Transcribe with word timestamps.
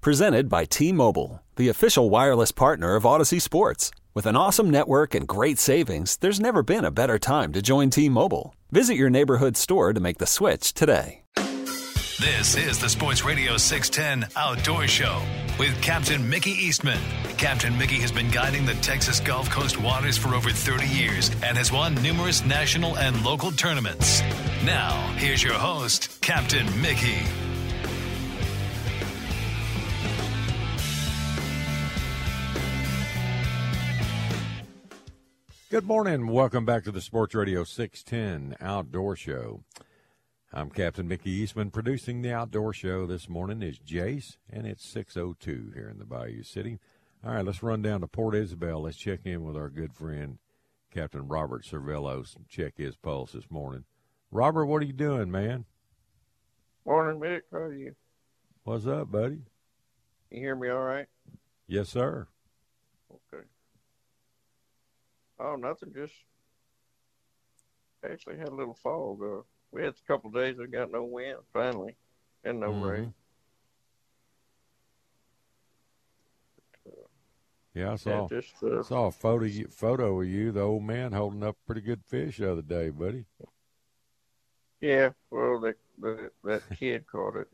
Presented 0.00 0.48
by 0.48 0.64
T 0.64 0.92
Mobile, 0.92 1.42
the 1.56 1.68
official 1.68 2.08
wireless 2.08 2.52
partner 2.52 2.94
of 2.94 3.04
Odyssey 3.04 3.40
Sports. 3.40 3.90
With 4.14 4.26
an 4.26 4.36
awesome 4.36 4.70
network 4.70 5.12
and 5.12 5.26
great 5.26 5.58
savings, 5.58 6.16
there's 6.18 6.38
never 6.38 6.62
been 6.62 6.84
a 6.84 6.92
better 6.92 7.18
time 7.18 7.52
to 7.52 7.60
join 7.60 7.90
T 7.90 8.08
Mobile. 8.08 8.54
Visit 8.70 8.94
your 8.94 9.10
neighborhood 9.10 9.56
store 9.56 9.92
to 9.92 9.98
make 9.98 10.18
the 10.18 10.26
switch 10.26 10.72
today. 10.72 11.22
This 11.34 12.56
is 12.56 12.78
the 12.78 12.88
Sports 12.88 13.24
Radio 13.24 13.56
610 13.56 14.30
Outdoor 14.36 14.86
Show 14.86 15.20
with 15.58 15.80
Captain 15.82 16.28
Mickey 16.28 16.52
Eastman. 16.52 17.00
Captain 17.36 17.76
Mickey 17.76 17.96
has 17.96 18.12
been 18.12 18.30
guiding 18.30 18.66
the 18.66 18.74
Texas 18.74 19.18
Gulf 19.18 19.50
Coast 19.50 19.80
waters 19.80 20.16
for 20.16 20.32
over 20.34 20.50
30 20.50 20.86
years 20.86 21.30
and 21.44 21.58
has 21.58 21.72
won 21.72 21.96
numerous 22.02 22.44
national 22.44 22.96
and 22.98 23.24
local 23.24 23.50
tournaments. 23.50 24.20
Now, 24.64 25.12
here's 25.16 25.42
your 25.42 25.54
host, 25.54 26.20
Captain 26.20 26.66
Mickey. 26.80 27.18
Good 35.70 35.84
morning. 35.84 36.28
Welcome 36.28 36.64
back 36.64 36.84
to 36.84 36.90
the 36.90 37.02
Sports 37.02 37.34
Radio 37.34 37.62
610 37.62 38.56
Outdoor 38.58 39.14
Show. 39.16 39.64
I'm 40.50 40.70
Captain 40.70 41.06
Mickey 41.06 41.28
Eastman. 41.28 41.70
Producing 41.70 42.22
the 42.22 42.32
Outdoor 42.32 42.72
Show 42.72 43.06
this 43.06 43.28
morning 43.28 43.60
is 43.60 43.78
Jace, 43.78 44.38
and 44.48 44.66
it's 44.66 44.82
6.02 44.94 45.74
here 45.74 45.90
in 45.90 45.98
the 45.98 46.06
Bayou 46.06 46.42
City. 46.42 46.78
All 47.22 47.34
right, 47.34 47.44
let's 47.44 47.62
run 47.62 47.82
down 47.82 48.00
to 48.00 48.06
Port 48.06 48.34
Isabel. 48.34 48.80
Let's 48.80 48.96
check 48.96 49.26
in 49.26 49.44
with 49.44 49.58
our 49.58 49.68
good 49.68 49.92
friend, 49.92 50.38
Captain 50.90 51.28
Robert 51.28 51.66
Servillos, 51.66 52.34
and 52.34 52.48
check 52.48 52.78
his 52.78 52.96
pulse 52.96 53.32
this 53.32 53.50
morning. 53.50 53.84
Robert, 54.30 54.64
what 54.64 54.80
are 54.80 54.86
you 54.86 54.94
doing, 54.94 55.30
man? 55.30 55.66
Morning, 56.86 57.20
Mick. 57.20 57.42
How 57.52 57.58
are 57.58 57.74
you? 57.74 57.94
What's 58.64 58.86
up, 58.86 59.12
buddy? 59.12 59.42
You 60.30 60.40
hear 60.40 60.56
me 60.56 60.70
all 60.70 60.82
right? 60.82 61.08
Yes, 61.66 61.90
sir. 61.90 62.26
Okay. 63.12 63.44
Oh, 65.40 65.56
nothing. 65.56 65.92
Just 65.94 66.14
actually 68.04 68.38
had 68.38 68.48
a 68.48 68.54
little 68.54 68.74
fog. 68.74 69.22
Uh, 69.22 69.42
we 69.70 69.82
had 69.82 69.94
a 69.94 70.06
couple 70.06 70.28
of 70.28 70.34
days 70.34 70.56
we 70.56 70.66
got 70.66 70.90
no 70.90 71.04
wind 71.04 71.38
finally, 71.52 71.96
and 72.44 72.60
no 72.60 72.72
Mhm. 72.72 72.90
rain. 72.90 73.14
Yeah, 77.74 77.92
I 77.92 77.96
saw 77.96 78.22
Yeah, 78.22 78.40
just 78.40 78.62
uh, 78.62 78.82
saw 78.82 79.06
a 79.06 79.12
photo 79.12 79.44
you- 79.44 79.68
photo 79.68 80.20
of 80.20 80.26
you, 80.26 80.50
the 80.50 80.62
old 80.62 80.82
man, 80.82 81.12
holding 81.12 81.44
up 81.44 81.56
pretty 81.66 81.80
good 81.82 82.04
fish 82.04 82.38
the 82.38 82.50
other 82.50 82.62
day, 82.62 82.90
buddy. 82.90 83.26
yeah. 84.80 85.12
Well, 85.30 85.60
that 85.60 85.76
that 85.98 86.32
that 86.44 86.62
kid 86.76 87.06
caught 87.06 87.36
it. 87.36 87.48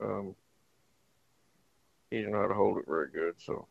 Um, 0.00 0.34
he 2.10 2.18
didn't 2.18 2.32
know 2.32 2.42
how 2.42 2.48
to 2.48 2.54
hold 2.54 2.78
it 2.78 2.86
very 2.86 3.10
good, 3.10 3.40
so 3.40 3.68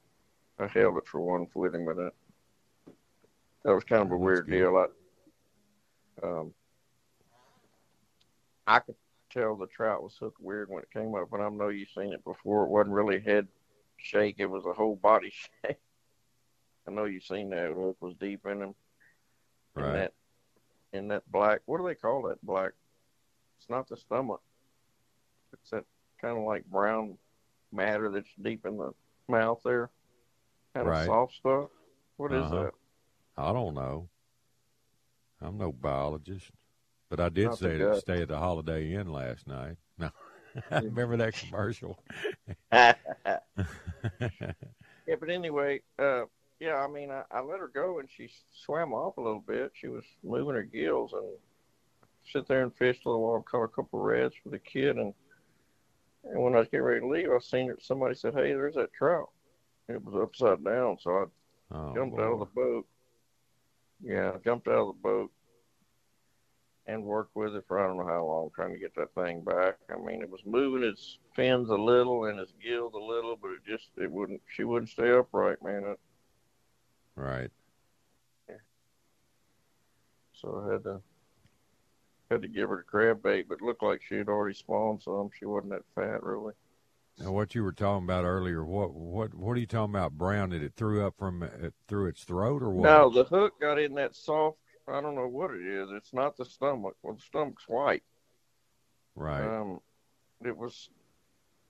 I 0.59 0.67
held 0.67 0.97
it 0.97 1.07
for 1.07 1.19
one 1.19 1.47
with 1.53 1.73
him, 1.75 1.85
but 1.85 1.95
that 1.97 2.13
that 3.63 3.73
was 3.73 3.83
kind 3.83 4.01
of 4.03 4.11
a 4.11 4.17
weird 4.17 4.49
deal. 4.49 4.77
I 4.77 6.25
um, 6.25 6.53
I 8.65 8.79
could 8.79 8.95
tell 9.29 9.55
the 9.55 9.67
trout 9.67 10.03
was 10.03 10.17
hooked 10.19 10.39
weird 10.41 10.69
when 10.69 10.83
it 10.83 10.91
came 10.91 11.13
up, 11.15 11.31
and 11.33 11.43
I 11.43 11.49
know 11.49 11.69
you've 11.69 11.89
seen 11.89 12.13
it 12.13 12.23
before. 12.23 12.65
It 12.65 12.69
wasn't 12.69 12.95
really 12.95 13.19
head 13.19 13.47
shake; 13.97 14.35
it 14.39 14.49
was 14.49 14.65
a 14.65 14.73
whole 14.73 14.95
body 14.95 15.31
shake. 15.65 15.77
I 16.87 16.91
know 16.91 17.05
you've 17.05 17.23
seen 17.23 17.49
that. 17.51 17.71
Hook 17.73 17.97
was 17.99 18.15
deep 18.15 18.45
in 18.45 18.61
him. 18.61 18.75
Right. 19.75 19.85
In 19.87 19.93
that, 19.93 20.13
in 20.93 21.07
that 21.09 21.31
black. 21.31 21.61
What 21.65 21.77
do 21.79 21.87
they 21.87 21.95
call 21.95 22.23
that 22.23 22.43
black? 22.45 22.71
It's 23.59 23.69
not 23.69 23.87
the 23.89 23.97
stomach. 23.97 24.41
It's 25.53 25.69
that 25.71 25.83
kind 26.21 26.37
of 26.37 26.43
like 26.45 26.65
brown 26.65 27.17
matter 27.71 28.09
that's 28.09 28.29
deep 28.41 28.65
in 28.65 28.77
the 28.77 28.91
mouth 29.27 29.61
there. 29.63 29.89
Kind 30.73 30.87
Right. 30.87 31.01
of 31.01 31.05
soft 31.05 31.33
stuff. 31.35 31.69
What 32.17 32.31
is 32.31 32.43
Uh-huh. 32.45 32.63
that? 32.63 32.73
I 33.37 33.53
don't 33.53 33.73
know. 33.73 34.09
I'm 35.41 35.57
no 35.57 35.71
biologist, 35.71 36.49
but 37.09 37.19
I 37.19 37.29
did 37.29 37.45
Not 37.45 37.59
the 37.59 37.99
stay 38.01 38.21
at 38.21 38.29
the 38.29 38.37
Holiday 38.37 38.93
Inn 38.93 39.11
last 39.11 39.47
night. 39.47 39.77
No, 40.71 40.79
remember 40.81 41.17
that 41.17 41.35
commercial? 41.35 41.99
Yeah, 45.07 45.15
but 45.19 45.29
anyway, 45.29 45.81
uh, 45.97 46.23
yeah, 46.59 46.75
I 46.75 46.87
mean, 46.87 47.09
I, 47.11 47.23
I 47.31 47.39
let 47.41 47.61
her 47.61 47.69
go 47.69 47.99
and 47.99 48.09
she 48.11 48.29
swam 48.65 48.93
off 48.93 49.17
a 49.17 49.21
little 49.21 49.43
bit. 49.47 49.71
She 49.73 49.87
was 49.87 50.03
moving 50.23 50.55
her 50.55 50.63
gills 50.63 51.13
and 51.13 51.25
sit 52.31 52.47
there 52.47 52.63
and 52.63 52.75
fish 52.75 52.99
a 53.05 53.09
little 53.09 53.23
while, 53.23 53.41
caught 53.41 53.63
a 53.63 53.67
couple 53.69 53.99
of 53.99 54.05
reds 54.05 54.35
for 54.43 54.49
the 54.49 54.59
kid. 54.59 54.97
And, 54.97 55.13
and 56.25 56.43
when 56.43 56.55
I 56.55 56.59
was 56.59 56.67
getting 56.67 56.85
ready 56.85 56.99
to 56.99 57.07
leave, 57.07 57.29
I 57.31 57.39
seen 57.39 57.69
it. 57.69 57.81
Somebody 57.81 58.15
said, 58.15 58.33
Hey, 58.33 58.51
there's 58.51 58.75
that 58.75 58.91
trout. 58.91 59.29
It 59.87 60.03
was 60.03 60.15
upside 60.21 60.65
down. 60.65 60.97
So 60.99 61.11
I 61.71 61.75
oh, 61.75 61.95
jumped 61.95 62.19
out 62.19 62.33
of 62.33 62.39
the 62.39 62.45
boat. 62.45 62.85
Yeah, 64.03 64.33
jumped 64.43 64.67
out 64.67 64.89
of 64.89 64.95
the 64.95 65.01
boat 65.01 65.31
and 66.85 67.03
worked 67.03 67.35
with 67.35 67.55
it 67.55 67.65
for 67.67 67.79
I 67.79 67.87
don't 67.87 67.97
know 67.97 68.05
how 68.05 68.25
long 68.25 68.49
trying 68.55 68.73
to 68.73 68.79
get 68.79 68.95
that 68.95 69.13
thing 69.13 69.41
back. 69.41 69.77
I 69.89 69.97
mean, 69.97 70.21
it 70.21 70.29
was 70.29 70.41
moving 70.45 70.87
its 70.87 71.19
fins 71.35 71.69
a 71.69 71.75
little 71.75 72.25
and 72.25 72.39
its 72.39 72.53
gills 72.63 72.93
a 72.93 72.97
little, 72.97 73.37
but 73.41 73.51
it 73.51 73.65
just 73.67 73.89
it 73.97 74.11
wouldn't. 74.11 74.41
She 74.55 74.63
wouldn't 74.63 74.91
stay 74.91 75.11
upright, 75.11 75.61
man. 75.63 75.83
It, 75.83 75.99
right. 77.15 77.51
so 80.33 80.63
I 80.65 80.73
had 80.73 80.83
to 80.83 81.01
had 82.29 82.41
to 82.41 82.47
give 82.47 82.69
her 82.69 82.77
the 82.77 82.83
crab 82.83 83.23
bait, 83.23 83.47
but 83.47 83.55
it 83.55 83.63
looked 83.63 83.83
like 83.83 84.01
she 84.07 84.15
had 84.15 84.27
already 84.27 84.55
spawned 84.55 85.01
some. 85.01 85.29
She 85.37 85.45
wasn't 85.45 85.71
that 85.71 85.83
fat, 85.95 86.23
really. 86.23 86.53
Now, 87.19 87.31
what 87.31 87.55
you 87.55 87.63
were 87.63 87.71
talking 87.71 88.03
about 88.03 88.25
earlier, 88.25 88.63
what 88.63 88.93
what 88.93 89.33
what 89.33 89.53
are 89.53 89.59
you 89.59 89.65
talking 89.65 89.95
about? 89.95 90.17
Brown? 90.17 90.49
Did 90.49 90.61
it 90.61 90.73
threw 90.75 91.05
up 91.05 91.15
from 91.17 91.41
it 91.41 91.73
through 91.87 92.07
its 92.07 92.23
throat 92.23 92.61
or 92.61 92.69
what? 92.69 92.83
No, 92.83 93.09
the 93.09 93.23
hook 93.23 93.59
got 93.59 93.79
in 93.79 93.95
that 93.95 94.15
soft. 94.15 94.59
I 94.87 95.01
don't 95.01 95.15
know 95.15 95.27
what 95.27 95.51
it 95.51 95.65
is. 95.65 95.89
It's 95.91 96.13
not 96.13 96.37
the 96.37 96.45
stomach. 96.45 96.95
Well, 97.01 97.15
the 97.15 97.21
stomach's 97.21 97.67
white. 97.67 98.03
Right. 99.15 99.43
Um, 99.43 99.79
it 100.45 100.55
was, 100.55 100.89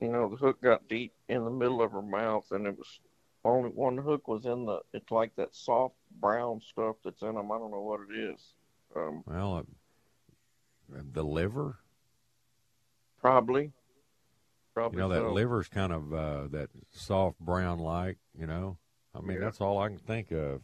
you 0.02 0.09
know, 0.09 0.30
the 0.30 0.35
hook 0.35 0.62
got 0.62 0.88
deep 0.90 1.13
in 1.30 1.46
the 1.46 1.50
middle 1.50 1.81
of 1.81 1.94
her 1.94 2.02
mouth, 2.02 2.46
and 2.52 2.68
it 2.68 2.78
was 2.78 3.00
only 3.46 3.69
one 3.69 3.97
hook 3.97 4.28
was 4.28 4.46
in 4.46 4.66
the. 4.66 4.81
It's 4.94 5.12
like 5.12 5.34
that 5.38 5.56
soft 5.56 5.96
brown 6.19 6.59
stuff 6.59 6.97
that's 7.06 7.22
in 7.22 7.35
them. 7.35 7.52
I 7.52 7.58
don't 7.58 7.72
know 7.72 7.81
what 7.81 8.02
it 8.12 8.19
is. 8.19 8.53
Um, 8.94 9.24
well, 9.25 9.66
uh, 10.94 11.02
the 11.14 11.24
liver. 11.24 11.79
probably. 13.22 13.72
Probably. 14.78 14.98
You 14.98 15.02
know 15.08 15.10
that 15.10 15.22
so. 15.22 15.34
liver's 15.34 15.68
kind 15.70 15.92
of 15.92 16.14
uh, 16.14 16.48
that 16.52 16.70
soft 16.92 17.40
brown 17.40 17.80
like. 17.80 18.18
You 18.40 18.46
know. 18.46 18.78
I 19.16 19.22
mean, 19.22 19.38
Yeah. 19.38 19.46
that's 19.46 19.60
all 19.60 19.80
I 19.80 19.88
can 19.88 19.98
think 19.98 20.30
of. 20.30 20.62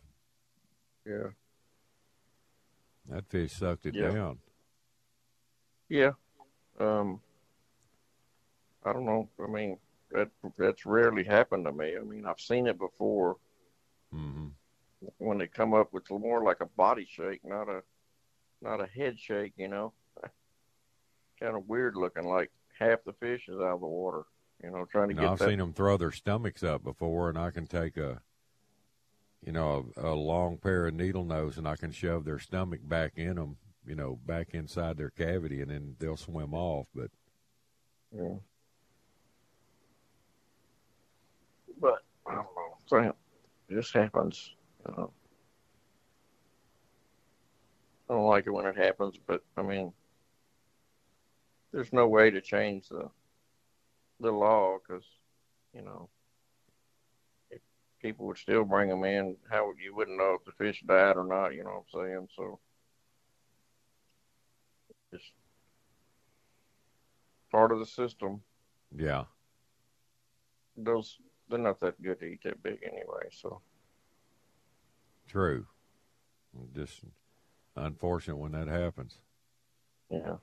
Yeah. 1.03 1.29
That 3.09 3.25
fish 3.27 3.53
sucked 3.53 3.87
it 3.87 3.95
Yeah. 3.95 4.11
down. 4.11 4.37
Yeah. 5.89 6.11
Um. 6.79 7.21
I 8.85 8.93
don't 8.93 9.05
know. 9.05 9.29
I 9.43 9.47
mean, 9.47 9.79
that 10.11 10.29
that's 10.59 10.85
rarely 10.85 11.23
happened 11.23 11.65
to 11.65 11.71
me. 11.71 11.97
I 11.97 12.01
mean, 12.03 12.27
I've 12.27 12.39
seen 12.39 12.67
it 12.67 12.77
before 12.77 13.37
hmm 14.11 14.49
when 15.17 15.39
they 15.39 15.47
come 15.47 15.73
up 15.73 15.91
with 15.91 16.09
more 16.11 16.43
like 16.43 16.61
a 16.61 16.67
body 16.67 17.07
shake, 17.09 17.43
not 17.43 17.67
a 17.67 17.81
not 18.61 18.79
a 18.79 18.85
head 18.85 19.19
shake. 19.19 19.53
You 19.57 19.69
know, 19.69 19.93
kind 21.39 21.55
of 21.55 21.67
weird 21.67 21.95
looking, 21.95 22.25
like 22.27 22.51
half 22.79 22.99
the 23.05 23.13
fish 23.13 23.43
is 23.47 23.55
out 23.55 23.75
of 23.75 23.81
the 23.81 23.87
water. 23.87 24.23
You 24.63 24.71
know, 24.71 24.85
trying 24.91 25.09
to 25.09 25.13
get 25.13 25.25
I've 25.25 25.39
that. 25.39 25.49
seen 25.49 25.59
them 25.59 25.73
throw 25.73 25.97
their 25.97 26.11
stomachs 26.11 26.63
up 26.63 26.83
before, 26.83 27.29
and 27.29 27.37
I 27.37 27.51
can 27.51 27.67
take 27.67 27.97
a, 27.97 28.21
you 29.45 29.51
know, 29.51 29.91
a, 29.97 30.07
a 30.07 30.13
long 30.13 30.57
pair 30.57 30.87
of 30.87 30.93
needle 30.93 31.25
nose, 31.25 31.57
and 31.57 31.67
I 31.67 31.75
can 31.75 31.91
shove 31.91 32.23
their 32.23 32.39
stomach 32.39 32.79
back 32.83 33.13
in 33.17 33.35
them, 33.35 33.57
you 33.85 33.95
know, 33.95 34.19
back 34.25 34.49
inside 34.53 34.97
their 34.97 35.09
cavity, 35.09 35.61
and 35.61 35.69
then 35.69 35.95
they'll 35.99 36.15
swim 36.15 36.53
off. 36.53 36.87
But 36.95 37.11
Yeah. 38.15 38.35
But 41.81 41.99
I 42.25 42.35
don't 42.35 42.45
know. 42.45 42.77
So, 42.85 42.97
it 42.99 43.15
just 43.73 43.93
happens. 43.93 44.55
You 44.87 44.95
know. 44.95 45.11
I 48.09 48.13
don't 48.13 48.27
like 48.27 48.47
it 48.47 48.51
when 48.51 48.65
it 48.65 48.77
happens, 48.77 49.15
but 49.25 49.41
I 49.57 49.61
mean, 49.61 49.91
there's 51.73 51.91
no 51.91 52.07
way 52.07 52.29
to 52.29 52.39
change 52.39 52.87
the 52.87 53.09
the 54.19 54.31
law 54.31 54.77
because 54.77 55.03
you 55.73 55.81
know 55.81 56.07
if 57.49 57.59
people 58.01 58.27
would 58.27 58.37
still 58.37 58.63
bring 58.63 58.89
them 58.89 59.03
in. 59.03 59.35
How 59.49 59.73
you 59.83 59.93
wouldn't 59.95 60.17
know 60.17 60.37
if 60.39 60.45
the 60.45 60.51
fish 60.63 60.83
died 60.87 61.17
or 61.17 61.25
not. 61.25 61.49
You 61.55 61.63
know 61.63 61.83
what 61.91 62.01
I'm 62.01 62.07
saying? 62.07 62.27
So 62.37 62.59
it's 65.11 65.31
part 67.51 67.71
of 67.71 67.79
the 67.79 67.85
system. 67.85 68.41
Yeah. 68.95 69.23
Those 70.77 71.17
they're 71.49 71.59
not 71.59 71.79
that 71.81 72.01
good 72.01 72.19
to 72.19 72.25
eat 72.25 72.43
that 72.43 72.61
big 72.63 72.79
anyway. 72.83 73.29
So 73.31 73.61
True. 75.27 75.65
Just 76.75 77.01
unfortunate 77.75 78.37
when 78.37 78.51
that 78.51 78.67
happens. 78.67 79.17
yeah, 80.11 80.35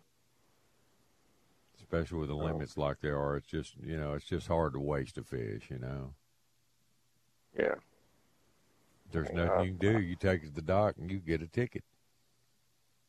Especially 1.92 2.18
with 2.20 2.28
the 2.28 2.36
Oh. 2.36 2.44
limits 2.44 2.76
like 2.76 3.00
there 3.00 3.18
are. 3.18 3.36
It's 3.36 3.48
just 3.48 3.76
you 3.78 3.96
know, 3.96 4.14
it's 4.14 4.24
just 4.24 4.46
hard 4.46 4.74
to 4.74 4.80
waste 4.80 5.18
a 5.18 5.24
fish, 5.24 5.68
you 5.70 5.78
know. 5.80 6.14
yeah, 7.58 7.74
There's 9.10 9.28
Yeah. 9.30 9.44
nothing 9.46 9.64
you 9.64 9.70
can 9.70 9.78
do. 9.78 10.00
You 10.00 10.14
take 10.14 10.44
it 10.44 10.46
to 10.46 10.52
the 10.52 10.62
dock 10.62 10.96
and 10.98 11.10
you 11.10 11.18
get 11.18 11.42
a 11.42 11.48
ticket. 11.48 11.82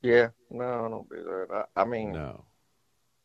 yeah. 0.02 0.30
No, 0.50 0.86
I 0.86 0.90
don't 0.90 1.08
do 1.10 1.24
that. 1.24 1.68
I, 1.76 1.82
I 1.82 1.86
mean, 1.86 2.12
No. 2.14 2.44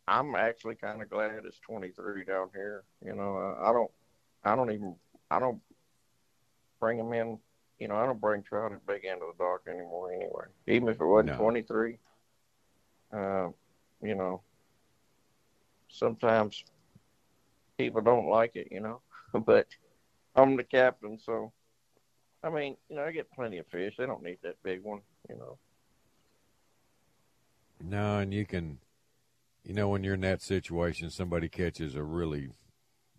I'm 0.06 0.34
actually 0.34 0.74
kind 0.74 1.00
of 1.00 1.08
glad 1.08 1.42
it's 1.46 1.58
23 1.60 2.24
down 2.26 2.50
here. 2.54 2.84
You 3.02 3.14
know, 3.14 3.38
I, 3.38 3.70
I 3.70 3.72
don't, 3.72 3.90
I 4.44 4.54
don't 4.54 4.70
even, 4.70 4.94
I 5.30 5.38
don't 5.38 5.60
bring 6.78 6.98
them 6.98 7.14
in. 7.14 7.40
You 7.78 7.88
know, 7.88 7.96
I 7.96 8.04
don't 8.04 8.20
bring 8.20 8.42
trout 8.42 8.72
at 8.72 8.86
big 8.86 9.06
end 9.06 9.22
of 9.22 9.28
the 9.38 9.42
dock 9.42 9.62
anymore. 9.66 10.12
Anyway, 10.12 10.44
even 10.66 10.88
if 10.88 11.00
it 11.00 11.04
wasn't 11.06 11.28
No. 11.30 11.38
23, 11.38 11.98
uh, 13.12 13.48
you 14.02 14.14
know, 14.14 14.42
sometimes 15.88 16.64
people 17.78 18.00
don't 18.00 18.28
like 18.28 18.56
it. 18.56 18.68
You 18.70 18.80
know, 18.80 19.00
but 19.46 19.66
I'm 20.34 20.56
the 20.56 20.64
captain, 20.64 21.18
so 21.18 21.52
I 22.42 22.50
mean, 22.50 22.76
you 22.88 22.96
know, 22.96 23.04
I 23.04 23.12
get 23.12 23.30
plenty 23.32 23.58
of 23.58 23.66
fish. 23.66 23.94
They 23.98 24.06
don't 24.06 24.22
need 24.22 24.38
that 24.42 24.62
big 24.62 24.82
one. 24.82 25.00
You 25.28 25.36
know. 25.36 25.58
No, 27.82 28.18
and 28.18 28.32
you 28.32 28.46
can, 28.46 28.78
you 29.64 29.74
know, 29.74 29.88
when 29.88 30.02
you're 30.02 30.14
in 30.14 30.20
that 30.22 30.42
situation, 30.42 31.10
somebody 31.10 31.48
catches 31.48 31.94
a 31.94 32.02
really 32.02 32.50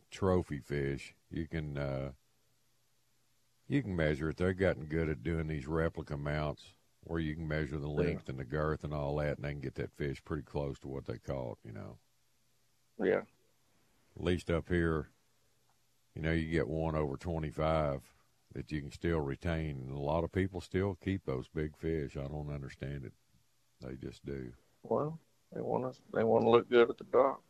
trophy 0.09 0.59
fish, 0.59 1.13
you 1.29 1.47
can, 1.47 1.77
uh, 1.77 2.11
you 3.67 3.83
can 3.83 3.95
measure 3.95 4.29
it. 4.29 4.37
They've 4.37 4.57
gotten 4.57 4.85
good 4.85 5.09
at 5.09 5.23
doing 5.23 5.47
these 5.47 5.67
replica 5.67 6.17
mounts 6.17 6.63
where 7.03 7.19
you 7.19 7.35
can 7.35 7.47
measure 7.47 7.77
the 7.77 7.87
length 7.87 8.29
and 8.29 8.39
the 8.39 8.45
girth 8.45 8.83
and 8.83 8.93
all 8.93 9.15
that, 9.17 9.37
and 9.37 9.45
they 9.45 9.51
can 9.51 9.61
get 9.61 9.75
that 9.75 9.95
fish 9.95 10.23
pretty 10.23 10.43
close 10.43 10.79
to 10.79 10.87
what 10.87 11.05
they 11.05 11.17
caught. 11.17 11.57
You 11.63 11.73
know, 11.73 11.97
Yeah. 13.03 13.21
at 14.15 14.23
least 14.23 14.49
up 14.49 14.69
here, 14.69 15.09
you 16.15 16.21
know, 16.21 16.31
you 16.31 16.49
get 16.49 16.67
one 16.67 16.95
over 16.95 17.15
25 17.17 18.01
that 18.53 18.71
you 18.71 18.81
can 18.81 18.91
still 18.91 19.19
retain, 19.19 19.83
and 19.87 19.95
a 19.95 19.99
lot 19.99 20.23
of 20.23 20.31
people 20.31 20.61
still 20.61 20.97
keep 21.03 21.25
those 21.25 21.47
big 21.47 21.77
fish. 21.77 22.17
I 22.17 22.27
don't 22.27 22.51
understand 22.51 23.05
it. 23.05 23.13
They 23.81 23.95
just 23.95 24.25
do. 24.25 24.51
Well, 24.83 25.19
they 25.53 25.61
want 25.61 25.85
us. 25.85 26.01
They 26.13 26.23
want 26.23 26.45
to 26.45 26.49
look 26.49 26.69
good 26.69 26.89
at 26.89 26.97
the 26.97 27.03
dock. 27.05 27.41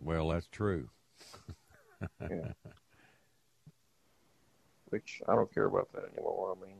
Well, 0.00 0.28
that's 0.28 0.48
true. 0.48 0.88
Yeah. 2.30 2.52
Which 4.90 5.20
I 5.28 5.34
don't 5.34 5.52
care 5.52 5.64
about 5.64 5.92
that 5.92 6.04
anymore. 6.12 6.56
I 6.56 6.64
mean, 6.64 6.76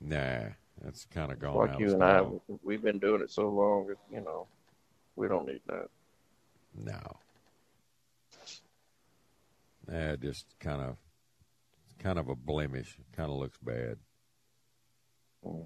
Nah, 0.00 0.48
that's 0.82 1.04
kind 1.04 1.30
of 1.30 1.38
gone 1.38 1.54
like 1.54 1.70
out 1.70 1.80
you 1.80 1.86
of 1.88 1.92
and 1.92 2.02
I, 2.02 2.24
we've 2.64 2.82
been 2.82 2.98
doing 2.98 3.20
it 3.20 3.30
so 3.30 3.48
long. 3.48 3.94
You 4.10 4.20
know, 4.22 4.46
we 5.16 5.28
don't 5.28 5.46
need 5.46 5.60
that. 5.66 5.88
No. 6.74 7.00
Nah, 9.88 10.16
just 10.16 10.46
kind 10.60 10.80
of, 10.80 10.96
kind 11.98 12.18
of 12.18 12.28
a 12.28 12.34
blemish. 12.34 12.96
Kind 13.16 13.30
of 13.30 13.36
looks 13.36 13.58
bad. 13.58 13.98
Hmm. 15.44 15.62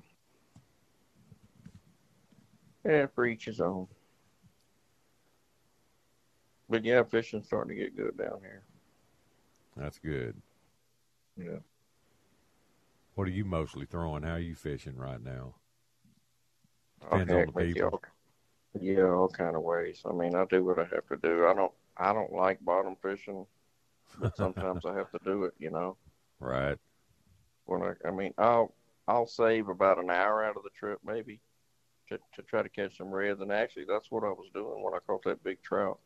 Yeah, 2.84 3.06
for 3.14 3.26
each 3.26 3.44
his 3.44 3.60
own. 3.60 3.88
But 6.68 6.84
yeah, 6.84 7.02
fishing's 7.04 7.46
starting 7.46 7.76
to 7.76 7.82
get 7.82 7.96
good 7.96 8.16
down 8.16 8.40
here. 8.40 8.62
That's 9.76 9.98
good. 9.98 10.36
Yeah. 11.36 11.58
What 13.14 13.28
are 13.28 13.32
you 13.32 13.44
mostly 13.44 13.86
throwing? 13.86 14.22
How 14.22 14.32
are 14.32 14.38
you 14.38 14.54
fishing 14.54 14.96
right 14.96 15.22
now? 15.22 15.54
Depends 17.02 17.32
on 17.32 17.46
the 17.46 17.52
people. 17.52 18.02
Yeah, 18.80 19.10
all 19.10 19.28
kind 19.28 19.56
of 19.56 19.62
ways. 19.62 20.02
I 20.08 20.12
mean, 20.12 20.34
I 20.34 20.44
do 20.46 20.64
what 20.64 20.78
I 20.78 20.84
have 20.94 21.06
to 21.08 21.16
do. 21.16 21.46
I 21.46 21.54
don't. 21.54 21.72
I 21.96 22.12
don't 22.12 22.32
like 22.32 22.64
bottom 22.64 22.96
fishing, 23.02 23.46
but 24.18 24.36
sometimes 24.36 24.84
I 24.84 24.94
have 24.94 25.10
to 25.12 25.18
do 25.24 25.44
it. 25.44 25.54
You 25.58 25.70
know. 25.70 25.96
Right. 26.40 26.78
when 27.66 27.82
I, 27.82 27.92
I 28.06 28.10
mean, 28.10 28.32
I'll 28.38 28.74
I'll 29.08 29.26
save 29.26 29.68
about 29.68 29.98
an 29.98 30.10
hour 30.10 30.44
out 30.44 30.56
of 30.56 30.62
the 30.62 30.70
trip 30.70 31.00
maybe 31.04 31.40
to 32.08 32.18
to 32.34 32.42
try 32.42 32.62
to 32.62 32.68
catch 32.68 32.96
some 32.98 33.10
reds. 33.10 33.40
And 33.40 33.52
actually, 33.52 33.84
that's 33.86 34.10
what 34.10 34.24
I 34.24 34.28
was 34.30 34.50
doing 34.54 34.82
when 34.82 34.94
I 34.94 34.98
caught 35.06 35.24
that 35.24 35.42
big 35.44 35.62
trout. 35.62 35.98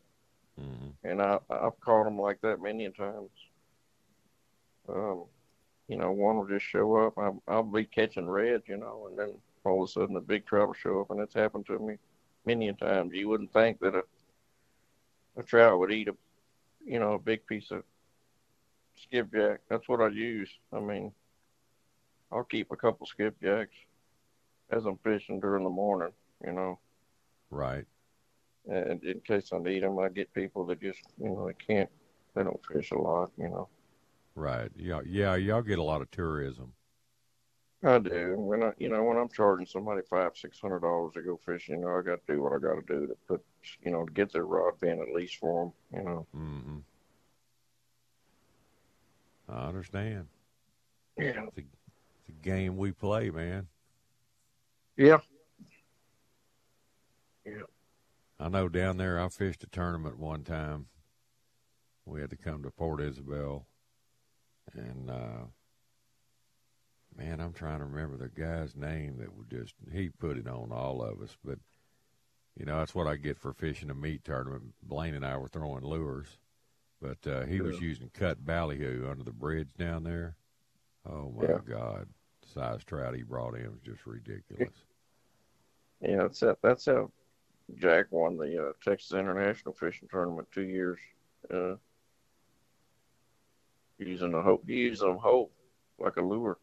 hmm 0.59 0.91
And 1.05 1.21
I 1.23 1.39
I've 1.51 1.81
caught 1.81 2.05
them 2.05 2.19
like 2.19 2.41
that 2.43 2.63
many 2.63 2.87
a 2.87 2.91
times. 2.91 3.31
Um, 4.89 5.25
you 5.89 5.97
know, 5.97 6.11
one 6.13 6.37
will 6.37 6.47
just 6.47 6.67
show 6.67 6.97
up. 6.97 7.19
I'll, 7.19 7.43
I'll 7.49 7.63
be 7.63 7.85
catching 7.85 8.29
reds, 8.29 8.69
you 8.69 8.77
know, 8.77 9.07
and 9.09 9.19
then 9.19 9.35
all 9.65 9.83
of 9.83 9.89
a 9.89 9.93
sudden 9.93 10.17
a 10.17 10.21
big 10.21 10.47
trout 10.47 10.69
will 10.69 10.75
show 10.75 11.01
up, 11.01 11.11
and 11.11 11.21
it's 11.21 11.35
happened 11.35 11.67
to 11.67 11.79
me 11.79 11.99
many 12.47 12.69
a 12.69 12.73
times. 12.73 13.13
You 13.15 13.29
wouldn't 13.29 13.53
think 13.53 13.81
that 13.81 13.95
a 13.95 14.03
a 15.37 15.43
trout 15.43 15.79
would 15.79 15.93
eat 15.93 16.09
a, 16.09 16.17
you 16.85 16.99
know, 16.99 17.13
a 17.15 17.19
big 17.19 17.47
piece 17.47 17.71
of 17.71 17.85
skipjack. 18.97 19.61
That's 19.69 19.89
what 19.89 20.01
I 20.01 20.09
use. 20.09 20.51
I 20.73 20.81
mean, 20.81 21.13
I'll 22.33 22.45
keep 22.45 22.71
a 22.73 22.77
couple 22.77 23.07
skipjacks 23.07 23.69
as 24.71 24.85
I'm 24.87 24.99
fishing 24.99 25.41
during 25.41 25.65
the 25.65 25.71
morning, 25.71 26.13
you 26.45 26.53
know, 26.53 26.79
Right. 27.51 27.87
and 28.69 29.03
in 29.05 29.21
case 29.21 29.53
I 29.53 29.59
need 29.59 29.83
them. 29.83 29.99
I 29.99 30.09
get 30.09 30.33
people 30.35 30.65
that 30.67 30.81
just, 30.81 31.01
you 31.19 31.31
know, 31.31 31.47
they 31.47 31.55
can't, 31.55 31.91
they 32.35 32.43
don't 32.43 32.61
fish 32.67 32.91
a 32.91 32.99
lot, 32.99 33.31
you 33.39 33.49
know. 33.49 33.69
Right. 34.35 34.71
Yeah. 34.77 35.01
Yeah. 35.07 35.37
Y'all 35.37 35.63
get 35.63 35.79
a 35.79 35.83
lot 35.83 36.03
of 36.03 36.11
tourism. 36.11 36.73
I 37.83 37.99
do. 37.99 38.35
When 38.37 38.63
I, 38.63 38.73
you 38.79 38.91
know, 38.91 39.03
when 39.05 39.17
I'm 39.17 39.31
charging 39.31 39.67
somebody 39.67 40.03
five, 40.09 40.33
six 40.37 40.61
hundred 40.61 40.81
dollars 40.81 41.15
to 41.15 41.23
go 41.23 41.39
fishing, 41.45 41.81
you 41.81 41.87
know, 41.87 41.97
I 41.97 42.03
got 42.03 42.27
to 42.27 42.33
do 42.35 42.43
what 42.43 42.53
I 42.53 42.59
got 42.59 42.75
to 42.75 42.83
do 42.87 43.07
to 43.07 43.17
put, 43.27 43.43
you 43.83 43.91
know, 43.91 44.05
to 44.05 44.13
get 44.13 44.33
their 44.33 44.45
rod 44.45 44.79
pin 44.81 45.01
at 45.01 45.15
least 45.15 45.37
for 45.37 45.65
them, 45.65 45.99
you 45.99 46.05
know. 46.05 46.27
Mm-hmm. 46.37 46.79
I 49.49 49.69
understand. 49.69 50.27
Yeah. 51.19 51.45
It's 51.47 51.59
a, 51.59 51.61
it's 51.61 52.29
a 52.29 52.33
game 52.43 52.77
we 52.77 52.93
play, 52.93 53.31
man. 53.31 53.67
Yeah. 54.97 55.19
Yeah. 57.47 57.63
I 58.39 58.49
know 58.49 58.69
down 58.69 58.99
there 58.99 59.19
I 59.19 59.29
fished 59.31 59.65
a 59.65 59.67
tournament 59.67 60.19
one 60.19 60.45
time. 60.45 60.87
We 62.05 62.21
had 62.21 62.31
to 62.31 62.37
come 62.37 62.63
to 62.63 62.71
Port 62.71 63.01
Isabel 63.01 63.67
and 64.75 65.11
uh 65.11 65.45
man, 67.21 67.41
I'm 67.41 67.53
trying 67.53 67.81
to 67.81 67.85
remember 67.85 68.17
the 68.17 68.29
guy's 68.29 68.75
name 68.75 69.19
that 69.19 69.35
would 69.37 69.51
just 69.51 69.75
he 69.93 70.09
put 70.09 70.39
it 70.39 70.49
on 70.49 70.73
all 70.73 71.03
of 71.03 71.21
us, 71.21 71.37
but 71.45 71.59
you 72.57 72.65
know, 72.67 72.79
that's 72.79 72.95
what 72.95 73.07
I 73.07 73.17
get 73.17 73.39
for 73.39 73.53
fishing 73.53 73.91
a 73.91 73.95
meat 73.95 74.25
tournament. 74.25 74.63
Blaine 74.83 75.15
and 75.15 75.25
I 75.25 75.37
were 75.37 75.49
throwing 75.49 75.85
lures. 75.85 76.39
But 77.01 77.27
uh 77.27 77.47
he 77.47 77.61
was 77.61 77.81
using 77.81 78.11
cut 78.13 78.45
ballyhoo 78.45 79.09
under 79.11 79.25
the 79.25 79.33
bridge 79.33 79.69
down 79.79 80.05
there. 80.05 80.37
Oh 81.09 81.33
my 81.37 81.45
Yeah. 81.45 81.59
God. 81.67 82.09
The 82.43 82.49
size 82.49 82.85
trout 82.85 83.15
he 83.15 83.23
brought 83.23 83.55
in 83.55 83.71
was 83.71 83.81
just 83.81 84.07
ridiculous. 84.07 84.75
Yeah, 86.03 86.23
that's 86.23 86.41
how, 86.41 86.57
that's 86.63 86.87
how 86.87 87.11
Jack 87.75 88.07
won 88.11 88.39
the 88.39 88.69
uh, 88.69 88.73
Texas 88.83 89.13
International 89.13 89.75
Fishing 89.75 90.09
Tournament 90.11 90.49
two 90.51 90.63
years. 90.63 90.99
Uh, 91.53 91.75
using 93.99 94.33
a 94.33 94.41
hope, 94.41 94.65
he 94.67 94.77
used 94.77 95.03
them 95.03 95.19
whole 95.19 95.51
like 95.99 96.17
a 96.17 96.23
lure. 96.23 96.57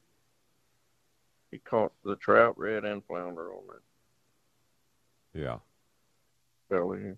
He 1.51 1.59
caught 1.59 1.93
the 2.03 2.15
trout, 2.17 2.57
red, 2.57 2.83
and 2.83 3.03
flounder 3.05 3.53
on 3.53 3.63
that 3.67 5.39
Yeah. 5.39 5.59
belly. 6.69 7.17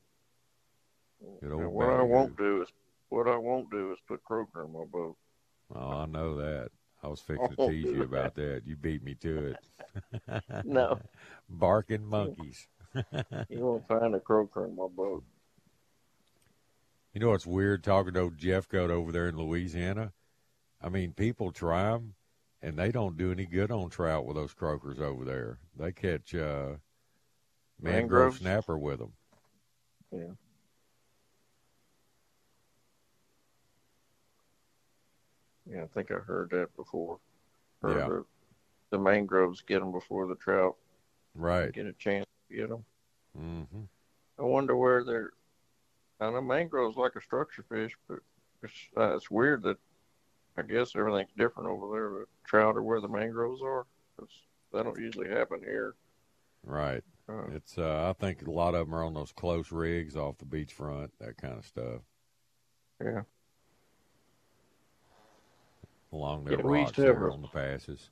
And 1.42 1.72
what 1.74 1.90
I 1.90 2.02
won't 2.02 2.38
do 2.38 2.62
is 2.62 2.70
what 3.10 3.28
I 3.28 3.36
won't 3.38 3.70
do 3.72 3.92
is 3.92 3.98
put 4.08 4.24
croaker 4.24 4.64
in 4.66 4.72
my 4.72 4.86
boat. 4.86 5.18
Oh, 5.74 5.90
I 6.02 6.06
know 6.06 6.36
that. 6.38 6.72
I 7.02 7.08
was 7.08 7.22
fixing 7.28 7.56
to 7.56 7.68
tease 7.68 7.86
you 7.92 8.04
about 8.04 8.36
that. 8.36 8.64
You 8.66 8.76
beat 8.76 9.04
me 9.04 9.16
to 9.16 9.48
it. 9.48 9.58
No, 10.64 11.00
Barking 11.50 12.06
monkeys. 12.06 12.68
you 13.50 13.66
won't 13.66 13.88
find 13.88 14.14
a 14.14 14.20
croaker 14.20 14.66
in 14.66 14.76
my 14.76 14.88
boat. 14.88 15.24
You 17.14 17.20
know 17.20 17.30
what's 17.30 17.48
weird 17.48 17.84
talking 17.84 18.14
to 18.14 18.20
old 18.22 18.38
Jeff 18.38 18.68
Goat 18.70 18.92
over 18.92 19.12
there 19.12 19.28
in 19.28 19.38
Louisiana? 19.38 20.14
I 20.82 20.90
mean, 20.90 21.14
people 21.14 21.52
try 21.52 21.92
them, 21.92 22.14
and 22.62 22.78
they 22.78 22.92
don't 22.92 23.18
do 23.18 23.32
any 23.32 23.46
good 23.46 23.72
on 23.72 23.90
trout 23.90 24.26
with 24.26 24.36
those 24.36 24.54
croakers 24.54 25.00
over 25.00 25.24
there. 25.26 25.60
They 25.78 25.92
catch 25.92 26.36
uh, 26.36 26.76
mangrove 27.82 28.34
Mangroves? 28.34 28.38
snapper 28.38 28.78
with 28.78 29.00
them. 29.00 29.14
Yeah. 30.12 30.34
Yeah, 35.66 35.84
I 35.84 35.88
think 35.88 36.12
I 36.12 36.16
heard 36.16 36.50
that 36.52 36.76
before. 36.76 37.20
Or 37.84 37.92
Yeah. 37.92 38.08
the, 38.08 38.26
the 38.92 39.00
mangroves 39.00 39.62
get 39.62 39.80
them 39.80 39.92
before 39.92 40.28
the 40.28 40.36
trout 40.36 40.76
Right. 41.36 41.72
get 41.72 41.86
a 41.86 41.94
chance 41.94 42.26
to 42.50 42.56
get 42.56 42.70
them. 42.70 42.84
hmm 43.36 43.84
I 44.38 44.42
wonder 44.44 44.76
where 44.76 45.04
they're. 45.04 45.32
I 46.22 46.30
know 46.32 46.42
mangroves 46.42 46.98
like 46.98 47.16
a 47.16 47.22
structure 47.22 47.64
fish, 47.70 47.96
but 48.08 48.20
it's 48.64 48.74
uh, 48.98 49.16
it's 49.16 49.30
weird 49.30 49.64
that 49.64 49.78
I 50.58 50.62
guess 50.64 50.96
everything's 50.96 51.32
different 51.38 51.70
over 51.70 51.88
there. 51.94 52.10
The 52.10 52.26
trout 52.46 52.76
are 52.76 52.84
where 52.84 53.02
the 53.02 53.08
mangroves 53.08 53.62
are. 53.62 53.86
'cause 54.18 54.28
that 54.74 54.84
don't 54.84 55.00
usually 55.00 55.30
happen 55.30 55.62
here. 55.62 55.96
Right. 56.64 57.04
Uh, 57.30 57.46
It's. 57.52 57.78
Uh, 57.78 58.10
I 58.10 58.14
think 58.20 58.46
a 58.46 58.52
lot 58.52 58.76
of 58.76 58.88
them 58.88 58.96
are 58.96 59.04
on 59.04 59.14
those 59.14 59.32
close 59.32 59.72
rigs 59.72 60.18
off 60.18 60.38
the 60.40 60.46
beachfront, 60.46 61.12
that 61.20 61.38
kind 61.38 61.54
of 61.58 61.66
stuff, 61.66 62.02
yeah. 63.02 63.22
along 66.12 66.44
their 66.44 66.58
Yeah, 66.58 66.66
rocks 66.66 66.98
there 66.98 67.28
a- 67.28 67.32
on 67.34 67.42
the 67.42 67.48
passes. 67.48 68.10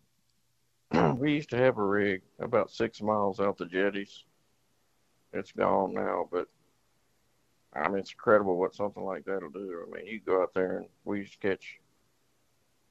we 1.18 1.34
used 1.34 1.50
to 1.50 1.58
have 1.58 1.78
a 1.78 1.84
rig 1.84 2.22
about 2.40 2.72
six 2.72 3.02
miles 3.02 3.40
out 3.42 3.58
the 3.58 3.66
jetties. 3.66 4.24
It's 5.34 5.52
gone 5.52 5.94
now, 5.94 6.30
but 6.32 6.48
I 7.74 7.90
mean, 7.90 7.98
it's 8.00 8.14
incredible 8.14 8.56
what 8.58 8.74
something 8.76 9.04
like 9.04 9.26
that'll 9.26 9.50
do. 9.50 9.86
I 9.86 9.94
mean, 9.98 10.06
you 10.08 10.22
go 10.22 10.42
out 10.42 10.54
there 10.54 10.78
and 10.78 10.88
we 11.04 11.20
used 11.20 11.34
to 11.34 11.50
catch 11.50 11.82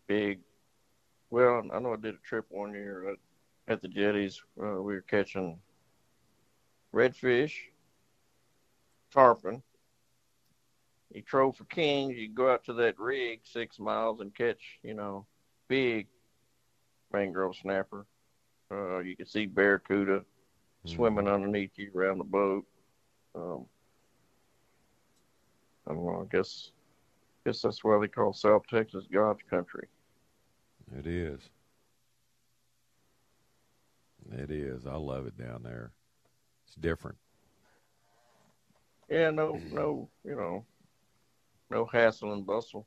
big. 0.06 0.40
Well, 1.30 1.62
I 1.72 1.78
know 1.78 1.92
I 1.92 1.96
did 1.96 2.14
a 2.14 2.28
trip 2.28 2.46
one 2.48 2.72
year 2.72 3.10
at, 3.10 3.16
at 3.72 3.82
the 3.82 3.88
jetties. 3.88 4.40
Uh, 4.60 4.82
we 4.82 4.94
were 4.94 5.02
catching 5.02 5.58
redfish, 6.94 7.52
tarpon. 9.12 9.62
You 11.12 11.22
trove 11.22 11.56
for 11.56 11.64
kings. 11.64 12.16
You 12.16 12.28
go 12.28 12.50
out 12.50 12.64
to 12.64 12.72
that 12.74 12.98
rig 12.98 13.40
six 13.44 13.78
miles 13.78 14.20
and 14.20 14.34
catch, 14.34 14.78
you 14.82 14.94
know, 14.94 15.26
big 15.68 16.08
mangrove 17.12 17.56
snapper. 17.56 18.06
Uh, 18.70 18.98
you 18.98 19.16
can 19.16 19.26
see 19.26 19.46
barracuda 19.46 20.24
swimming 20.84 21.28
underneath 21.28 21.70
you 21.76 21.90
around 21.94 22.18
the 22.18 22.24
boat. 22.24 22.64
Um, 23.34 23.66
I 25.86 25.92
don't 25.92 26.04
know. 26.04 26.26
I 26.28 26.36
guess, 26.36 26.72
guess 27.44 27.62
that's 27.62 27.84
why 27.84 27.98
they 28.00 28.08
call 28.08 28.32
South 28.32 28.62
Texas 28.68 29.04
God's 29.12 29.40
country. 29.48 29.88
It 30.94 31.06
is. 31.06 31.40
It 34.32 34.50
is. 34.50 34.86
I 34.86 34.96
love 34.96 35.26
it 35.26 35.36
down 35.36 35.62
there. 35.62 35.92
It's 36.66 36.76
different. 36.76 37.18
Yeah, 39.08 39.30
no, 39.30 39.60
no, 39.72 40.08
you 40.24 40.34
know, 40.34 40.64
no 41.70 41.86
hassle 41.86 42.32
and 42.32 42.44
bustle. 42.44 42.86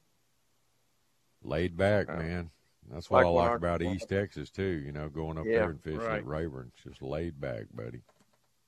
Laid 1.43 1.77
back, 1.77 2.07
Yeah. 2.07 2.17
man. 2.17 2.51
That's 2.91 3.09
what 3.09 3.19
Like 3.19 3.25
I 3.25 3.29
like 3.29 3.55
about 3.57 3.81
East 3.81 4.09
Texas 4.09 4.49
too. 4.49 4.81
You 4.85 4.91
know, 4.91 5.09
going 5.09 5.37
up 5.37 5.45
Yeah, 5.45 5.59
there 5.59 5.69
and 5.69 5.81
fishing 5.81 5.99
right. 5.99 6.19
at 6.19 6.25
Rayburn. 6.25 6.71
It's 6.73 6.83
just 6.83 7.01
laid 7.01 7.39
back, 7.39 7.65
buddy. 7.73 8.01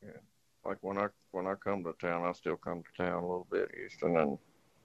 Yeah, 0.01 0.19
like 0.63 0.77
when 0.81 0.97
I 0.97 1.07
when 1.31 1.47
I 1.47 1.55
come 1.55 1.83
to 1.83 1.93
town, 1.93 2.25
I 2.25 2.31
still 2.33 2.55
come 2.57 2.83
to 2.83 3.03
town 3.03 3.23
a 3.23 3.27
little 3.27 3.47
bit, 3.51 3.71
Houston, 3.75 4.15
and 4.17 4.37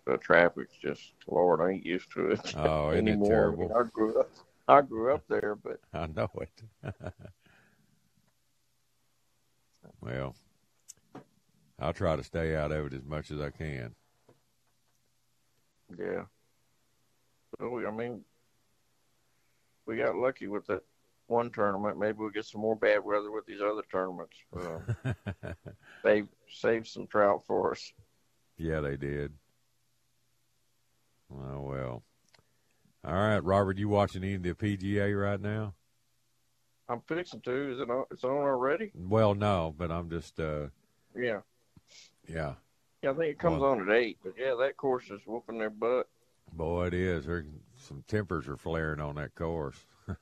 the 0.06 0.16
traffic's 0.18 0.76
just 0.76 1.12
Lord, 1.26 1.60
I 1.60 1.72
ain't 1.72 1.84
used 1.84 2.10
to 2.12 2.30
it 2.30 2.54
Oh, 2.56 2.90
isn't 2.90 3.08
it 3.08 3.12
anymore. 3.12 3.28
terrible? 3.28 3.76
I 3.76 3.82
grew 3.92 4.20
up, 4.20 4.30
I 4.68 4.80
grew 4.82 5.12
up 5.14 5.25
there, 5.28 5.56
but 5.56 5.80
I 5.92 6.06
know 6.06 6.30
it. 6.40 6.62
well, 10.00 10.34
I'll 11.78 11.92
try 11.92 12.16
to 12.16 12.25
stay 12.25 12.56
out 12.56 12.72
of 12.72 12.86
it 12.86 12.94
as 12.94 13.04
much 13.04 13.30
as 13.30 13.40
I 13.40 13.50
can. 13.50 13.94
Yeah. 15.98 16.25
So 17.58 17.86
I 17.86 17.90
mean, 17.90 18.22
we 19.86 19.96
got 19.96 20.16
lucky 20.16 20.46
with 20.48 20.66
that 20.66 20.82
one 21.26 21.50
tournament. 21.50 21.98
Maybe 21.98 22.18
we'll 22.18 22.30
get 22.30 22.44
some 22.44 22.60
more 22.60 22.76
bad 22.76 23.04
weather 23.04 23.30
with 23.30 23.46
these 23.46 23.60
other 23.60 23.82
tournaments. 23.90 24.36
Uh, 24.54 25.12
save 26.04 26.28
save 26.48 26.86
some 26.86 27.06
trout 27.06 27.42
for 27.46 27.72
us. 27.72 27.92
yeah, 28.56 28.80
they 28.80 28.96
did. 28.96 29.32
Oh 31.33 31.61
well. 31.61 32.02
All 33.04 33.12
right, 33.14 33.38
Robert, 33.42 33.78
you 33.78 33.88
watching 33.88 34.25
any 34.25 34.35
of 34.35 34.42
the 34.42 34.54
PGA 34.54 35.18
right 35.21 35.40
now? 35.40 35.75
I'm 36.88 37.00
fixing 37.09 37.40
to. 37.42 37.73
Is 37.73 37.80
it 37.80 37.90
on? 37.90 38.04
It's 38.11 38.25
on 38.25 38.30
already? 38.30 38.90
Well, 38.95 39.35
no, 39.35 39.75
but 39.76 39.90
I'm 39.90 40.09
just 40.11 40.38
uh 40.40 40.68
Yeah. 41.14 41.40
yeah. 42.28 42.54
Yeah, 43.02 43.11
I 43.11 43.14
think 43.14 43.25
it 43.30 43.38
comes 43.38 43.61
Well- 43.61 43.73
on 43.73 43.88
at 43.88 43.95
eight. 43.97 44.18
But 44.23 44.35
yeah, 44.38 44.54
that 44.61 44.76
course 44.76 45.04
is 45.11 45.21
whooping 45.26 45.59
their 45.59 45.71
butt. 45.71 46.09
Boy, 46.52 46.87
it 46.87 46.95
is. 46.95 47.26
There 47.26 47.45
some 47.76 48.04
tempers 48.06 48.49
are 48.49 48.56
flaring 48.56 49.00
on 49.00 49.16
that 49.16 49.35
course. 49.35 49.85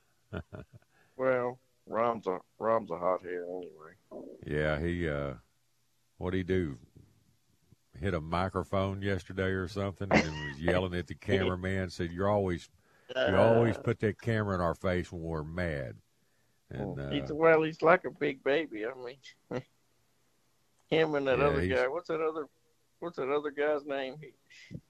Well, 1.16 1.60
Rahm's 1.86 2.26
a 2.26 2.40
Rahm's 2.58 2.90
a 2.90 2.98
hothead 2.98 3.30
anyway. 3.30 4.26
Yeah, 4.44 4.80
he 4.80 5.08
uh 5.08 5.34
what'd 6.18 6.36
he 6.36 6.42
do? 6.42 6.76
Hit 8.00 8.14
a 8.14 8.20
microphone 8.20 9.02
yesterday 9.02 9.50
or 9.50 9.68
something 9.68 10.10
and 10.10 10.42
was 10.42 10.60
yelling 10.60 10.94
at 10.94 11.06
the 11.06 11.14
cameraman, 11.14 11.90
said, 11.90 12.10
You're 12.12 12.28
always 12.28 12.68
you 13.26 13.36
always 13.36 13.76
put 13.78 14.00
that 14.00 14.20
camera 14.20 14.54
in 14.54 14.60
our 14.60 14.74
face 14.74 15.12
when 15.12 15.22
we're 15.22 15.44
mad. 15.44 15.96
And 16.70 16.98
uh, 16.98 17.10
he's 17.10 17.30
well, 17.32 17.62
he's 17.62 17.82
like 17.82 18.04
a 18.04 18.10
big 18.10 18.42
baby. 18.42 18.84
I 18.86 18.92
mean, 18.94 19.62
him 20.90 21.14
and 21.14 21.26
that 21.26 21.38
Yeah, 21.38 21.46
other 21.46 21.66
guy. 21.66 21.88
What's 21.88 22.08
that 22.08 22.20
other? 22.20 22.46
What's 23.00 23.16
that 23.16 23.30
other 23.30 23.50
guy's 23.50 23.84
name? 23.84 24.16
He, 24.20 24.32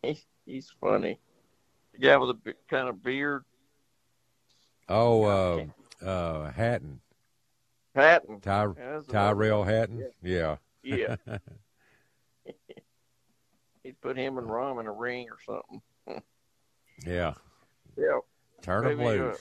he 0.03 0.25
he's 0.47 0.73
funny. 0.81 1.19
The 1.93 1.99
guy 1.99 2.17
with 2.17 2.31
a 2.31 2.55
kind 2.69 2.89
of 2.89 3.03
beard, 3.03 3.45
oh 4.89 5.25
uh 5.25 6.05
uh 6.05 6.51
Hatton. 6.53 7.01
Patton. 7.95 8.41
Ty, 8.41 8.69
Yeah, 8.79 9.01
Tyrrell. 9.09 9.65
Hatton. 9.65 10.07
Yeah. 10.23 10.57
Yeah, 10.83 11.17
He'd 13.85 14.01
put 14.01 14.17
him 14.17 14.39
and 14.39 14.49
Rahm 14.49 14.81
in 14.81 14.87
a 14.87 14.93
ring 14.93 15.29
or 15.31 15.39
something. 15.47 16.23
yeah. 17.07 17.35
Yeah. 17.97 18.19
Turn 18.63 18.87
of 18.87 18.99
blues. 18.99 19.21
Uh, 19.21 19.25
loose. 19.25 19.37
Uh, 19.37 19.41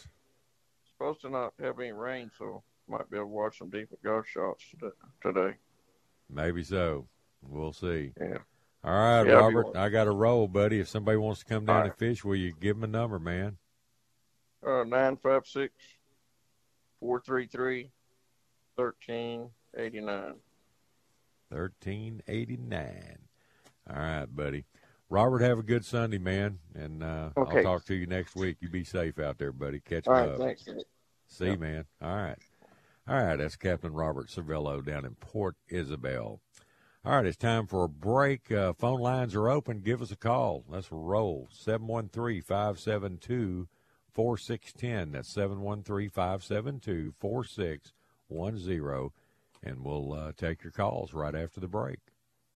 supposed 0.92 1.22
to 1.22 1.30
not 1.30 1.54
have 1.60 1.80
any 1.80 1.94
rain, 1.94 2.30
so 2.38 2.62
might 2.88 3.10
be 3.10 3.18
able 3.18 3.28
to 3.28 3.34
watch 3.34 3.58
some 3.58 3.70
deep 3.70 3.88
golf 4.04 4.28
shots 4.28 4.66
today. 5.22 5.56
Maybe 6.30 6.64
so. 6.64 7.08
We'll 7.42 7.74
see. 7.74 8.12
Yeah. 8.20 8.38
All 8.84 8.92
right, 8.92 9.26
yeah, 9.26 9.34
Robert. 9.34 9.78
I 9.78 9.88
got 9.88 10.08
a 10.08 10.12
roll, 10.12 10.48
buddy. 10.48 10.82
If 10.82 10.90
somebody 10.90 11.18
wants 11.18 11.40
to 11.40 11.46
come 11.46 11.66
down 11.66 11.78
right. 11.78 11.86
and 11.86 11.96
fish, 11.96 12.26
will 12.26 12.36
you 12.36 12.54
give 12.60 12.76
them 12.76 12.84
a 12.84 12.88
number, 12.88 13.18
man? 13.18 13.58
Uh, 14.66 14.84
956 14.84 15.74
433 17.00 17.92
1389. 18.76 20.36
1389. 21.50 23.18
All 23.90 23.98
right, 23.98 24.26
buddy. 24.26 24.66
Robert, 25.10 25.42
have 25.42 25.60
a 25.60 25.64
good 25.64 25.86
Sunday, 25.86 26.18
man, 26.18 26.60
and 26.74 27.04
uh, 27.04 27.30
I'll 27.38 27.46
talk 27.46 27.86
to 27.86 27.94
you 27.94 28.08
next 28.08 28.36
week. 28.36 28.58
You 28.62 28.70
be 28.70 28.84
safe 28.84 29.20
out 29.20 29.38
there, 29.38 29.52
buddy. 29.52 29.80
Catch 29.80 30.08
All 30.08 30.26
you 30.26 30.32
up. 30.32 30.40
thanks. 30.40 30.68
See, 31.28 31.52
you, 31.52 31.58
man. 31.58 31.86
All 32.02 32.16
right. 32.16 32.38
All 33.08 33.22
right, 33.22 33.36
that's 33.36 33.58
Captain 33.58 33.94
Robert 33.94 34.30
Servillo 34.30 34.84
down 34.84 35.06
in 35.06 35.16
Port 35.16 35.56
Isabel. 35.68 36.42
All 37.06 37.18
right, 37.18 37.26
it's 37.26 37.36
time 37.36 37.68
for 37.68 37.84
a 37.84 37.90
break. 37.90 38.50
Uh, 38.50 38.72
phone 38.72 39.02
lines 39.02 39.36
are 39.36 39.50
open. 39.50 39.82
Give 39.82 40.02
us 40.02 40.12
a 40.12 40.16
call. 40.16 40.64
Let's 40.70 40.90
roll. 40.90 41.50
713 41.52 42.42
572 42.42 43.68
4610. 44.14 45.12
That's 45.12 45.28
713 45.30 46.10
572 46.10 47.14
4610. 47.20 49.10
And 49.66 49.84
we'll 49.84 50.14
uh, 50.14 50.32
take 50.38 50.64
your 50.64 50.72
calls 50.72 51.14
right 51.14 51.36
after 51.36 51.60
the 51.60 51.68
break. 51.68 52.00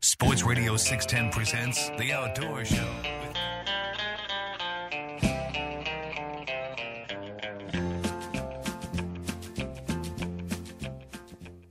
Sports 0.00 0.44
Radio 0.44 0.76
610 0.76 1.32
presents 1.32 1.88
The 1.98 2.12
Outdoor 2.12 2.64
Show. 2.64 2.88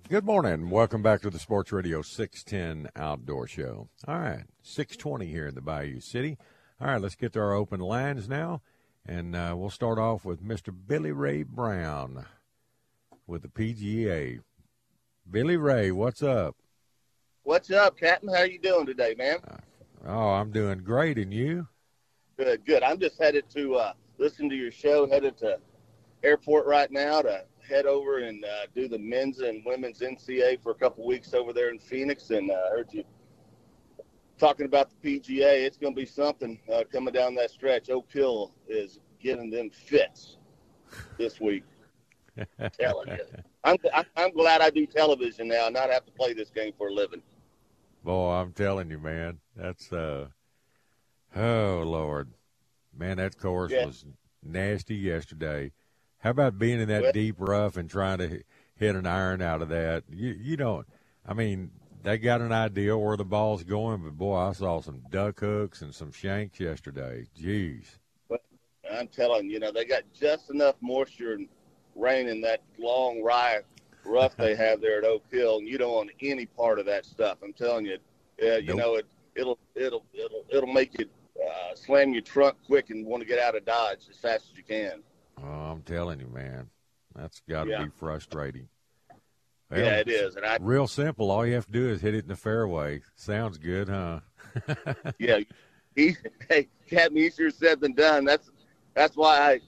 Good 0.10 0.26
morning. 0.26 0.70
Welcome 0.70 1.02
back 1.02 1.22
to 1.22 1.30
the 1.30 1.40
Sports 1.40 1.72
Radio 1.72 2.02
610 2.02 2.92
Outdoor 3.02 3.48
Show. 3.48 3.88
All 4.06 4.20
right, 4.20 4.44
620 4.62 5.26
here 5.28 5.48
in 5.48 5.56
the 5.56 5.62
Bayou 5.62 6.02
City. 6.02 6.38
All 6.82 6.88
right, 6.88 7.02
let's 7.02 7.16
get 7.16 7.32
to 7.34 7.40
our 7.40 7.54
open 7.54 7.80
lines 7.80 8.28
now. 8.28 8.62
And 9.06 9.38
uh, 9.38 9.56
we'll 9.58 9.70
start 9.70 9.98
off 9.98 10.26
with 10.26 10.44
Mr. 10.44 10.76
Billy 10.86 11.14
Ray 11.14 11.44
Brown 11.44 12.26
with 13.26 13.44
the 13.44 13.48
PGA. 13.48 14.42
Billy 15.30 15.56
Ray, 15.56 15.92
what's 15.92 16.22
up? 16.22 16.58
What's 17.48 17.72
up, 17.72 17.98
Captain? 17.98 18.28
How 18.28 18.44
you 18.44 18.60
doing 18.60 18.86
today, 18.86 19.16
man? 19.18 19.38
Oh, 20.06 20.32
I'm 20.32 20.52
doing 20.52 20.80
great, 20.80 21.18
and 21.18 21.34
you? 21.34 21.66
Good, 22.38 22.66
good. 22.66 22.84
I'm 22.84 23.00
just 23.00 23.18
headed 23.22 23.50
to 23.52 23.76
uh, 23.76 23.94
listen 24.18 24.50
to 24.50 24.56
your 24.56 24.70
show. 24.70 25.10
Headed 25.10 25.38
to 25.38 25.58
airport 26.24 26.66
right 26.66 26.92
now 26.92 27.22
to 27.22 27.46
head 27.66 27.86
over 27.86 28.18
and 28.18 28.44
uh, 28.44 28.66
do 28.76 28.90
the 28.90 29.00
men's 29.00 29.40
and 29.40 29.64
women's 29.66 30.00
NCAA 30.02 30.62
for 30.62 30.74
a 30.74 30.76
couple 30.76 31.08
weeks 31.08 31.34
over 31.34 31.54
there 31.54 31.70
in 31.70 31.80
Phoenix. 31.80 32.32
And 32.32 32.52
I 32.52 32.56
uh, 32.56 32.70
heard 32.70 32.90
you 32.92 33.06
talking 34.38 34.66
about 34.66 34.90
the 34.90 35.20
PGA. 35.20 35.66
It's 35.66 35.78
going 35.78 35.96
to 35.96 36.02
be 36.02 36.06
something 36.06 36.60
uh, 36.70 36.84
coming 36.92 37.14
down 37.14 37.34
that 37.36 37.52
stretch. 37.52 37.90
Oak 37.90 38.12
Hill 38.12 38.52
is 38.68 39.00
getting 39.22 39.50
them 39.50 39.70
fits 39.70 40.36
this 41.18 41.40
week. 41.40 41.64
telling 42.78 43.08
you, 43.08 43.26
I'm, 43.64 43.78
I'm 44.18 44.32
glad 44.32 44.62
I 44.62 44.70
do 44.70 44.86
television 44.86 45.48
now, 45.48 45.68
and 45.68 45.74
not 45.74 45.90
have 45.90 46.06
to 46.06 46.12
play 46.12 46.34
this 46.34 46.50
game 46.50 46.74
for 46.78 46.90
a 46.90 46.94
living. 46.94 47.22
Boy, 48.08 48.36
I'm 48.36 48.54
telling 48.54 48.90
you, 48.90 49.00
man, 49.00 49.40
that's 49.54 49.92
uh, 49.92 50.28
oh 51.36 51.84
Lord, 51.86 52.32
man, 52.98 53.18
that 53.18 53.38
course 53.38 53.74
yeah. 53.74 53.86
was 53.86 54.06
nasty 54.42 54.96
yesterday. 54.96 55.74
How 56.20 56.30
about 56.30 56.58
being 56.58 56.80
in 56.80 56.88
that 56.88 57.02
well, 57.04 57.12
deep 57.12 57.36
rough 57.38 57.76
and 57.76 57.90
trying 57.90 58.20
to 58.20 58.44
hit 58.78 58.96
an 58.96 59.06
iron 59.06 59.42
out 59.42 59.62
of 59.62 59.68
that? 59.68 60.06
You 60.10 60.30
you 60.30 60.56
don't. 60.56 60.88
I 61.28 61.34
mean, 61.34 61.70
they 62.02 62.18
got 62.18 62.40
an 62.40 62.54
idea 62.54 62.98
where 62.98 63.18
the 63.18 63.26
ball's 63.26 63.64
going, 63.64 64.04
but 64.04 64.18
boy, 64.18 64.38
I 64.38 64.54
saw 64.54 64.80
some 64.80 65.02
duck 65.12 65.42
hooks 65.42 65.82
and 65.82 65.94
some 65.94 66.14
shanks 66.14 66.62
yesterday. 66.62 67.26
Jeez. 67.38 67.88
But 68.30 68.42
I'm 68.90 69.10
telling 69.10 69.50
you, 69.50 69.60
know, 69.60 69.74
they 69.74 69.84
got 69.84 70.04
just 70.18 70.50
enough 70.50 70.76
moisture 70.80 71.34
and 71.34 71.50
rain 71.94 72.30
in 72.30 72.40
that 72.40 72.62
long 72.80 73.22
rye 73.22 73.64
rough 74.08 74.36
they 74.36 74.56
have 74.56 74.82
there 74.82 75.00
at 75.00 75.04
Oak 75.04 75.24
Hill, 75.32 75.58
and 75.58 75.68
you 75.68 75.78
don't 75.78 75.94
want 75.94 76.12
any 76.22 76.46
part 76.46 76.80
of 76.80 76.86
that 76.86 77.06
stuff. 77.06 77.38
I'm 77.44 77.54
telling 77.54 77.86
you, 77.86 77.98
uh, 78.42 78.56
you 78.58 78.68
nope. 78.68 78.78
know, 78.78 78.96
it 78.96 79.06
it'll 79.36 79.60
it'll 79.76 80.06
it'll 80.14 80.46
it'll 80.50 80.74
make 80.74 80.98
you 81.00 81.06
uh, 81.44 81.76
slam 81.76 82.14
your 82.14 82.22
trunk 82.22 82.58
quick 82.66 82.90
and 82.90 83.06
want 83.06 83.22
to 83.22 83.28
get 83.28 83.40
out 83.40 83.56
of 83.56 83.66
Dodge 83.66 84.00
as 84.10 84.18
fast 84.18 84.50
as 84.52 84.58
you 84.58 84.64
can. 84.64 85.02
Oh, 85.42 85.48
I'm 85.48 85.82
telling 85.84 86.20
you, 86.20 86.28
man, 86.28 86.70
that's 87.16 87.42
got 87.48 87.66
to 87.66 87.70
yeah. 87.70 87.84
be 87.84 87.90
frustrating. 87.90 88.68
Well, 89.70 89.82
yeah, 89.82 89.98
it 89.98 90.08
is. 90.08 90.36
And 90.36 90.46
I, 90.46 90.58
real 90.62 90.88
simple. 90.88 91.30
All 91.30 91.46
you 91.46 91.54
have 91.56 91.66
to 91.66 91.72
do 91.72 91.90
is 91.90 92.02
hit 92.02 92.16
it 92.16 92.24
in 92.24 92.28
the 92.28 92.36
fairway. 92.36 93.02
Sounds 93.16 93.58
good, 93.58 93.90
huh? 93.90 94.22
yeah. 95.20 95.40
He, 95.96 96.16
hey, 96.50 96.68
Captain, 96.90 97.18
easier 97.18 97.50
said 97.50 97.82
than 97.82 97.94
done. 97.94 98.24
That's 98.24 98.50
that's 98.94 99.18
why 99.18 99.40
I 99.40 99.60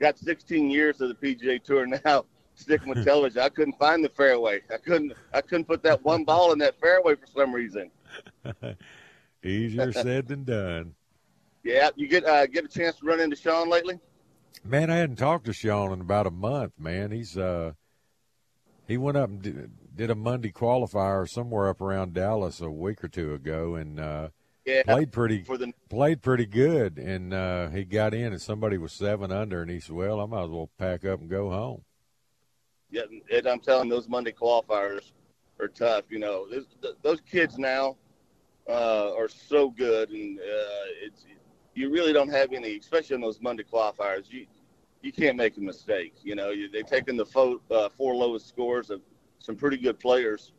got 0.00 0.18
16 0.18 0.70
years 0.70 1.00
of 1.00 1.08
the 1.08 1.14
PGA 1.14 1.62
Tour 1.62 1.86
now. 1.86 2.24
Sticking 2.62 2.88
with 2.88 3.04
television, 3.04 3.42
I 3.42 3.48
couldn't 3.48 3.78
find 3.78 4.04
the 4.04 4.08
fairway. 4.08 4.60
I 4.72 4.76
couldn't. 4.76 5.12
I 5.32 5.40
couldn't 5.40 5.64
put 5.64 5.82
that 5.82 6.04
one 6.04 6.24
ball 6.24 6.52
in 6.52 6.58
that 6.60 6.78
fairway 6.80 7.16
for 7.16 7.26
some 7.26 7.52
reason. 7.52 7.90
easier 9.44 9.92
said 9.92 10.28
than 10.28 10.44
done. 10.44 10.94
Yeah, 11.64 11.90
you 11.96 12.08
get 12.08 12.24
uh, 12.24 12.46
get 12.46 12.64
a 12.64 12.68
chance 12.68 12.96
to 12.98 13.06
run 13.06 13.20
into 13.20 13.36
Sean 13.36 13.68
lately. 13.68 13.98
Man, 14.64 14.90
I 14.90 14.96
hadn't 14.96 15.16
talked 15.16 15.46
to 15.46 15.52
Sean 15.52 15.92
in 15.92 16.00
about 16.00 16.26
a 16.26 16.30
month. 16.30 16.72
Man, 16.78 17.10
he's 17.10 17.36
uh, 17.36 17.72
he 18.86 18.96
went 18.96 19.16
up 19.16 19.28
and 19.28 19.42
did, 19.42 19.70
did 19.96 20.10
a 20.10 20.14
Monday 20.14 20.52
qualifier 20.52 21.28
somewhere 21.28 21.68
up 21.68 21.80
around 21.80 22.14
Dallas 22.14 22.60
a 22.60 22.70
week 22.70 23.02
or 23.02 23.08
two 23.08 23.34
ago, 23.34 23.74
and 23.74 23.98
uh, 23.98 24.28
yeah, 24.64 24.82
played 24.84 25.12
pretty 25.12 25.42
the... 25.42 25.72
played 25.88 26.22
pretty 26.22 26.46
good. 26.46 26.98
And 26.98 27.34
uh, 27.34 27.70
he 27.70 27.84
got 27.84 28.14
in, 28.14 28.32
and 28.32 28.40
somebody 28.40 28.78
was 28.78 28.92
seven 28.92 29.32
under, 29.32 29.62
and 29.62 29.70
he 29.70 29.80
said, 29.80 29.96
"Well, 29.96 30.20
I 30.20 30.26
might 30.26 30.44
as 30.44 30.50
well 30.50 30.70
pack 30.78 31.04
up 31.04 31.20
and 31.20 31.28
go 31.28 31.50
home." 31.50 31.82
Yeah, 32.92 33.02
and 33.32 33.46
I'm 33.46 33.60
telling 33.60 33.88
those 33.88 34.08
Monday 34.08 34.32
qualifiers 34.32 35.12
are 35.58 35.68
tough. 35.68 36.04
You 36.10 36.18
know, 36.18 36.46
those 37.02 37.20
kids 37.22 37.58
now 37.58 37.96
uh, 38.68 39.14
are 39.16 39.28
so 39.28 39.70
good, 39.70 40.10
and 40.10 40.38
uh, 40.38 41.02
it's 41.02 41.24
you 41.74 41.90
really 41.90 42.12
don't 42.12 42.28
have 42.28 42.52
any, 42.52 42.76
especially 42.76 43.14
on 43.14 43.22
those 43.22 43.40
Monday 43.40 43.64
qualifiers. 43.64 44.30
You 44.30 44.46
you 45.00 45.12
can't 45.12 45.36
make 45.36 45.56
a 45.56 45.60
mistake. 45.60 46.14
You 46.22 46.34
know, 46.34 46.50
you, 46.50 46.68
they've 46.70 46.86
taken 46.86 47.16
the 47.16 47.26
fo- 47.26 47.62
uh, 47.70 47.88
four 47.88 48.14
lowest 48.14 48.48
scores 48.48 48.90
of 48.90 49.00
some 49.38 49.56
pretty 49.56 49.78
good 49.78 49.98
players 49.98 50.52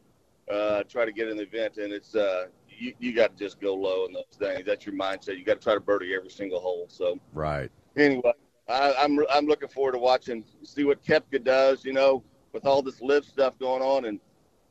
uh, 0.51 0.83
try 0.83 1.05
to 1.05 1.11
get 1.11 1.29
in 1.29 1.37
the 1.37 1.43
event, 1.43 1.77
and 1.77 1.93
it's 1.93 2.15
uh, 2.15 2.47
you, 2.67 2.93
you 2.99 3.15
got 3.15 3.37
to 3.37 3.43
just 3.43 3.61
go 3.61 3.75
low 3.75 4.05
in 4.05 4.13
those 4.13 4.25
things. 4.37 4.63
That's 4.65 4.85
your 4.85 4.95
mindset. 4.95 5.37
You 5.37 5.45
got 5.45 5.61
to 5.61 5.63
try 5.63 5.73
to 5.75 5.79
birdie 5.79 6.13
every 6.15 6.31
single 6.31 6.59
hole. 6.59 6.85
So 6.89 7.19
right. 7.33 7.71
Anyway, 7.95 8.33
I, 8.67 8.93
I'm 8.97 9.19
I'm 9.29 9.45
looking 9.45 9.69
forward 9.69 9.93
to 9.93 9.99
watching 9.99 10.43
see 10.63 10.83
what 10.83 11.03
Koepka 11.03 11.43
does. 11.43 11.83
You 11.83 11.93
know, 11.93 12.23
with 12.53 12.65
all 12.65 12.81
this 12.81 13.01
LIV 13.01 13.25
stuff 13.25 13.59
going 13.59 13.81
on, 13.81 14.05
and 14.05 14.19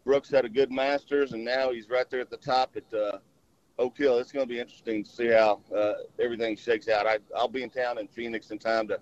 Brooks 0.05 0.31
had 0.31 0.45
a 0.45 0.49
good 0.49 0.71
Masters, 0.71 1.33
and 1.33 1.45
now 1.45 1.71
he's 1.73 1.89
right 1.89 2.09
there 2.09 2.21
at 2.21 2.31
the 2.31 2.37
top 2.37 2.77
at 2.77 2.99
uh, 2.99 3.19
Oak 3.79 3.99
Hill. 3.99 4.19
It's 4.19 4.33
going 4.33 4.47
to 4.47 4.53
be 4.53 4.61
interesting 4.61 5.05
to 5.05 5.11
see 5.11 5.29
how 5.29 5.61
uh, 5.77 5.95
everything 6.19 6.57
shakes 6.57 6.89
out. 6.89 7.07
I, 7.07 7.19
I'll 7.37 7.49
be 7.49 7.63
in 7.63 7.71
town 7.71 7.99
in 7.99 8.09
Phoenix 8.09 8.51
in 8.51 8.59
time 8.59 8.89
to 8.89 8.99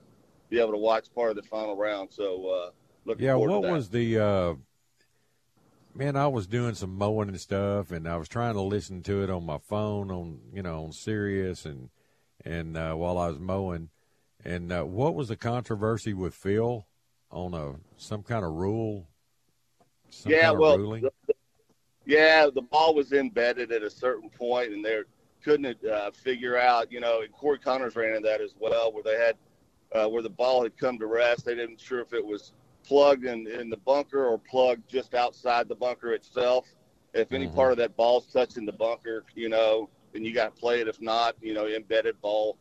be 0.48 0.59
able 0.59 0.72
to 0.72 0.79
watch 0.79 1.12
part 1.14 1.31
of 1.31 1.37
the 1.37 1.42
final 1.42 1.76
round. 1.76 2.09
So 2.12 2.48
uh, 2.48 2.70
looking 3.05 3.26
yeah, 3.26 3.35
what 3.35 3.62
was 3.62 3.90
the 3.90 4.18
uh, 4.18 4.55
man? 5.94 6.16
I 6.16 6.26
was 6.26 6.46
doing 6.46 6.74
some 6.74 6.96
mowing 6.96 7.29
and 7.29 7.40
stuff, 7.40 7.92
and 7.92 8.09
I 8.09 8.16
was 8.16 8.29
trying 8.29 8.55
to 8.55 8.62
listen 8.62 9.03
to 9.05 9.22
it 9.22 9.31
on 9.31 9.46
my 9.46 9.59
phone 9.59 10.11
on 10.11 10.40
you 10.53 10.62
know 10.62 10.85
on 10.85 10.92
Sirius 10.92 11.64
and 11.64 11.90
and 12.44 12.76
uh, 12.76 12.94
while 12.94 13.18
I 13.18 13.29
was 13.29 13.38
mowing. 13.38 13.90
And 14.44 14.72
uh, 14.72 14.85
what 14.85 15.14
was 15.14 15.29
the 15.29 15.37
controversy 15.37 16.14
with 16.14 16.35
Phil 16.35 16.87
on 17.31 17.55
a 17.55 17.74
some 17.96 18.22
kind 18.22 18.44
of 18.44 18.53
rule? 18.53 19.07
Some 20.09 20.33
yeah, 20.33 20.50
well, 20.50 20.79
the, 20.79 21.11
the, 21.26 21.35
yeah, 22.07 22.48
the 22.53 22.62
ball 22.62 22.94
was 22.94 23.12
embedded 23.12 23.70
at 23.70 23.83
a 23.83 23.90
certain 23.90 24.31
point, 24.31 24.72
and 24.72 24.85
they 24.85 25.00
couldn't 25.44 25.85
uh, 25.85 26.11
figure 26.11 26.57
out. 26.57 26.90
You 26.90 27.00
know, 27.00 27.20
and 27.20 27.33
Corey 27.33 27.59
Conners 27.59 27.96
ran 27.96 28.16
into 28.16 28.29
that 28.29 28.40
as 28.40 28.55
well, 28.59 28.92
where 28.92 29.03
they 29.03 29.18
had 29.18 29.37
uh, 29.92 30.09
where 30.09 30.22
the 30.22 30.31
ball 30.31 30.62
had 30.62 30.76
come 30.76 30.98
to 30.98 31.07
rest. 31.07 31.44
They 31.44 31.55
didn't 31.55 31.81
sure 31.81 32.00
if 32.00 32.12
it 32.12 32.24
was 32.24 32.53
plugged 32.85 33.24
in, 33.24 33.46
in 33.46 33.70
the 33.70 33.76
bunker 33.76 34.26
or 34.26 34.38
plugged 34.38 34.88
just 34.88 35.14
outside 35.14 35.68
the 35.68 35.74
bunker 35.74 36.12
itself. 36.12 36.66
If 37.12 37.33
any 37.33 37.46
mm-hmm. 37.46 37.57
part 37.57 37.72
of 37.72 37.79
that 37.79 37.96
ball's 37.96 38.26
touching 38.26 38.64
the 38.64 38.72
bunker, 38.72 39.24
you 39.35 39.48
know, 39.48 39.88
then 40.12 40.24
you 40.24 40.33
got 40.33 40.55
to 40.55 40.61
play 40.61 40.81
it. 40.81 40.88
If 40.88 41.00
not, 41.00 41.35
you 41.40 41.55
know, 41.55 41.66
embedded 41.66 42.20
ball 42.20 42.57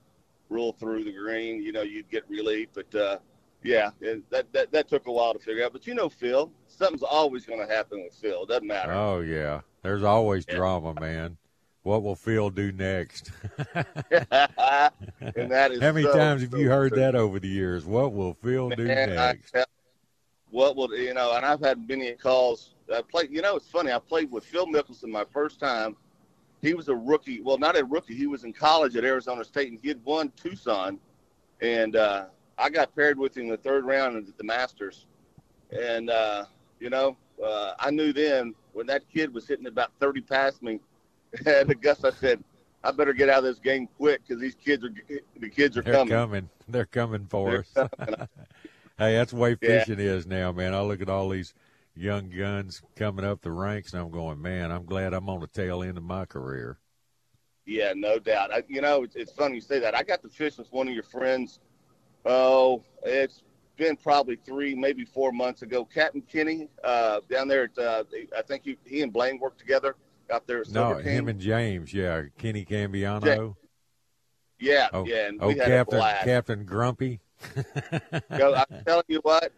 rule 0.50 0.74
through 0.74 1.04
the 1.04 1.14
green, 1.14 1.62
you 1.62 1.72
know, 1.72 1.82
you'd 1.82 2.10
get 2.10 2.28
relief. 2.30 2.70
But 2.74 2.94
uh, 2.96 3.18
yeah, 3.64 3.92
that, 4.02 4.52
that 4.54 4.72
that 4.72 4.88
took 4.88 5.08
a 5.08 5.12
while 5.12 5.34
to 5.34 5.40
figure 5.40 5.66
out. 5.66 5.74
But 5.74 5.88
you 5.88 5.94
know, 5.94 6.10
Phil, 6.10 6.52
something's 6.68 7.04
always 7.04 7.46
going 7.46 7.66
to 7.66 7.74
happen 7.74 8.04
with 8.04 8.14
Phil. 8.14 8.44
It 8.44 8.50
doesn't 8.50 8.68
matter. 8.68 8.92
Oh 8.92 9.22
yeah, 9.22 9.62
there's 9.84 10.04
always 10.04 10.46
yeah. 10.48 10.56
drama, 10.56 10.94
man. 11.00 11.38
What 11.84 12.04
will 12.04 12.16
Phil 12.16 12.50
do 12.50 12.72
next? 12.72 13.32
and 13.74 13.86
that 14.30 15.72
is 15.72 15.82
how 15.82 15.92
many 15.92 16.04
so, 16.04 16.14
times 16.14 16.42
have 16.42 16.52
so 16.52 16.58
you 16.58 16.70
heard 16.70 16.94
true. 16.94 17.02
that 17.02 17.16
over 17.16 17.40
the 17.40 17.48
years? 17.48 17.86
What 17.86 18.14
will 18.14 18.34
Phil 18.34 18.70
do 18.70 18.86
Man, 18.86 19.16
next? 19.16 19.56
I, 19.56 19.64
what 20.50 20.76
will 20.76 20.94
you 20.96 21.14
know? 21.14 21.36
And 21.36 21.46
I've 21.46 21.62
had 21.62 21.88
many 21.88 22.12
calls. 22.14 22.76
I 22.94 23.02
played. 23.02 23.32
You 23.32 23.42
know, 23.42 23.56
it's 23.56 23.70
funny. 23.70 23.92
I 23.92 24.00
played 24.00 24.32
with 24.32 24.46
Phil 24.46 24.66
Mickelson 24.68 25.10
my 25.10 25.26
first 25.32 25.60
time. 25.60 25.96
He 26.62 26.74
was 26.74 26.90
a 26.90 26.96
rookie. 26.96 27.42
Well, 27.42 27.58
not 27.58 27.78
a 27.78 27.86
rookie. 27.86 28.16
He 28.16 28.28
was 28.28 28.44
in 28.44 28.54
college 28.54 28.96
at 28.96 29.06
Arizona 29.06 29.44
State, 29.46 29.72
and 29.72 29.80
he 29.82 29.88
had 29.88 30.04
won 30.04 30.32
Tucson. 30.36 31.00
And 31.62 31.96
uh, 31.96 32.26
I 32.58 32.70
got 32.70 32.96
paired 32.96 33.18
with 33.18 33.36
him 33.38 33.44
in 33.46 33.50
the 33.50 33.58
third 33.58 33.86
round 33.86 34.16
at 34.28 34.38
the 34.38 34.44
Masters. 34.44 35.06
And 35.72 36.10
uh, 36.10 36.46
You 36.80 36.90
know, 36.90 37.18
uh, 37.44 37.74
I 37.80 37.92
knew 37.92 38.12
then 38.14 38.56
when 38.74 38.88
that 38.88 39.04
kid 39.14 39.34
was 39.34 39.48
hitting 39.48 39.68
about 39.68 39.92
30 40.00 40.22
past 40.22 40.62
me, 40.62 40.80
and 41.46 41.80
Gus, 41.82 42.04
I 42.04 42.12
said, 42.12 42.44
I 42.84 42.92
better 42.92 43.14
get 43.14 43.30
out 43.30 43.40
of 43.40 43.44
this 43.44 43.60
game 43.60 43.88
quick 43.98 44.22
because 44.26 44.42
these 44.42 44.56
kids 44.56 44.84
are 44.86 44.90
the 45.38 45.50
kids 45.50 45.78
are 45.78 45.82
They're 45.82 45.94
coming. 45.94 46.10
coming. 46.14 46.50
They're 46.70 46.86
coming 46.86 47.26
for 47.30 47.52
They're 47.52 47.60
us. 47.60 47.90
Coming. 47.98 48.16
hey, 48.98 49.16
that's 49.16 49.32
the 49.32 49.38
way 49.38 49.56
fishing 49.62 50.00
yeah. 50.00 50.06
is 50.06 50.26
now, 50.26 50.52
man. 50.54 50.74
I 50.74 50.82
look 50.82 51.02
at 51.02 51.10
all 51.10 51.28
these 51.30 51.54
young 52.00 52.30
guns 52.30 52.82
coming 52.96 53.26
up 53.26 53.42
the 53.42 53.52
ranks, 53.52 53.94
and 53.94 54.02
I'm 54.02 54.12
going, 54.12 54.42
man, 54.42 54.72
I'm 54.72 54.86
glad 54.86 55.14
I'm 55.14 55.30
on 55.30 55.42
the 55.42 55.48
tail 55.48 55.84
end 55.84 55.98
of 55.98 56.04
my 56.04 56.26
career. 56.26 56.80
Yeah, 57.66 57.94
no 57.96 58.18
doubt. 58.18 58.52
I, 58.54 58.64
you 58.68 58.82
know, 58.82 59.04
it's, 59.04 59.16
it's 59.16 59.32
funny 59.32 59.56
you 59.56 59.62
say 59.62 59.80
that. 59.80 59.96
I 59.96 60.04
got 60.04 60.24
to 60.24 60.30
fish 60.30 60.58
with 60.58 60.72
one 60.72 60.88
of 60.88 60.94
your 60.94 61.04
friends. 61.04 61.60
Oh, 62.26 62.84
it's 63.04 63.44
been 63.78 63.96
probably 63.96 64.38
three, 64.38 64.74
maybe 64.74 65.06
four 65.06 65.32
months 65.32 65.62
ago. 65.62 65.86
Captain 65.86 66.22
Kenny 66.22 66.70
uh, 66.84 67.20
down 67.30 67.48
there 67.48 67.66
at, 67.66 67.78
uh, 67.78 68.04
I 68.36 68.42
think 68.42 68.64
he, 68.64 68.78
he 68.86 69.02
and 69.02 69.14
Blaine 69.14 69.40
worked 69.40 69.60
together 69.60 69.96
out 70.32 70.48
there. 70.48 70.62
At 70.62 70.70
no, 70.70 70.96
him 70.96 71.28
and 71.28 71.40
James. 71.40 71.94
Yeah, 71.94 72.24
Kenny 72.38 72.66
Cambiano. 72.66 73.56
Yeah, 74.60 74.90
oh, 74.92 75.06
yeah. 75.06 75.28
And 75.28 75.42
oh, 75.42 75.54
Captain 75.54 76.00
Captain 76.24 76.66
Grumpy. 76.66 77.22
Yo, 78.38 78.54
I'm 78.54 78.84
telling 78.86 79.06
you 79.08 79.20
what, 79.24 79.54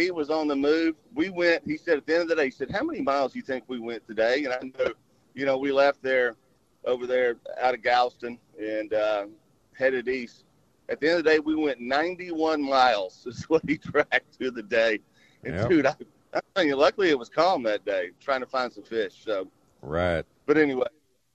he 0.00 0.10
was 0.10 0.30
on 0.30 0.48
the 0.48 0.56
move. 0.56 0.96
We 1.14 1.30
went. 1.30 1.62
He 1.64 1.76
said 1.76 1.98
at 1.98 2.06
the 2.06 2.14
end 2.14 2.22
of 2.22 2.28
the 2.28 2.36
day, 2.36 2.46
he 2.46 2.50
said, 2.50 2.70
"How 2.70 2.82
many 2.82 3.00
miles 3.00 3.32
do 3.32 3.38
you 3.38 3.44
think 3.44 3.64
we 3.68 3.78
went 3.78 4.06
today?" 4.06 4.44
And 4.44 4.54
I 4.54 4.60
know, 4.60 4.92
you 5.34 5.46
know, 5.46 5.58
we 5.58 5.72
left 5.72 6.02
there 6.02 6.36
over 6.84 7.06
there 7.06 7.36
out 7.60 7.74
of 7.74 7.82
Galveston 7.82 8.38
and 8.58 8.92
uh, 8.92 9.26
headed 9.72 10.08
east. 10.08 10.44
At 10.88 11.00
the 11.00 11.08
end 11.08 11.18
of 11.18 11.24
the 11.24 11.30
day, 11.30 11.38
we 11.38 11.54
went 11.54 11.80
91 11.80 12.62
miles. 12.62 13.24
Is 13.26 13.44
what 13.48 13.62
he 13.66 13.78
tracked 13.78 14.34
through 14.36 14.52
the 14.52 14.62
day. 14.62 15.00
And 15.44 15.54
yep. 15.54 15.68
dude, 15.68 15.86
I, 15.86 15.94
I'm 16.34 16.42
telling 16.54 16.68
you, 16.68 16.76
luckily 16.76 17.10
it 17.10 17.18
was 17.18 17.28
calm 17.28 17.62
that 17.64 17.84
day, 17.84 18.10
trying 18.20 18.40
to 18.40 18.46
find 18.46 18.72
some 18.72 18.84
fish. 18.84 19.22
So 19.24 19.48
right. 19.82 20.24
But 20.46 20.56
anyway, 20.58 20.88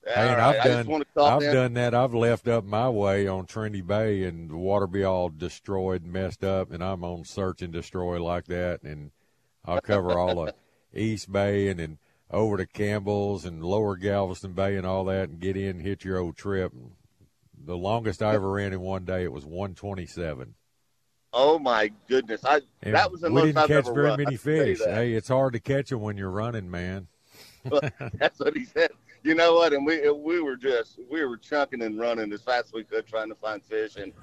and 0.06 0.38
right. 0.38 0.58
I've 0.58 0.64
done 0.64 1.04
I've 1.18 1.42
done 1.42 1.74
that. 1.74 1.96
I've 1.96 2.14
left 2.14 2.48
up 2.48 2.64
my 2.64 2.90
way 2.90 3.28
on 3.28 3.46
Trinity 3.46 3.82
Bay, 3.82 4.24
and 4.24 4.50
the 4.50 4.58
water 4.58 4.88
be 4.88 5.04
all 5.04 5.30
destroyed 5.30 6.04
and 6.04 6.14
messed 6.14 6.44
up, 6.44 6.72
and 6.72 6.84
I'm 6.84 7.04
on 7.04 7.26
search 7.26 7.62
and 7.62 7.74
destroy 7.74 8.24
like 8.24 8.46
that, 8.46 8.84
and 8.84 9.12
I'll 9.66 9.82
cover 9.82 10.18
all 10.18 10.48
of 10.48 10.54
East 10.94 11.32
Bay 11.32 11.70
and 11.70 11.80
then 11.80 11.98
over 12.30 12.58
to 12.58 12.66
Campbell's 12.66 13.46
and 13.46 13.64
Lower 13.64 13.96
Galveston 13.96 14.54
Bay 14.54 14.76
and 14.76 14.86
all 14.86 15.06
that, 15.06 15.30
and 15.30 15.40
get 15.40 15.58
in, 15.58 15.80
hit 15.80 16.04
your 16.04 16.20
old 16.20 16.38
trip. 16.38 16.72
The 17.66 17.78
longest 17.78 18.22
I 18.22 18.36
ever 18.36 18.52
ran 18.52 18.74
in 18.74 18.82
one 18.82 19.06
day, 19.06 19.24
it 19.24 19.32
was 19.32 19.46
127. 19.46 20.54
Oh 21.34 21.60
my 21.60 21.92
goodness! 22.08 22.46
I 22.46 22.62
and 22.84 22.96
that 22.96 23.12
was 23.12 23.22
the 23.22 23.32
we 23.32 23.42
didn't 23.42 23.58
I've 23.58 23.68
catch 23.68 23.86
very 23.86 24.08
run. 24.08 24.24
many 24.24 24.38
fish. 24.38 24.80
Hey, 24.80 25.14
it's 25.14 25.28
hard 25.28 25.54
to 25.54 25.60
catch 25.60 25.90
them 25.90 26.00
when 26.00 26.16
you're 26.16 26.30
running, 26.30 26.72
man. 26.72 27.08
That's 28.14 28.40
what 28.40 28.56
he 28.56 28.64
said 28.64 28.92
you 29.26 29.34
know 29.34 29.56
what? 29.56 29.74
And 29.74 29.86
we 29.86 30.08
we 30.12 30.40
were 30.40 30.56
just 30.56 31.00
we 31.10 31.26
were 31.26 31.38
chunking 31.38 31.82
and 31.82 32.00
running 32.00 32.32
as 32.32 32.44
fast 32.44 32.68
as 32.68 32.74
we 32.74 32.84
could, 32.84 33.08
trying 33.08 33.30
to 33.30 33.36
find 33.36 33.64
fish, 33.64 33.96
and 33.96 34.14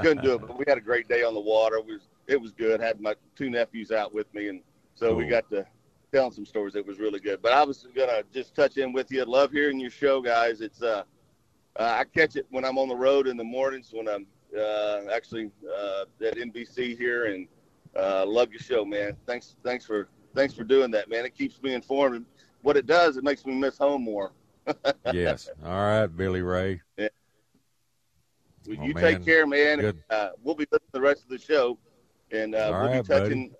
couldn't 0.00 0.22
do 0.22 0.34
it. 0.34 0.40
But 0.40 0.56
we 0.56 0.64
had 0.68 0.78
a 0.78 0.80
great 0.80 1.08
day 1.08 1.24
on 1.24 1.34
the 1.34 1.40
water. 1.40 1.76
It 1.76 1.86
was 1.86 2.08
it 2.28 2.40
was 2.40 2.52
good. 2.52 2.80
Had 2.80 3.00
my 3.00 3.16
two 3.34 3.50
nephews 3.50 3.90
out 3.90 4.14
with 4.14 4.32
me, 4.32 4.48
and 4.48 4.60
so 4.94 5.08
cool. 5.08 5.16
we 5.16 5.26
got 5.26 5.50
to 5.50 5.66
telling 6.12 6.30
some 6.30 6.46
stories. 6.46 6.76
It 6.76 6.86
was 6.86 7.00
really 7.00 7.18
good. 7.18 7.42
But 7.42 7.52
I 7.52 7.64
was 7.64 7.88
gonna 7.92 8.22
just 8.32 8.54
touch 8.54 8.76
in 8.76 8.92
with 8.92 9.10
you. 9.10 9.24
Love 9.24 9.50
hearing 9.50 9.80
your 9.80 9.90
show, 9.90 10.22
guys. 10.22 10.60
It's 10.60 10.80
uh, 10.80 11.02
uh 11.76 11.96
I 11.98 12.04
catch 12.04 12.36
it 12.36 12.46
when 12.50 12.64
I'm 12.64 12.78
on 12.78 12.88
the 12.88 12.96
road 12.96 13.26
in 13.26 13.36
the 13.36 13.44
mornings 13.44 13.90
when 13.92 14.08
I'm 14.08 14.26
uh, 14.56 15.10
actually 15.12 15.50
uh, 15.68 16.04
at 16.24 16.36
NBC 16.36 16.96
here, 16.96 17.24
and 17.24 17.48
uh, 17.96 18.24
love 18.24 18.52
your 18.52 18.60
show, 18.60 18.84
man. 18.84 19.16
Thanks 19.26 19.56
thanks 19.64 19.84
for 19.84 20.08
thanks 20.36 20.54
for 20.54 20.62
doing 20.62 20.92
that, 20.92 21.10
man. 21.10 21.24
It 21.24 21.34
keeps 21.34 21.60
me 21.62 21.74
informed. 21.74 22.26
What 22.60 22.76
it 22.76 22.86
does, 22.86 23.16
it 23.16 23.24
makes 23.24 23.44
me 23.44 23.54
miss 23.56 23.76
home 23.76 24.04
more 24.04 24.30
yes. 25.12 25.50
All 25.64 25.70
right, 25.70 26.06
Billy 26.06 26.42
Ray. 26.42 26.80
Yeah. 26.96 27.08
Well, 28.66 28.76
oh, 28.80 28.84
you 28.84 28.94
man. 28.94 29.02
take 29.02 29.24
care, 29.24 29.46
man. 29.46 29.80
Good. 29.80 30.02
Uh, 30.08 30.30
we'll 30.42 30.54
be 30.54 30.66
listening 30.70 30.86
to 30.86 30.92
the 30.92 31.00
rest 31.00 31.24
of 31.24 31.28
the 31.28 31.38
show, 31.38 31.78
and 32.30 32.54
uh, 32.54 32.68
we'll 32.70 32.80
right, 32.80 33.02
be 33.02 33.08
touching 33.08 33.54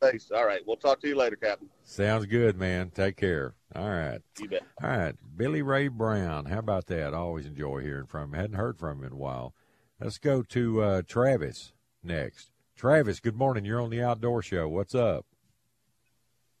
base. 0.00 0.30
All 0.34 0.46
right. 0.46 0.60
We'll 0.66 0.76
talk 0.76 1.00
to 1.00 1.08
you 1.08 1.14
later, 1.14 1.36
Captain. 1.36 1.68
Sounds 1.84 2.26
good, 2.26 2.58
man. 2.58 2.90
Take 2.90 3.16
care. 3.16 3.54
All 3.74 3.88
right. 3.88 4.20
You 4.38 4.48
bet. 4.48 4.62
All 4.82 4.90
right. 4.90 5.14
Billy 5.36 5.62
Ray 5.62 5.88
Brown. 5.88 6.46
How 6.46 6.58
about 6.58 6.86
that? 6.88 7.14
I 7.14 7.16
always 7.16 7.46
enjoy 7.46 7.80
hearing 7.80 8.06
from 8.06 8.34
him. 8.34 8.40
Hadn't 8.40 8.56
heard 8.56 8.78
from 8.78 8.98
him 8.98 9.06
in 9.06 9.12
a 9.12 9.16
while. 9.16 9.54
Let's 10.00 10.18
go 10.18 10.42
to 10.42 10.82
uh, 10.82 11.02
Travis 11.06 11.72
next. 12.02 12.50
Travis, 12.76 13.20
good 13.20 13.36
morning. 13.36 13.64
You're 13.64 13.80
on 13.80 13.90
the 13.90 14.02
Outdoor 14.02 14.42
Show. 14.42 14.68
What's 14.68 14.94
up? 14.94 15.24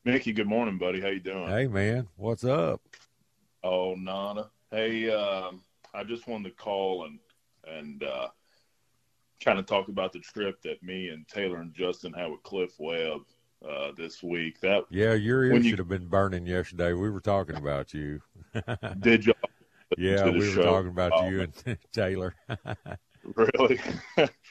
Mickey, 0.04 0.32
good 0.32 0.46
morning, 0.46 0.78
buddy. 0.78 1.00
How 1.00 1.08
you 1.08 1.20
doing? 1.20 1.48
Hey, 1.48 1.66
man. 1.66 2.08
What's 2.16 2.44
up? 2.44 2.80
Oh, 3.64 3.94
Nana. 3.94 4.50
Hey, 4.70 5.10
um, 5.10 5.60
I 5.94 6.04
just 6.04 6.26
wanted 6.26 6.50
to 6.50 6.56
call 6.56 7.04
and 7.04 7.18
and 7.66 8.02
uh, 8.02 8.28
kind 9.44 9.58
of 9.58 9.66
talk 9.66 9.88
about 9.88 10.12
the 10.12 10.18
trip 10.18 10.60
that 10.62 10.82
me 10.82 11.08
and 11.08 11.26
Taylor 11.28 11.58
and 11.58 11.74
Justin 11.74 12.12
had 12.12 12.30
with 12.30 12.42
Cliff 12.42 12.72
Webb 12.78 13.20
uh, 13.68 13.92
this 13.96 14.22
week. 14.22 14.60
That 14.60 14.84
yeah, 14.90 15.14
your 15.14 15.44
ears 15.44 15.66
should 15.66 15.78
have 15.78 15.88
been 15.88 16.08
burning 16.08 16.46
yesterday. 16.46 16.92
We 16.92 17.10
were 17.10 17.20
talking 17.20 17.56
about 17.56 17.94
you. 17.94 18.20
Did 19.00 19.26
you? 19.26 19.34
yeah, 19.96 20.28
we 20.28 20.56
were 20.56 20.62
talking 20.62 20.90
about 20.90 21.12
oh, 21.14 21.28
you 21.28 21.42
and 21.42 21.78
Taylor. 21.92 22.34
really? 23.36 23.78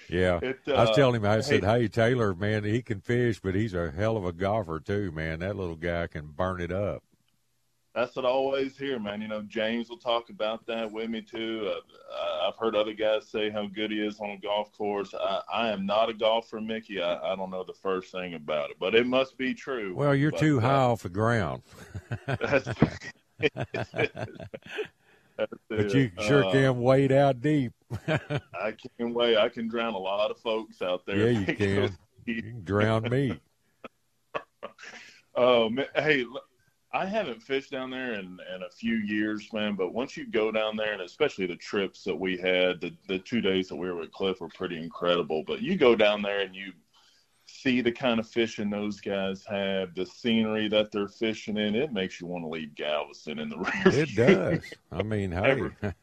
yeah. 0.09 0.39
It, 0.41 0.59
uh, 0.67 0.73
I 0.73 0.81
was 0.85 0.95
telling 0.95 1.15
him, 1.15 1.25
I 1.25 1.41
said, 1.41 1.65
hey, 1.65 1.87
Taylor, 1.87 2.33
man, 2.33 2.63
he 2.63 2.81
can 2.81 3.01
fish, 3.01 3.41
but 3.41 3.55
he's 3.55 3.73
a 3.73 3.91
hell 3.91 4.15
of 4.15 4.23
a 4.23 4.31
golfer 4.31 4.79
too, 4.79 5.11
man. 5.11 5.39
That 5.39 5.57
little 5.57 5.75
guy 5.75 6.07
can 6.07 6.27
burn 6.27 6.61
it 6.61 6.71
up 6.71 7.03
that's 7.93 8.15
what 8.15 8.25
I 8.25 8.29
always 8.29 8.77
hear, 8.77 8.99
man. 8.99 9.21
You 9.21 9.27
know, 9.27 9.41
James 9.41 9.89
will 9.89 9.97
talk 9.97 10.29
about 10.29 10.65
that 10.67 10.89
with 10.89 11.09
me 11.09 11.21
too. 11.21 11.73
Uh, 11.73 12.47
I've 12.47 12.55
heard 12.57 12.75
other 12.75 12.93
guys 12.93 13.27
say 13.29 13.49
how 13.49 13.67
good 13.67 13.91
he 13.91 13.99
is 13.99 14.19
on 14.19 14.29
a 14.29 14.37
golf 14.37 14.71
course. 14.71 15.13
I, 15.13 15.41
I 15.51 15.69
am 15.69 15.85
not 15.85 16.09
a 16.09 16.13
golfer, 16.13 16.61
Mickey. 16.61 17.01
I, 17.01 17.33
I, 17.33 17.35
don't 17.35 17.49
know 17.49 17.63
the 17.65 17.73
first 17.73 18.11
thing 18.11 18.35
about 18.35 18.69
it, 18.69 18.77
but 18.79 18.95
it 18.95 19.05
must 19.05 19.37
be 19.37 19.53
true. 19.53 19.93
Well, 19.93 20.15
you're 20.15 20.31
but, 20.31 20.39
too 20.39 20.59
uh, 20.59 20.61
high 20.61 20.75
off 20.75 21.03
the 21.03 21.09
ground. 21.09 21.63
that's, 22.27 22.69
but 25.69 25.93
you 25.93 26.11
sure 26.19 26.45
uh, 26.45 26.51
can 26.51 26.79
wade 26.79 27.11
out 27.11 27.41
deep. 27.41 27.73
I 28.07 28.73
can 28.97 29.13
wade. 29.13 29.37
I 29.37 29.49
can 29.49 29.67
drown 29.67 29.95
a 29.95 29.99
lot 29.99 30.31
of 30.31 30.37
folks 30.39 30.81
out 30.81 31.05
there. 31.05 31.29
Yeah, 31.29 31.39
you 31.39 31.55
can. 31.55 31.97
you 32.25 32.41
can 32.41 32.63
drown 32.63 33.03
me. 33.09 33.39
Oh, 35.33 35.69
man. 35.69 35.85
hey, 35.95 36.25
I 36.93 37.05
haven't 37.05 37.41
fished 37.41 37.71
down 37.71 37.89
there 37.89 38.13
in, 38.13 38.37
in 38.53 38.63
a 38.63 38.69
few 38.69 38.95
years, 38.95 39.51
man. 39.53 39.75
But 39.75 39.93
once 39.93 40.17
you 40.17 40.29
go 40.29 40.51
down 40.51 40.75
there, 40.75 40.91
and 40.91 41.01
especially 41.01 41.45
the 41.47 41.55
trips 41.55 42.03
that 42.03 42.15
we 42.15 42.37
had, 42.37 42.81
the 42.81 42.93
the 43.07 43.19
two 43.19 43.41
days 43.41 43.69
that 43.69 43.75
we 43.75 43.87
were 43.87 43.95
with 43.95 44.11
Cliff 44.11 44.41
were 44.41 44.49
pretty 44.49 44.77
incredible. 44.77 45.43
But 45.45 45.61
you 45.61 45.77
go 45.77 45.95
down 45.95 46.21
there 46.21 46.41
and 46.41 46.53
you 46.53 46.73
see 47.45 47.81
the 47.81 47.91
kind 47.91 48.19
of 48.19 48.27
fishing 48.27 48.69
those 48.69 48.99
guys 48.99 49.45
have, 49.45 49.93
the 49.95 50.05
scenery 50.05 50.67
that 50.69 50.91
they're 50.91 51.07
fishing 51.07 51.57
in, 51.57 51.75
it 51.75 51.91
makes 51.91 52.19
you 52.19 52.27
want 52.27 52.43
to 52.43 52.49
leave 52.49 52.75
Galveston 52.75 53.39
in 53.39 53.49
the 53.49 53.57
rear. 53.85 54.03
It 54.03 54.15
does. 54.15 54.73
I 54.91 55.03
mean, 55.03 55.31
hey, 55.31 55.69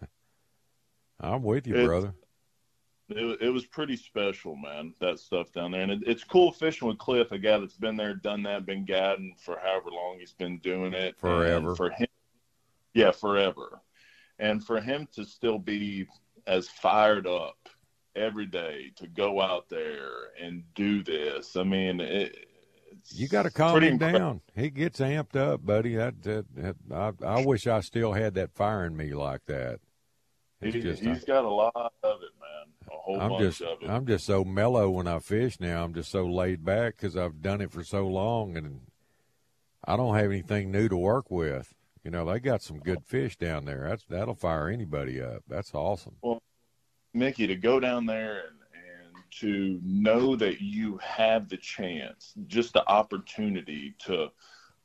I'm 1.21 1.43
with 1.43 1.67
you, 1.67 1.87
brother 1.87 2.15
it, 3.11 3.39
it 3.41 3.51
was 3.51 3.65
pretty 3.67 3.97
special, 3.97 4.55
man. 4.57 4.95
That 5.01 5.19
stuff 5.19 5.53
down 5.53 5.73
there, 5.73 5.83
and 5.83 5.93
it, 5.93 6.01
it's 6.07 6.25
cool 6.25 6.53
fishing 6.53 6.89
with 6.89 6.99
Cliff, 6.99 7.33
a 7.33 7.39
guy 7.39 7.59
that's 7.59 7.77
been 7.77 7.97
there, 7.97 8.15
done 8.15 8.43
that, 8.43 8.67
been 8.67 8.85
guiding 8.85 9.35
for 9.39 9.59
however 9.63 9.91
long 9.91 10.19
he's 10.19 10.33
been 10.33 10.59
doing 10.59 10.93
it. 10.93 11.19
Forever. 11.19 11.69
And 11.69 11.77
for 11.77 11.91
him, 11.91 12.09
yeah, 12.95 13.11
forever. 13.11 13.81
And 14.39 14.65
for 14.65 14.81
him 14.81 15.09
to 15.15 15.25
still 15.25 15.59
be 15.59 16.07
as 16.47 16.69
fired 16.69 17.27
up 17.27 17.69
every 18.15 18.47
day 18.47 18.93
to 18.97 19.07
go 19.07 19.41
out 19.41 19.69
there 19.69 20.11
and 20.41 20.63
do 20.75 21.03
this, 21.03 21.57
I 21.57 21.63
mean, 21.63 22.01
it, 22.01 22.37
you 23.11 23.27
got 23.27 23.45
to 23.45 23.51
calm 23.51 23.83
him 23.83 23.97
down. 23.97 24.43
He 24.55 24.69
gets 24.71 25.01
amped 25.01 25.37
up, 25.37 25.65
buddy. 25.65 25.95
That, 25.95 26.23
that, 26.25 26.45
that 26.57 26.77
I, 26.93 27.13
I 27.25 27.47
wish 27.47 27.67
I 27.67 27.81
still 27.81 28.13
had 28.13 28.35
that 28.35 28.55
fire 28.55 28.85
in 28.85 28.97
me 28.97 29.15
like 29.15 29.47
that. 29.47 29.81
It's 30.61 30.75
he, 30.75 30.83
just, 30.83 31.03
he's 31.03 31.23
uh, 31.23 31.27
got 31.27 31.45
a 31.45 31.49
lot 31.49 31.93
of 32.03 32.23
it, 32.23 32.33
man 32.41 32.59
whole 32.99 33.21
I'm 33.21 33.31
bunch 33.31 33.43
just, 33.43 33.61
of 33.63 33.83
it. 33.83 33.91
I'm 33.91 34.07
just 34.07 34.27
so 34.27 34.45
mellow 34.45 34.91
when 34.91 35.07
I 35.07 35.19
fish 35.19 35.61
now. 35.61 35.85
I'm 35.85 35.95
just 35.95 36.11
so 36.11 36.27
laid 36.27 36.65
back 36.65 36.97
because 36.97 37.17
I've 37.17 37.43
done 37.43 37.61
it 37.61 37.73
for 37.73 37.85
so 37.85 38.07
long, 38.07 38.57
and 38.57 38.81
I 39.85 39.97
don't 39.97 40.17
have 40.17 40.31
anything 40.31 40.71
new 40.71 40.89
to 40.89 40.97
work 40.97 41.31
with. 41.31 41.75
You 42.05 42.11
know, 42.11 42.25
they 42.25 42.41
got 42.41 42.63
some 42.63 42.79
good 42.79 43.05
fish 43.05 43.37
down 43.37 43.65
there. 43.65 43.87
That's 43.89 44.05
that'll 44.05 44.35
fire 44.35 44.69
anybody 44.69 45.21
up. 45.21 45.43
That's 45.49 45.75
awesome. 45.75 46.17
Well, 46.23 46.43
Mickey, 47.13 47.47
to 47.47 47.57
go 47.57 47.81
down 47.81 48.07
there 48.07 48.45
and 48.49 48.59
and 48.73 49.23
to 49.41 49.81
know 49.83 50.37
that 50.37 50.61
you 50.61 50.99
have 50.99 51.49
the 51.49 51.57
chance, 51.57 52.35
just 52.47 52.73
the 52.73 52.89
opportunity 52.89 53.95
to 54.01 54.29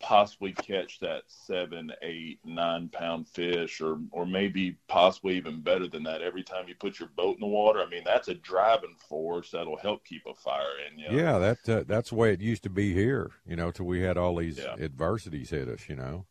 possibly 0.03 0.51
catch 0.51 0.99
that 0.99 1.23
seven, 1.27 1.91
eight, 2.01 2.39
nine 2.45 2.89
pound 2.89 3.27
fish, 3.27 3.81
or 3.81 3.99
or 4.11 4.25
maybe 4.25 4.77
possibly 4.87 5.37
even 5.37 5.61
better 5.61 5.87
than 5.87 6.03
that 6.03 6.21
every 6.21 6.43
time 6.43 6.67
you 6.67 6.75
put 6.75 6.99
your 6.99 7.09
boat 7.15 7.35
in 7.35 7.39
the 7.39 7.47
water. 7.47 7.81
I 7.81 7.89
mean, 7.89 8.03
that's 8.05 8.27
a 8.27 8.35
driving 8.35 8.95
force 9.09 9.51
that'll 9.51 9.77
help 9.77 10.03
keep 10.03 10.23
a 10.27 10.33
fire 10.33 10.61
in 10.91 10.99
you. 10.99 11.17
Yeah, 11.17 11.39
that 11.39 11.69
uh, 11.69 11.83
that's 11.87 12.09
the 12.09 12.15
way 12.15 12.33
it 12.33 12.41
used 12.41 12.63
to 12.63 12.69
be 12.69 12.93
here. 12.93 13.31
You 13.47 13.55
know, 13.55 13.71
till 13.71 13.85
we 13.85 14.01
had 14.01 14.17
all 14.17 14.35
these 14.35 14.59
yeah. 14.59 14.75
adversities 14.79 15.49
hit 15.49 15.69
us. 15.69 15.87
You 15.87 15.95
know. 15.95 16.25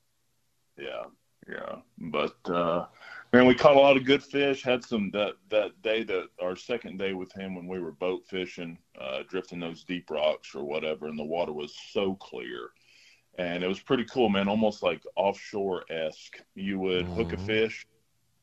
Yeah, 0.79 1.05
yeah, 1.49 1.77
but 1.99 2.37
uh, 2.45 2.87
man, 3.33 3.47
we 3.47 3.55
caught 3.55 3.77
a 3.77 3.81
lot 3.81 3.97
of 3.97 4.05
good 4.05 4.23
fish. 4.23 4.63
Had 4.63 4.85
some 4.85 5.11
that 5.13 5.35
that 5.49 5.81
day 5.81 6.05
that 6.05 6.29
our 6.41 6.57
second 6.57 6.99
day 6.99 7.15
with 7.15 7.33
him 7.33 7.55
when 7.55 7.67
we 7.67 7.81
were 7.81 7.93
boat 7.93 8.27
fishing, 8.27 8.77
uh, 9.01 9.21
drifting 9.29 9.61
those 9.61 9.83
deep 9.83 10.11
rocks 10.11 10.55
or 10.55 10.63
whatever, 10.63 11.07
and 11.07 11.19
the 11.19 11.25
water 11.25 11.55
was 11.55 11.75
so 11.91 12.15
clear 12.17 12.71
and 13.39 13.63
it 13.63 13.69
was 13.69 13.81
pretty 13.81 14.05
cool, 14.05 14.29
man. 14.29 14.49
Almost 14.49 14.83
like 14.83 15.03
offshore 15.17 15.85
esque. 15.91 16.39
You 16.55 16.79
would 16.81 17.07
mm-hmm. 17.07 17.15
hook 17.15 17.33
a 17.33 17.37
mm-hmm. 17.37 17.47
fish, 17.47 17.87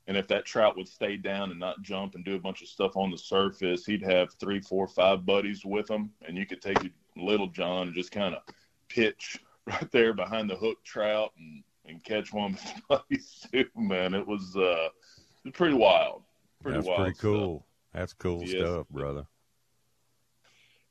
and 0.07 0.17
if 0.17 0.27
that 0.27 0.45
trout 0.45 0.75
would 0.77 0.87
stay 0.87 1.17
down 1.17 1.51
and 1.51 1.59
not 1.59 1.81
jump 1.81 2.15
and 2.15 2.25
do 2.25 2.35
a 2.35 2.39
bunch 2.39 2.61
of 2.61 2.67
stuff 2.67 2.97
on 2.97 3.11
the 3.11 3.17
surface, 3.17 3.85
he'd 3.85 4.03
have 4.03 4.33
three, 4.33 4.59
four, 4.59 4.87
five 4.87 5.25
buddies 5.25 5.63
with 5.63 5.89
him, 5.89 6.11
and 6.27 6.37
you 6.37 6.45
could 6.45 6.61
take 6.61 6.77
little 7.15 7.47
John 7.47 7.87
and 7.87 7.95
just 7.95 8.11
kind 8.11 8.35
of 8.35 8.41
pitch 8.87 9.39
right 9.65 9.91
there 9.91 10.13
behind 10.13 10.49
the 10.49 10.55
hook 10.55 10.83
trout 10.83 11.31
and 11.37 11.63
and 11.85 12.03
catch 12.03 12.31
one 12.31 12.53
of 12.53 12.61
his 12.61 12.81
buddies 12.89 13.47
too. 13.51 13.65
Man, 13.75 14.13
it 14.13 14.25
was 14.25 14.55
uh, 14.55 14.89
it 14.89 15.45
was 15.45 15.53
pretty 15.53 15.75
wild. 15.75 16.23
Pretty 16.61 16.77
That's 16.77 16.87
wild. 16.87 16.99
pretty 17.01 17.19
cool. 17.19 17.57
Stuff. 17.57 17.65
That's 17.93 18.13
cool 18.13 18.43
yes. 18.43 18.51
stuff, 18.51 18.87
brother. 18.89 19.25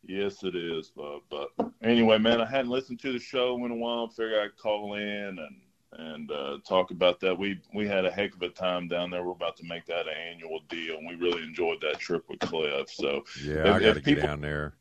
Yes, 0.07 0.43
it 0.45 0.55
is. 0.55 0.91
But, 0.95 1.21
but 1.29 1.49
anyway, 1.83 2.19
man, 2.19 2.41
I 2.41 2.47
hadn't 2.47 2.71
listened 2.71 3.01
to 3.01 3.13
the 3.13 3.19
show 3.19 3.65
in 3.65 3.71
a 3.71 3.77
while. 3.77 4.09
Figured 4.09 4.43
I'd 4.43 4.57
call 4.57 4.95
in 4.95 5.39
and 5.39 5.61
and 5.93 6.31
uh, 6.31 6.59
talk 6.67 6.91
about 6.91 7.21
that. 7.21 7.37
We 7.37 7.61
we 7.75 7.87
had 7.87 8.05
a 8.05 8.11
heck 8.11 8.35
of 8.35 8.43
a 8.43 8.49
time 8.49 8.89
down 8.89 9.11
there. 9.11 9.23
We're 9.25 9.33
about 9.33 9.57
to 9.59 9.65
make 9.65 9.87
that 9.87 10.07
an 10.07 10.15
annual 10.33 10.61
deal, 10.69 10.99
and 10.99 11.09
we 11.09 11.15
really 11.15 11.43
enjoyed 11.43 11.81
that 11.83 11.99
trip 11.99 12.29
with 12.29 12.41
Cliff. 12.41 12.91
So 12.91 13.25
yeah, 13.43 13.69
if, 13.69 13.75
I 13.75 13.81
got 13.81 13.95
to 13.95 14.01
get 14.01 14.23
down 14.23 14.41
there. 14.41 14.75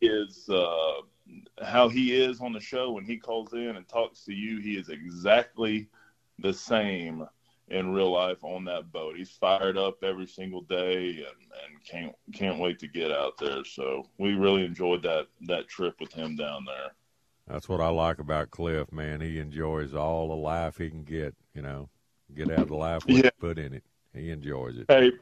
Is 0.00 0.48
uh, 0.48 1.02
how 1.62 1.88
he 1.88 2.18
is 2.18 2.40
on 2.40 2.52
the 2.52 2.60
show 2.60 2.92
when 2.92 3.04
he 3.04 3.18
calls 3.18 3.52
in 3.52 3.76
and 3.76 3.86
talks 3.86 4.24
to 4.24 4.32
you. 4.32 4.60
He 4.60 4.76
is 4.76 4.88
exactly 4.88 5.88
the 6.38 6.54
same 6.54 7.26
in 7.70 7.92
real 7.92 8.10
life 8.10 8.42
on 8.42 8.64
that 8.64 8.92
boat. 8.92 9.16
He's 9.16 9.30
fired 9.30 9.78
up 9.78 10.02
every 10.02 10.26
single 10.26 10.62
day 10.62 11.08
and, 11.08 11.26
and 11.26 11.84
can't 11.88 12.14
can't 12.34 12.58
wait 12.58 12.78
to 12.80 12.88
get 12.88 13.10
out 13.10 13.38
there. 13.38 13.64
So 13.64 14.06
we 14.18 14.34
really 14.34 14.64
enjoyed 14.64 15.02
that 15.04 15.28
that 15.42 15.68
trip 15.68 15.96
with 16.00 16.12
him 16.12 16.36
down 16.36 16.64
there. 16.64 16.92
That's 17.46 17.68
what 17.68 17.80
I 17.80 17.88
like 17.88 18.18
about 18.18 18.50
Cliff, 18.50 18.92
man. 18.92 19.20
He 19.20 19.38
enjoys 19.38 19.94
all 19.94 20.28
the 20.28 20.36
life 20.36 20.78
he 20.78 20.88
can 20.88 21.02
get, 21.02 21.34
you 21.54 21.62
know, 21.62 21.88
get 22.34 22.50
out 22.50 22.60
of 22.60 22.68
the 22.68 22.76
life 22.76 23.04
we 23.06 23.22
yeah. 23.22 23.30
put 23.40 23.58
in 23.58 23.74
it. 23.74 23.84
He 24.14 24.30
enjoys 24.30 24.76
it. 24.76 24.86
Hey, 24.88 25.12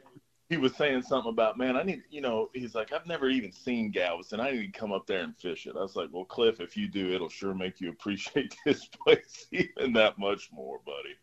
he 0.49 0.57
was 0.57 0.75
saying 0.75 1.03
something 1.03 1.29
about, 1.29 1.57
man, 1.57 1.75
I 1.75 1.83
need, 1.83 2.01
you 2.09 2.21
know, 2.21 2.49
he's 2.53 2.73
like, 2.73 2.91
I've 2.91 3.05
never 3.05 3.29
even 3.29 3.51
seen 3.51 3.91
Galveston. 3.91 4.39
I 4.39 4.51
need 4.51 4.73
to 4.73 4.79
come 4.79 4.91
up 4.91 5.05
there 5.05 5.21
and 5.21 5.37
fish 5.37 5.67
it. 5.67 5.75
I 5.75 5.81
was 5.81 5.95
like, 5.95 6.09
well, 6.11 6.25
Cliff, 6.25 6.59
if 6.59 6.75
you 6.75 6.87
do, 6.87 7.13
it'll 7.13 7.29
sure 7.29 7.53
make 7.53 7.79
you 7.79 7.89
appreciate 7.89 8.55
this 8.65 8.85
place 8.85 9.45
even 9.51 9.93
that 9.93 10.17
much 10.17 10.49
more, 10.51 10.79
buddy. 10.85 11.15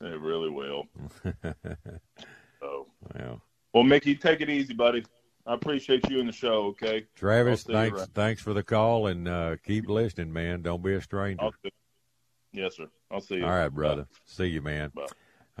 It 0.00 0.20
really 0.20 0.50
will. 0.50 0.84
so, 2.60 2.86
well, 3.14 3.42
well, 3.72 3.82
Mickey, 3.82 4.14
take 4.14 4.40
it 4.40 4.48
easy, 4.48 4.74
buddy. 4.74 5.04
I 5.46 5.54
appreciate 5.54 6.08
you 6.08 6.20
in 6.20 6.26
the 6.26 6.32
show. 6.32 6.66
Okay, 6.66 7.06
Travis, 7.16 7.64
thanks, 7.64 8.06
thanks 8.14 8.42
for 8.42 8.54
the 8.54 8.62
call, 8.62 9.06
and 9.06 9.26
uh, 9.26 9.56
keep 9.64 9.88
listening, 9.88 10.32
man. 10.32 10.62
Don't 10.62 10.82
be 10.82 10.94
a 10.94 11.00
stranger. 11.00 11.48
Yes, 12.52 12.76
sir. 12.76 12.88
I'll 13.10 13.20
see 13.20 13.36
you. 13.36 13.44
All 13.44 13.50
right, 13.50 13.68
brother. 13.68 14.02
Bye. 14.02 14.18
See 14.24 14.46
you, 14.46 14.62
man. 14.62 14.92
Bye. 14.94 15.06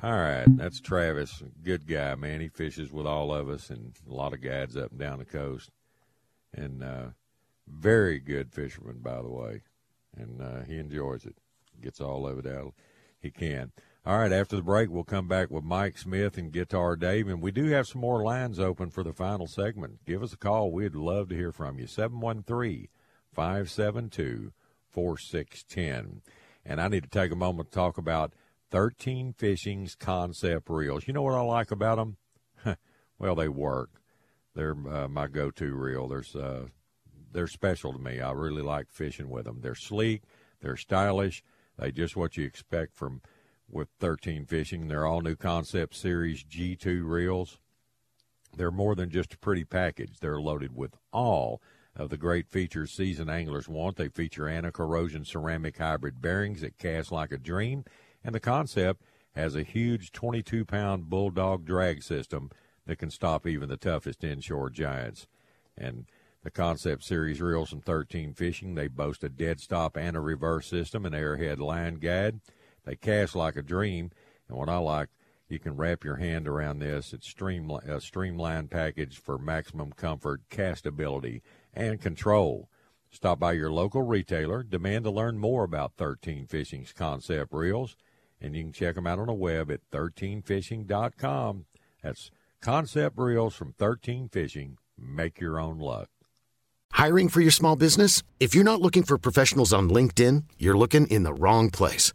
All 0.02 0.12
right, 0.12 0.44
that's 0.56 0.80
Travis. 0.80 1.42
Good 1.64 1.86
guy, 1.86 2.14
man. 2.14 2.40
He 2.40 2.48
fishes 2.48 2.92
with 2.92 3.06
all 3.06 3.34
of 3.34 3.48
us 3.48 3.70
and 3.70 3.96
a 4.08 4.14
lot 4.14 4.32
of 4.32 4.40
guides 4.40 4.76
up 4.76 4.90
and 4.90 5.00
down 5.00 5.18
the 5.18 5.24
coast, 5.24 5.70
and 6.54 6.84
uh, 6.84 7.06
very 7.66 8.20
good 8.20 8.52
fisherman, 8.52 8.98
by 9.00 9.20
the 9.20 9.28
way. 9.28 9.62
And 10.16 10.40
uh, 10.40 10.62
he 10.64 10.78
enjoys 10.78 11.24
it. 11.24 11.34
Gets 11.80 12.00
all 12.00 12.26
of 12.26 12.38
it 12.38 12.46
out 12.46 12.74
he 13.20 13.30
can. 13.30 13.72
All 14.06 14.18
right, 14.18 14.32
after 14.32 14.56
the 14.56 14.62
break, 14.62 14.88
we'll 14.90 15.04
come 15.04 15.28
back 15.28 15.50
with 15.50 15.64
Mike 15.64 15.98
Smith 15.98 16.38
and 16.38 16.52
Guitar 16.52 16.96
Dave, 16.96 17.28
and 17.28 17.42
we 17.42 17.50
do 17.50 17.66
have 17.66 17.86
some 17.86 18.00
more 18.00 18.22
lines 18.22 18.58
open 18.58 18.90
for 18.90 19.02
the 19.02 19.12
final 19.12 19.46
segment. 19.46 20.04
Give 20.06 20.22
us 20.22 20.32
a 20.32 20.38
call. 20.38 20.70
We'd 20.70 20.94
love 20.94 21.28
to 21.28 21.34
hear 21.34 21.52
from 21.52 21.78
you. 21.78 21.86
713 21.86 22.88
572 23.34 24.52
4610. 24.88 26.22
And 26.64 26.80
I 26.80 26.88
need 26.88 27.02
to 27.02 27.10
take 27.10 27.32
a 27.32 27.36
moment 27.36 27.70
to 27.70 27.74
talk 27.74 27.98
about 27.98 28.32
13 28.70 29.34
Fishing's 29.34 29.94
concept 29.94 30.70
reels. 30.70 31.06
You 31.06 31.12
know 31.12 31.22
what 31.22 31.34
I 31.34 31.42
like 31.42 31.70
about 31.70 31.96
them? 31.96 32.76
well, 33.18 33.34
they 33.34 33.48
work. 33.48 33.90
They're 34.54 34.76
uh, 34.90 35.08
my 35.08 35.26
go 35.26 35.50
to 35.50 35.74
reel. 35.74 36.08
There's, 36.08 36.34
uh, 36.34 36.66
they're 37.32 37.46
special 37.46 37.92
to 37.92 37.98
me. 37.98 38.20
I 38.20 38.32
really 38.32 38.62
like 38.62 38.90
fishing 38.90 39.28
with 39.28 39.44
them. 39.44 39.60
They're 39.60 39.74
sleek, 39.74 40.22
they're 40.60 40.76
stylish, 40.76 41.42
they 41.78 41.92
just 41.92 42.16
what 42.16 42.36
you 42.36 42.44
expect 42.44 42.96
from 42.96 43.20
with 43.70 43.88
13 44.00 44.46
Fishing. 44.46 44.88
They're 44.88 45.06
all 45.06 45.20
new 45.20 45.36
Concept 45.36 45.94
Series 45.94 46.44
G2 46.44 47.04
reels. 47.04 47.58
They're 48.56 48.70
more 48.70 48.94
than 48.94 49.10
just 49.10 49.34
a 49.34 49.38
pretty 49.38 49.64
package. 49.64 50.20
They're 50.20 50.40
loaded 50.40 50.74
with 50.74 50.96
all 51.12 51.60
of 51.94 52.10
the 52.10 52.16
great 52.16 52.48
features 52.48 52.92
seasoned 52.92 53.30
anglers 53.30 53.68
want. 53.68 53.96
They 53.96 54.08
feature 54.08 54.48
anti-corrosion 54.48 55.24
ceramic 55.24 55.78
hybrid 55.78 56.22
bearings 56.22 56.62
that 56.62 56.78
cast 56.78 57.12
like 57.12 57.32
a 57.32 57.38
dream, 57.38 57.84
and 58.24 58.34
the 58.34 58.40
Concept 58.40 59.02
has 59.34 59.54
a 59.54 59.62
huge 59.62 60.12
22-pound 60.12 61.10
bulldog 61.10 61.64
drag 61.64 62.02
system 62.02 62.50
that 62.86 62.96
can 62.96 63.10
stop 63.10 63.46
even 63.46 63.68
the 63.68 63.76
toughest 63.76 64.24
inshore 64.24 64.70
giants. 64.70 65.26
And 65.76 66.06
the 66.42 66.50
Concept 66.50 67.04
Series 67.04 67.40
reels 67.40 67.70
from 67.70 67.80
13 67.80 68.32
Fishing, 68.32 68.74
they 68.74 68.88
boast 68.88 69.22
a 69.22 69.28
dead 69.28 69.60
stop 69.60 69.96
and 69.96 70.16
a 70.16 70.20
reverse 70.20 70.66
system, 70.66 71.04
an 71.04 71.12
airhead 71.12 71.58
line 71.58 71.96
guide. 71.96 72.40
They 72.88 72.96
cast 72.96 73.36
like 73.36 73.54
a 73.56 73.62
dream, 73.62 74.12
and 74.48 74.56
what 74.56 74.70
I 74.70 74.78
like, 74.78 75.10
you 75.46 75.58
can 75.58 75.76
wrap 75.76 76.04
your 76.04 76.16
hand 76.16 76.48
around 76.48 76.78
this. 76.78 77.12
It's 77.12 77.28
stream, 77.28 77.70
a 77.70 78.00
streamlined 78.00 78.70
package 78.70 79.18
for 79.18 79.36
maximum 79.36 79.92
comfort, 79.92 80.40
castability, 80.48 81.42
and 81.74 82.00
control. 82.00 82.70
Stop 83.10 83.40
by 83.40 83.52
your 83.52 83.70
local 83.70 84.00
retailer, 84.00 84.62
demand 84.62 85.04
to 85.04 85.10
learn 85.10 85.38
more 85.38 85.64
about 85.64 85.98
13 85.98 86.46
Fishing's 86.46 86.94
concept 86.94 87.52
reels, 87.52 87.94
and 88.40 88.56
you 88.56 88.62
can 88.62 88.72
check 88.72 88.94
them 88.94 89.06
out 89.06 89.18
on 89.18 89.26
the 89.26 89.34
web 89.34 89.70
at 89.70 89.80
13fishing.com. 89.92 91.66
That's 92.02 92.30
concept 92.62 93.18
reels 93.18 93.54
from 93.54 93.74
13 93.74 94.30
Fishing. 94.30 94.78
Make 94.98 95.40
your 95.40 95.60
own 95.60 95.78
luck. 95.78 96.08
Hiring 96.92 97.28
for 97.28 97.42
your 97.42 97.50
small 97.50 97.76
business? 97.76 98.22
If 98.40 98.54
you're 98.54 98.64
not 98.64 98.80
looking 98.80 99.02
for 99.02 99.18
professionals 99.18 99.74
on 99.74 99.90
LinkedIn, 99.90 100.44
you're 100.56 100.78
looking 100.78 101.06
in 101.08 101.24
the 101.24 101.34
wrong 101.34 101.68
place. 101.68 102.14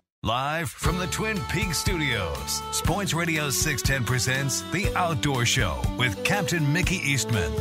Live 0.23 0.69
from 0.69 0.99
the 0.99 1.07
Twin 1.07 1.39
Peaks 1.49 1.79
studios, 1.79 2.61
Sports 2.71 3.11
Radio 3.11 3.49
610 3.49 4.05
presents 4.05 4.61
The 4.69 4.95
Outdoor 4.95 5.47
Show 5.47 5.81
with 5.97 6.23
Captain 6.23 6.71
Mickey 6.71 6.97
Eastman. 6.97 7.51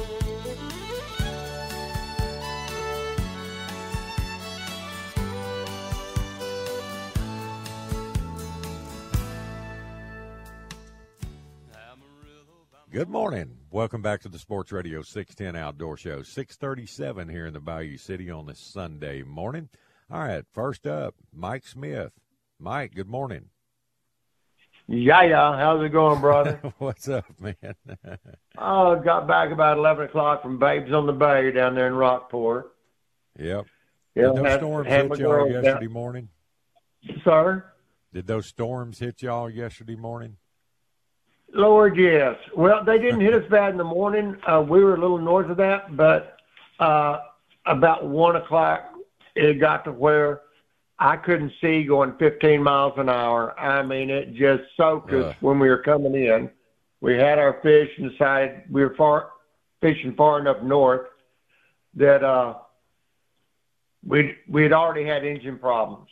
Good 12.91 13.09
morning. 13.09 13.57
Welcome 13.71 14.03
back 14.03 14.21
to 14.21 14.29
the 14.29 14.39
Sports 14.39 14.71
Radio 14.71 15.01
610 15.01 15.59
Outdoor 15.59 15.97
Show. 15.97 16.23
637 16.23 17.31
here 17.31 17.47
in 17.47 17.55
the 17.55 17.61
Bayou 17.61 17.97
City 17.97 18.31
on 18.31 18.45
this 18.45 18.59
Sunday 18.59 19.23
morning. 19.23 19.71
All 20.11 20.21
right, 20.21 20.45
first 20.53 20.87
up, 20.87 21.15
Mike 21.33 21.67
Smith. 21.67 22.20
Mike, 22.61 22.95
good 22.95 23.09
morning. 23.09 23.47
Yeah, 24.87 25.23
yeah. 25.23 25.57
How's 25.57 25.83
it 25.83 25.93
going, 25.93 26.21
brother? 26.21 26.61
What's 26.79 27.09
up, 27.09 27.25
man? 27.41 27.55
oh, 28.59 28.97
got 28.97 29.27
back 29.27 29.51
about 29.51 29.79
11 29.79 30.07
o'clock 30.07 30.43
from 30.43 30.59
Babes 30.59 30.93
on 30.93 31.07
the 31.07 31.13
Bay 31.13 31.51
down 31.53 31.75
there 31.75 31.87
in 31.87 31.95
Rockport. 31.95 32.73
Yep. 33.39 33.65
Yeah, 34.15 34.23
Did 34.35 34.45
those 34.45 34.59
storms 34.59 34.89
hit 34.89 35.19
y'all 35.19 35.49
yesterday 35.51 35.87
down. 35.87 35.93
morning? 35.93 36.29
Sir? 37.25 37.65
Did 38.13 38.27
those 38.27 38.47
storms 38.47 38.99
hit 38.99 39.23
y'all 39.23 39.49
yesterday 39.49 39.95
morning? 39.95 40.37
Lord, 41.55 41.97
yes. 41.97 42.37
Well, 42.55 42.85
they 42.85 42.99
didn't 42.99 43.21
hit 43.21 43.33
us 43.33 43.49
bad 43.51 43.71
in 43.71 43.79
the 43.79 43.85
morning. 43.85 44.37
Uh, 44.47 44.61
we 44.69 44.85
were 44.85 44.97
a 44.97 45.01
little 45.01 45.19
north 45.19 45.49
of 45.49 45.57
that, 45.57 45.97
but 45.97 46.37
uh, 46.79 47.21
about 47.65 48.07
one 48.07 48.37
o'clock, 48.37 48.93
it 49.35 49.61
got 49.61 49.85
to 49.85 49.93
where 49.93 50.43
I 51.01 51.17
couldn't 51.17 51.53
see 51.61 51.85
going 51.85 52.15
15 52.19 52.63
miles 52.63 52.93
an 52.99 53.09
hour. 53.09 53.59
I 53.59 53.83
mean, 53.83 54.11
it 54.11 54.35
just 54.35 54.63
soaked 54.77 55.13
us 55.13 55.35
uh. 55.35 55.35
when 55.41 55.59
we 55.59 55.69
were 55.69 55.83
coming 55.83 56.15
in. 56.15 56.51
We 57.01 57.15
had 57.15 57.39
our 57.39 57.59
fish 57.63 57.91
and 57.97 58.11
decided 58.11 58.63
we 58.71 58.83
were 58.83 58.95
far 58.95 59.31
fishing 59.81 60.15
far 60.15 60.39
enough 60.39 60.63
north 60.63 61.09
that 61.95 62.23
uh, 62.23 62.55
we 64.07 64.37
we 64.47 64.63
had 64.63 64.73
already 64.73 65.07
had 65.07 65.25
engine 65.25 65.59
problems 65.59 66.11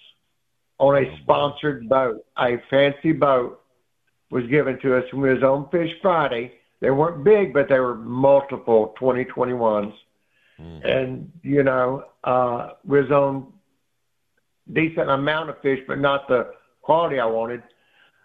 on 0.79 0.96
a 0.96 1.18
sponsored 1.22 1.88
boat, 1.88 2.24
a 2.38 2.57
fancy 2.70 3.12
boat 3.12 3.61
was 4.31 4.46
given 4.46 4.79
to 4.81 4.96
us 4.96 5.05
when 5.12 5.22
we 5.22 5.35
was 5.35 5.42
on 5.42 5.68
Fish 5.70 5.90
Friday. 6.01 6.53
They 6.81 6.90
weren't 6.90 7.24
big, 7.24 7.53
but 7.53 7.68
they 7.68 7.81
were 7.81 7.96
multiple 7.96 8.94
2021s. 9.01 9.92
Mm-hmm. 10.61 10.87
And, 10.87 11.33
you 11.42 11.62
know, 11.62 12.05
uh, 12.24 12.70
we 12.85 13.01
was 13.01 13.11
on 13.11 13.53
decent 14.72 15.11
amount 15.11 15.50
of 15.50 15.61
fish, 15.61 15.81
but 15.87 15.98
not 15.98 16.28
the 16.28 16.52
quality 16.83 17.18
I 17.18 17.26
wanted. 17.26 17.62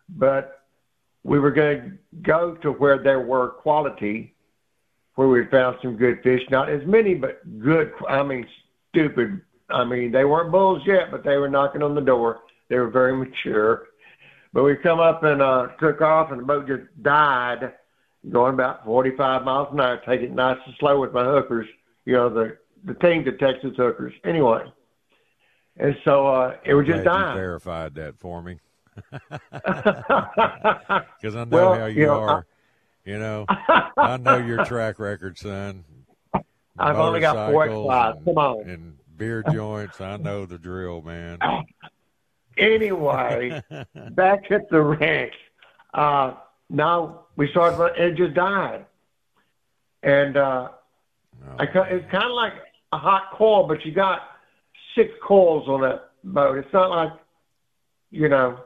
But 0.10 0.62
we 1.24 1.40
were 1.40 1.52
going 1.52 1.82
to 1.82 1.98
go 2.22 2.56
to 2.56 2.72
where 2.72 3.02
there 3.02 3.22
were 3.22 3.50
quality, 3.50 4.36
where 5.16 5.28
we 5.28 5.46
found 5.48 5.78
some 5.82 5.96
good 5.96 6.22
fish. 6.24 6.42
Not 6.50 6.70
as 6.70 6.86
many, 6.86 7.16
but 7.16 7.42
good. 7.60 7.94
I 8.10 8.24
mean, 8.24 8.46
stupid. 8.90 9.42
I 9.70 9.84
mean, 9.84 10.12
they 10.12 10.26
weren't 10.26 10.52
bulls 10.52 10.84
yet, 10.86 11.12
but 11.12 11.24
they 11.24 11.38
were 11.38 11.50
knocking 11.50 11.82
on 11.82 11.96
the 11.96 12.02
door. 12.02 12.42
They 12.70 12.78
were 12.78 12.90
very 12.90 13.16
mature. 13.16 13.88
But 14.52 14.64
we 14.64 14.76
come 14.76 15.00
up 15.00 15.24
and 15.24 15.42
uh, 15.42 15.68
took 15.80 16.02
off, 16.02 16.32
and 16.32 16.42
the 16.42 16.46
boat 16.46 16.68
just 16.68 16.84
died, 17.02 17.74
going 18.30 18.54
about 18.54 18.86
45 18.86 19.44
miles 19.44 19.70
an 19.72 19.80
hour. 19.80 20.02
Take 20.06 20.22
it 20.22 20.32
nice 20.32 20.60
and 20.66 20.76
slow 20.80 21.00
with 21.00 21.12
my 21.12 21.24
hookers, 21.24 21.68
you 22.06 22.14
know, 22.14 22.30
the 22.30 22.58
the 22.86 22.94
team, 22.96 23.24
the 23.24 23.32
Texas 23.32 23.72
hookers. 23.78 24.14
Anyway, 24.26 24.62
and 25.78 25.98
so 26.04 26.28
uh, 26.28 26.58
it 26.64 26.74
was 26.74 26.88
just 26.88 27.04
dying. 27.04 27.36
You 27.36 27.42
verified 27.42 27.96
that 27.96 28.18
for 28.20 28.42
me, 28.42 28.60
because 29.12 29.36
I 31.36 31.46
know 31.46 31.48
well, 31.50 31.76
how 31.76 31.86
you, 31.86 32.02
you 32.02 32.08
know, 32.08 32.20
are. 32.20 32.40
I, 32.40 33.10
you 33.10 33.20
know, 33.20 33.46
I 33.98 34.18
know 34.18 34.38
your 34.38 34.66
track 34.66 35.00
record, 35.00 35.38
son. 35.38 35.84
I've 36.78 36.98
only 36.98 37.20
got 37.20 37.52
four 37.52 37.68
slides. 37.68 38.20
Come 38.26 38.38
on. 38.38 38.70
And 38.70 38.98
beer 39.18 39.44
joints, 39.52 40.02
I 40.02 40.18
know 40.18 40.46
the 40.46 40.58
drill, 40.58 41.02
man. 41.02 41.40
Anyway, 42.58 43.62
back 44.12 44.52
at 44.52 44.70
the 44.70 44.82
ranch. 44.82 45.34
Uh, 45.94 46.34
now 46.70 47.26
we 47.36 47.50
started, 47.50 48.02
it 48.02 48.16
just 48.16 48.34
died. 48.34 48.86
And 50.02 50.38
uh, 50.38 50.70
oh, 51.48 51.56
I, 51.60 51.64
it's 51.64 52.12
kind 52.12 52.26
of 52.26 52.32
like 52.32 52.54
a 52.92 52.98
hot 52.98 53.32
coil, 53.34 53.68
but 53.68 53.86
you 53.86 53.92
got 53.92 54.22
six 54.96 55.12
coils 55.26 55.68
on 55.68 55.82
that 55.82 56.12
boat. 56.24 56.58
It's 56.58 56.74
not 56.74 56.90
like, 56.90 57.14
you 58.12 58.30
know, 58.30 58.60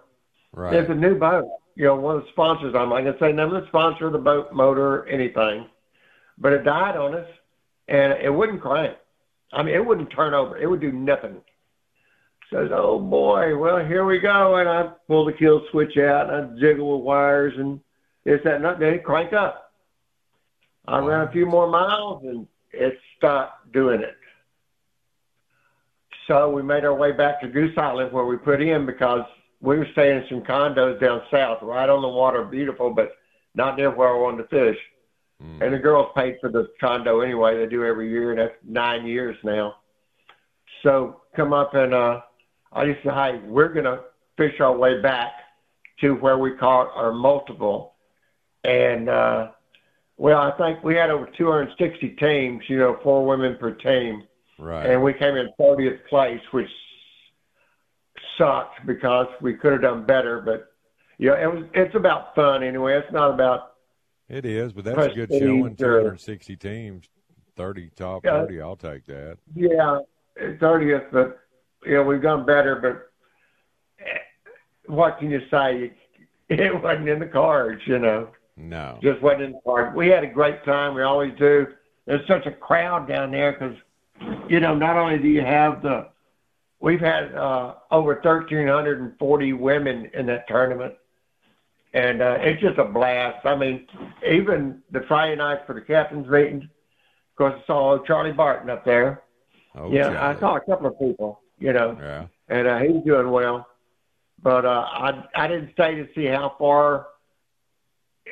right. 0.54 0.74
it's 0.74 0.90
a 0.90 0.96
new 0.96 1.16
boat. 1.16 1.50
You 1.76 1.86
know, 1.86 1.96
one 1.96 2.18
of 2.18 2.24
the 2.24 2.30
sponsors, 2.32 2.74
I'm 2.76 2.90
not 2.90 3.02
going 3.02 3.14
to 3.14 3.20
say 3.20 3.32
name 3.32 3.54
of 3.54 3.62
the 3.62 3.68
sponsor 3.68 4.08
of 4.08 4.14
the 4.14 4.20
boat, 4.20 4.52
motor, 4.52 5.06
anything. 5.08 5.68
But 6.38 6.54
it 6.54 6.64
died 6.64 6.98
on 6.98 7.16
us, 7.16 7.28
and 7.88 8.14
it 8.14 8.34
wouldn't 8.34 8.62
crank. 8.62 8.98
I 9.54 9.64
mean, 9.64 9.76
it 9.76 9.86
wouldn't 9.86 10.12
turn 10.12 10.34
over. 10.34 10.58
It 10.58 10.70
would 10.70 10.82
do 10.82 10.92
nothing 10.92 11.42
says, 12.52 12.70
"Oh 12.74 13.00
boy, 13.00 13.58
well 13.58 13.84
here 13.86 14.06
we 14.06 14.20
go," 14.20 14.56
and 14.56 14.70
I 14.70 14.92
pull 15.08 15.26
the 15.26 15.34
kill 15.34 15.66
switch 15.72 15.98
out 15.98 16.34
and 16.34 16.54
I 16.58 16.60
jiggle 16.60 16.98
with 16.98 17.06
wires 17.06 17.54
and 17.58 17.80
this 18.24 18.42
that 18.44 18.56
and 18.56 18.66
that. 18.66 18.80
Then 18.80 18.94
it 18.94 19.04
crank 19.04 19.34
up. 19.34 19.74
I 20.88 21.00
wow. 21.00 21.08
ran 21.08 21.28
a 21.28 21.32
few 21.32 21.46
more 21.46 21.68
miles 21.68 22.24
and 22.24 22.48
it 22.72 22.98
stopped 23.18 23.72
doing 23.74 24.02
it. 24.02 24.16
So 26.28 26.50
we 26.50 26.62
made 26.62 26.84
our 26.84 26.94
way 26.94 27.14
back 27.14 27.40
to 27.42 27.48
Goose 27.48 27.78
Island 27.78 28.12
where 28.12 28.26
we 28.26 28.38
put 28.38 28.62
in 28.62 28.86
because 28.86 29.22
we 29.62 29.78
were 29.78 29.88
staying 29.94 30.24
in 30.24 30.26
some 30.30 30.42
condos 30.42 31.00
down 31.00 31.22
south, 31.32 31.60
right 31.62 31.90
on 31.90 32.02
the 32.02 32.08
water, 32.08 32.44
beautiful, 32.44 32.90
but 32.94 33.14
not 33.56 33.78
near 33.78 33.90
where 33.90 34.10
I 34.10 34.20
wanted 34.20 34.44
to 34.44 34.50
fish. 34.50 34.78
Mm. 35.42 35.62
And 35.62 35.74
the 35.74 35.80
girls 35.80 36.12
paid 36.16 36.38
for 36.42 36.50
the 36.50 36.70
condo 36.80 37.22
anyway. 37.22 37.58
They 37.58 37.66
do 37.68 37.86
every 37.86 38.10
year, 38.10 38.32
and 38.32 38.40
that's 38.40 38.54
nine 38.68 39.08
years 39.08 39.38
now. 39.44 39.76
So 40.84 41.22
come 41.36 41.54
up 41.54 41.74
and 41.74 41.94
uh, 41.94 42.22
I 42.74 42.86
just 42.86 43.04
said, 43.04 43.14
hey, 43.14 43.40
we're 43.46 43.74
going 43.74 43.86
to 43.86 44.02
fish 44.36 44.60
our 44.60 44.76
way 44.76 45.02
back 45.02 45.32
to 46.02 46.14
where 46.16 46.38
we 46.38 46.52
caught 46.52 46.92
our 46.94 47.14
multiple. 47.14 47.96
And, 48.64 49.10
uh, 49.10 49.52
well, 50.18 50.40
I 50.40 50.52
think 50.58 50.84
we 50.84 50.96
had 50.96 51.10
over 51.10 51.28
260 51.38 52.10
teams, 52.10 52.64
you 52.68 52.78
know, 52.78 53.00
four 53.02 53.26
women 53.26 53.58
per 53.60 53.72
team. 53.72 54.24
Right. 54.60 54.90
And 54.90 55.04
we 55.04 55.14
came 55.14 55.36
in 55.36 55.50
30th 55.60 56.06
place, 56.10 56.42
which 56.52 56.70
sucked 58.38 58.86
because 58.86 59.28
we 59.42 59.54
could 59.54 59.74
have 59.74 59.82
done 59.82 60.06
better. 60.06 60.42
But, 60.42 60.68
yeah, 61.18 61.42
it 61.42 61.54
was, 61.54 61.64
it's 61.74 61.96
about 61.96 62.36
fun 62.36 62.64
anyway. 62.64 62.98
It's 62.98 63.12
not 63.12 63.34
about. 63.34 63.74
It 64.30 64.46
is, 64.46 64.74
but 64.74 64.84
that's 64.84 65.14
a 65.14 65.16
good 65.16 65.30
showing. 65.32 65.76
260 65.76 66.56
teams, 66.58 67.06
30 67.56 67.92
top 67.96 68.26
yeah, 68.26 68.42
30. 68.42 68.62
I'll 68.62 68.76
take 68.76 69.06
that. 69.06 69.38
Yeah, 69.56 70.00
30th, 70.38 71.12
but 71.12 71.40
you 71.86 71.94
know, 71.94 72.04
we've 72.04 72.22
done 72.22 72.46
better, 72.46 72.76
but 72.76 73.08
what 74.88 75.20
can 75.20 75.30
you 75.30 75.42
say? 75.52 75.94
It 76.50 76.82
wasn't 76.82 77.10
in 77.10 77.20
the 77.20 77.26
cards, 77.26 77.82
you 77.86 78.00
know. 78.00 78.30
No. 78.56 79.00
Just 79.04 79.22
wasn't 79.22 79.42
in 79.42 79.52
the 79.52 79.60
cards. 79.66 79.94
We 79.94 80.08
had 80.08 80.24
a 80.24 80.28
great 80.28 80.64
time. 80.64 80.96
We 80.96 81.02
always 81.02 81.34
do. 81.38 81.68
There's 82.06 82.26
such 82.26 82.46
a 82.46 82.52
crowd 82.52 83.06
down 83.06 83.32
there 83.32 83.52
because, 83.52 83.76
you 84.50 84.60
know, 84.60 84.76
not 84.76 84.98
only 84.98 85.18
do 85.18 85.28
you 85.28 85.42
have 85.42 85.82
the, 85.82 86.10
we've 86.80 87.00
had 87.00 87.34
uh, 87.34 87.76
over 87.92 88.14
1,340 88.14 89.54
women 89.54 90.10
in 90.14 90.26
that 90.28 90.48
tournament. 90.48 90.94
And 91.94 92.22
uh, 92.22 92.38
it's 92.42 92.62
just 92.62 92.78
a 92.78 92.84
blast. 92.84 93.46
I 93.46 93.56
mean, 93.56 93.88
even 94.28 94.84
the 94.92 95.02
Friday 95.08 95.36
night 95.36 95.60
for 95.66 95.74
the 95.74 95.82
captain's 95.82 96.28
meeting, 96.28 96.64
of 96.64 97.36
course, 97.38 97.56
I 97.64 97.66
saw 97.66 98.04
Charlie 98.06 98.34
Barton 98.34 98.70
up 98.70 98.84
there. 98.84 99.24
Oh, 99.74 99.92
yeah, 99.92 100.04
Charlie. 100.04 100.18
I 100.18 100.40
saw 100.40 100.56
a 100.58 100.60
couple 100.60 100.88
of 100.88 101.00
people 101.00 101.42
you 101.60 101.74
know. 101.74 101.98
Yeah. 102.00 102.28
And 102.50 102.68
uh, 102.68 102.80
he's 102.80 103.04
doing 103.06 103.30
well. 103.32 103.68
But 104.42 104.66
uh, 104.66 104.86
I 104.88 105.24
I 105.36 105.48
didn't 105.48 105.74
stay 105.74 105.96
to 105.96 106.08
see 106.16 106.26
how 106.26 106.56
far 106.60 107.08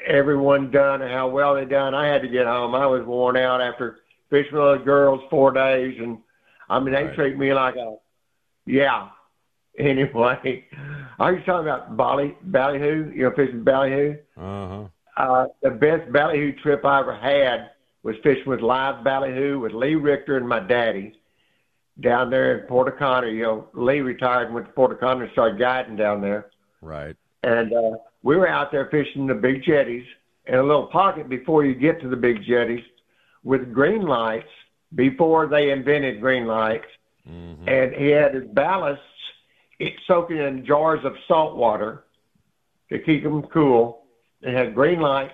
everyone 0.06 0.71
done 0.71 1.01
and 1.01 1.12
how 1.12 1.30
well 1.30 1.56
they 1.56 1.65
done. 1.65 1.95
I 1.95 2.08
had 2.08 2.21
to 2.21 2.28
get 2.28 2.45
home. 2.45 2.75
I 2.75 2.86
was 2.86 3.04
worn 3.06 3.38
out 3.38 3.62
after 3.62 3.97
fishing 4.29 4.57
with 4.57 4.79
the 4.79 4.85
girls 4.85 5.21
four 5.29 5.51
days, 5.51 5.95
and 5.99 6.19
I 6.69 6.79
mean 6.79 6.93
they 6.93 7.05
right. 7.05 7.15
treat 7.15 7.38
me 7.38 7.53
like 7.53 7.75
a 7.75 7.95
yeah. 8.65 9.09
Anyway, 9.77 10.63
are 11.19 11.33
you 11.33 11.43
talking 11.43 11.67
about 11.67 11.97
Bally 11.97 12.38
ballyhoo? 12.43 13.11
You 13.13 13.23
know, 13.23 13.31
fishing 13.35 13.61
ballyhoo. 13.65 14.15
Uh-huh. 14.38 14.85
Uh 15.17 15.47
The 15.61 15.71
best 15.71 16.09
ballyhoo 16.13 16.53
trip 16.63 16.85
I 16.85 17.01
ever 17.01 17.13
had 17.13 17.71
was 18.01 18.15
fishing 18.23 18.45
with 18.45 18.61
live 18.61 19.03
ballyhoo 19.03 19.59
with 19.59 19.73
Lee 19.73 19.95
Richter 19.95 20.38
and 20.38 20.47
my 20.47 20.61
daddy 20.61 21.19
down 21.99 22.30
there 22.30 22.57
in 22.57 22.67
Port 22.67 22.88
O'Connor. 22.88 23.28
You 23.28 23.43
know, 23.43 23.67
Lee 23.73 23.99
retired 23.99 24.45
and 24.45 24.55
went 24.55 24.67
to 24.67 24.71
Port 24.71 24.91
O'Connor 24.93 25.23
and 25.23 25.32
started 25.34 25.59
guiding 25.59 25.97
down 25.97 26.21
there. 26.21 26.51
Right. 26.82 27.17
And 27.43 27.73
uh, 27.73 27.97
we 28.23 28.36
were 28.38 28.47
out 28.47 28.71
there 28.71 28.88
fishing 28.89 29.28
the 29.28 29.34
big 29.34 29.63
jetties 29.63 30.05
in 30.45 30.55
a 30.55 30.63
little 30.63 30.88
pocket 30.88 31.30
before 31.30 31.65
you 31.65 31.76
get 31.76 31.99
to 32.01 32.07
the 32.07 32.15
big 32.15 32.43
jetties 32.47 32.84
with 33.45 33.71
green 33.71 34.01
lights 34.01 34.49
before 34.93 35.47
they 35.47 35.71
invented 35.71 36.19
green 36.19 36.45
lights. 36.45 36.87
Mm-hmm. 37.29 37.69
And 37.69 37.95
he 37.95 38.07
had 38.09 38.33
his 38.33 38.43
ballasts 38.43 38.97
it, 39.79 39.93
soaking 40.05 40.37
in 40.37 40.65
jars 40.65 40.99
of 41.05 41.13
salt 41.27 41.55
water 41.55 42.03
to 42.89 42.99
keep 42.99 43.23
them 43.23 43.43
cool. 43.43 44.03
They 44.41 44.51
had 44.51 44.75
green 44.75 44.99
lights, 44.99 45.33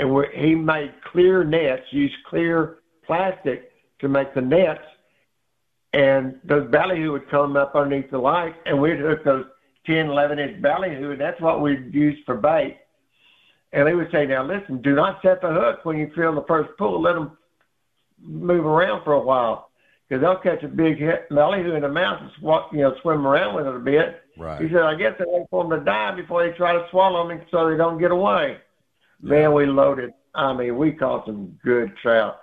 and 0.00 0.26
he 0.34 0.56
made 0.56 0.92
clear 1.12 1.44
nets, 1.44 1.84
used 1.92 2.16
clear 2.28 2.78
plastic 3.06 3.70
to 4.00 4.08
make 4.08 4.34
the 4.34 4.40
nets 4.40 4.82
and 5.92 6.38
those 6.44 6.70
ballyhoo 6.70 7.12
would 7.12 7.28
come 7.30 7.56
up 7.56 7.74
underneath 7.74 8.10
the 8.10 8.18
light, 8.18 8.54
and 8.66 8.80
we'd 8.80 8.98
hook 8.98 9.24
those 9.24 9.46
10, 9.86 10.06
11 10.06 10.38
inch 10.38 10.62
ballyhoo, 10.62 11.12
and 11.12 11.20
that's 11.20 11.40
what 11.40 11.60
we'd 11.60 11.92
use 11.92 12.18
for 12.24 12.36
bait. 12.36 12.78
And 13.72 13.86
they 13.86 13.94
would 13.94 14.10
say, 14.12 14.26
now 14.26 14.44
listen, 14.44 14.82
do 14.82 14.94
not 14.94 15.20
set 15.22 15.40
the 15.40 15.52
hook 15.52 15.84
when 15.84 15.96
you 15.96 16.10
feel 16.14 16.34
the 16.34 16.44
first 16.46 16.70
pull. 16.76 17.00
Let 17.00 17.14
them 17.14 17.36
move 18.22 18.64
around 18.64 19.04
for 19.04 19.12
a 19.12 19.20
while 19.20 19.70
because 20.10 20.22
they'll 20.22 20.38
catch 20.38 20.64
a 20.64 20.68
big 20.68 20.98
hit, 20.98 21.28
belly 21.30 21.60
in 21.60 21.82
the 21.82 21.88
mouth 21.88 22.20
and 22.20 22.30
swat, 22.40 22.68
you 22.72 22.80
know, 22.80 22.94
swim 23.00 23.26
around 23.26 23.54
with 23.54 23.66
it 23.66 23.76
a 23.76 23.78
bit. 23.78 24.22
Right. 24.36 24.60
He 24.60 24.68
said, 24.68 24.82
I 24.82 24.94
guess 24.96 25.14
they 25.18 25.24
wait 25.26 25.46
for 25.50 25.62
them 25.62 25.78
to 25.78 25.84
die 25.84 26.14
before 26.16 26.44
they 26.44 26.56
try 26.56 26.72
to 26.72 26.86
swallow 26.90 27.28
them 27.28 27.40
so 27.50 27.70
they 27.70 27.76
don't 27.76 27.98
get 27.98 28.10
away. 28.10 28.58
Yeah. 29.22 29.30
Man, 29.30 29.54
we 29.54 29.66
loaded. 29.66 30.10
I 30.34 30.52
mean, 30.52 30.76
we 30.76 30.92
caught 30.92 31.26
some 31.26 31.58
good 31.64 31.92
trout. 32.02 32.40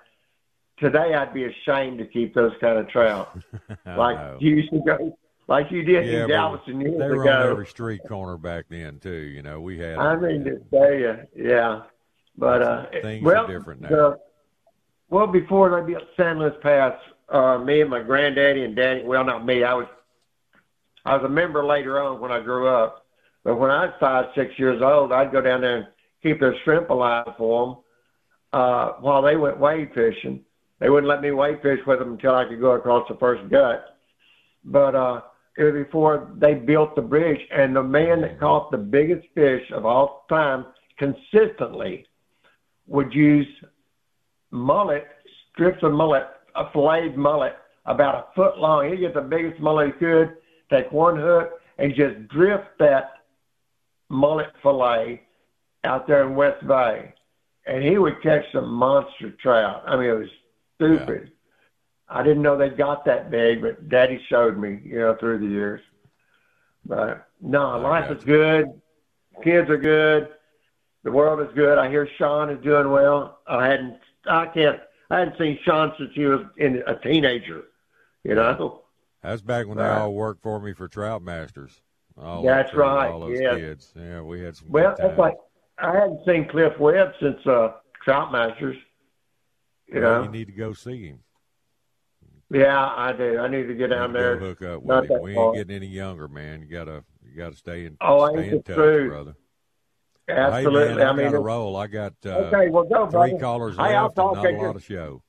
Today, 0.80 1.14
I'd 1.14 1.34
be 1.34 1.46
ashamed 1.46 1.98
to 1.98 2.06
keep 2.06 2.34
those 2.36 2.54
kind 2.62 2.78
of 2.78 2.88
trout. 2.90 3.38
like 3.86 4.18
know. 4.18 4.38
you 4.40 4.56
used 4.56 4.70
to 4.70 4.82
go, 4.86 5.18
like 5.48 5.72
you 5.72 5.84
did 5.84 6.06
yeah, 6.06 6.24
in 6.24 6.28
Galveston 6.28 6.80
years 6.80 7.00
they 7.00 7.08
were 7.08 7.24
ago. 7.24 7.32
on 7.32 7.52
every 7.52 7.66
street 7.66 8.02
corner 8.08 8.38
back 8.38 8.66
then 8.70 9.00
too. 9.00 9.10
You 9.10 9.42
know, 9.42 9.60
we 9.60 9.80
had. 9.80 9.98
I 9.98 10.16
mean 10.16 10.44
to 10.44 10.60
tell 10.72 10.94
you, 10.94 11.18
yeah, 11.36 11.82
but 12.38 12.62
uh, 12.62 12.86
things 13.02 13.24
well, 13.24 13.46
are 13.46 13.48
different 13.48 13.82
now. 13.82 13.90
The, 13.90 14.20
well, 15.10 15.28
before 15.28 15.88
San 16.18 16.40
Luis 16.40 16.54
Pass, 16.62 16.94
uh, 17.30 17.58
me 17.58 17.82
and 17.82 17.90
my 17.90 18.02
granddaddy 18.02 18.64
and 18.64 18.76
daddy. 18.76 19.04
Well, 19.04 19.24
not 19.24 19.46
me. 19.46 19.64
I 19.64 19.74
was, 19.74 19.88
I 21.06 21.16
was 21.16 21.26
a 21.26 21.30
member 21.30 21.66
later 21.66 22.02
on 22.02 22.20
when 22.20 22.32
I 22.32 22.42
grew 22.42 22.68
up. 22.68 23.06
But 23.44 23.58
when 23.58 23.72
I 23.72 23.86
was 23.86 23.96
five, 24.00 24.26
six 24.36 24.58
years 24.58 24.82
old, 24.82 25.12
I'd 25.12 25.32
go 25.32 25.42
down 25.42 25.62
there 25.62 25.78
and 25.78 25.88
keep 26.22 26.40
their 26.40 26.56
shrimp 26.64 26.90
alive 26.90 27.34
for 27.38 27.66
them 27.66 27.78
uh, 28.54 28.94
while 29.00 29.22
they 29.22 29.36
went 29.36 29.60
wade 29.60 29.92
fishing. 29.94 30.44
They 30.80 30.90
wouldn't 30.90 31.10
let 31.10 31.22
me 31.22 31.32
wade 31.32 31.62
fish 31.62 31.80
with 31.88 32.00
them 32.00 32.14
until 32.14 32.36
I 32.36 32.46
could 32.46 32.60
go 32.60 32.72
across 32.72 33.08
the 33.08 33.16
first 33.16 33.50
gut. 33.50 33.98
But 34.64 34.96
uh, 34.96 35.22
it 35.58 35.64
was 35.64 35.74
before 35.74 36.30
they 36.36 36.54
built 36.54 36.96
the 36.96 37.02
bridge, 37.02 37.40
and 37.52 37.76
the 37.76 37.84
man 37.84 38.22
that 38.22 38.40
caught 38.40 38.70
the 38.70 38.78
biggest 38.78 39.28
fish 39.34 39.64
of 39.72 39.86
all 39.86 40.26
time 40.30 40.66
consistently 40.98 42.06
would 42.86 43.14
use 43.14 43.48
mullet, 44.52 45.06
strips 45.52 45.84
of 45.84 45.92
mullet, 45.94 46.28
a 46.56 46.72
filleted 46.72 47.18
mullet, 47.18 47.56
about 47.86 48.16
a 48.16 48.26
foot 48.36 48.58
long. 48.58 48.90
He'd 48.90 48.98
get 48.98 49.14
the 49.14 49.22
biggest 49.22 49.60
mullet 49.60 49.94
he 49.94 50.00
could, 50.00 50.38
take 50.70 50.92
one 50.92 51.18
hook, 51.18 51.62
and 51.78 51.94
just 51.96 52.28
drift 52.28 52.68
that 52.80 53.12
mullet 54.10 54.52
fillet 54.62 55.22
out 55.84 56.08
there 56.08 56.28
in 56.28 56.36
West 56.36 56.66
Bay. 56.68 57.14
And 57.66 57.84
he 57.84 57.98
would 57.98 58.22
catch 58.22 58.44
some 58.52 58.70
monster 58.70 59.32
trout. 59.42 59.84
I 59.86 59.98
mean, 59.98 60.10
it 60.10 60.14
was 60.14 60.30
stupid. 60.76 61.24
Yeah. 61.26 61.30
I 62.10 62.24
didn't 62.24 62.42
know 62.42 62.58
they 62.58 62.70
got 62.70 63.04
that 63.06 63.30
big, 63.30 63.62
but 63.62 63.90
Daddy 63.90 64.22
showed 64.30 64.58
me, 64.58 64.80
you 64.84 65.00
know, 65.00 65.16
through 65.20 65.40
the 65.40 65.48
years. 65.48 65.82
But 66.86 67.28
no, 67.42 67.78
life 67.80 68.10
is 68.10 68.24
good. 68.24 68.68
Kids 69.44 69.70
are 69.70 69.78
good. 69.78 70.30
The 71.04 71.12
world 71.12 71.42
is 71.42 71.54
good. 71.54 71.78
I 71.78 71.90
hear 71.90 72.08
Sean 72.18 72.50
is 72.50 72.64
doing 72.64 72.90
well. 72.90 73.40
I 73.48 73.68
hadn't, 73.68 74.00
I 74.30 74.48
can't, 74.48 74.80
I 75.10 75.20
hadn't 75.20 75.38
seen 75.38 75.60
Sean 75.64 75.94
since 75.98 76.12
he 76.14 76.26
was 76.26 76.42
in 76.58 76.84
a 76.88 76.96
teenager. 76.96 77.64
You 78.24 78.36
know. 78.36 78.84
That's 79.24 79.42
back 79.42 79.68
when 79.68 79.78
they 79.78 79.88
all 79.88 80.14
worked 80.14 80.44
for 80.44 80.60
me 80.60 80.74
for 80.74 80.88
Trout 80.88 81.22
Masters. 81.22 81.82
All 82.18 82.44
that's 82.44 82.74
right. 82.74 83.10
All 83.10 83.20
those 83.20 83.40
yeah. 83.40 83.56
kids. 83.56 83.94
Yeah, 83.96 84.22
we 84.22 84.42
had 84.42 84.56
some. 84.56 84.70
Well, 84.70 84.96
that's 84.98 85.18
like 85.18 85.38
I 85.78 85.94
hadn't 85.94 86.26
seen 86.26 86.48
Cliff 86.48 86.74
Webb 86.80 87.14
since 87.22 87.46
uh, 87.46 87.74
Trout 88.04 88.32
Masters. 88.32 88.78
You 89.88 90.02
well, 90.02 90.20
know, 90.20 90.24
you 90.24 90.30
need 90.30 90.48
to 90.48 90.54
go 90.54 90.74
see 90.74 91.08
him. 91.08 91.20
Yeah, 92.50 92.92
I 92.96 93.12
do. 93.12 93.40
I 93.40 93.48
need 93.48 93.68
to 93.68 93.74
get 93.74 93.90
down 93.90 94.14
there. 94.14 94.38
Hook 94.38 94.62
up 94.62 94.82
with 94.82 95.10
him. 95.10 95.22
We 95.22 95.38
ain't 95.38 95.56
getting 95.56 95.76
any 95.76 95.88
younger, 95.88 96.28
man. 96.28 96.62
You 96.62 96.68
gotta, 96.68 97.04
you 97.22 97.38
gotta 97.38 97.56
stay 97.56 97.86
in, 97.86 97.98
oh, 98.02 98.30
stay 98.34 98.50
in 98.50 98.64
touch, 98.64 98.76
true. 98.76 99.10
brother. 99.10 99.36
Absolutely. 100.30 100.90
Hey, 100.90 100.96
man, 100.96 101.08
I, 101.08 101.10
I 101.10 101.14
mean, 101.14 101.32
got 101.32 101.38
a 101.38 101.40
roll. 101.40 101.76
I 101.78 101.88
got 101.88 102.14
uh, 102.26 102.30
okay. 102.30 102.70
Well, 102.70 102.84
go, 102.84 103.10
three 103.10 103.32
buddy. 103.32 103.38
callers 103.40 103.78
hey, 103.78 103.96
I'll 103.96 104.06
left 104.06 104.18
and 104.18 104.34
not 104.34 104.46
a 104.46 104.52
you. 104.52 104.58
lot 104.58 104.76
of 104.76 104.84
show. 104.84 105.22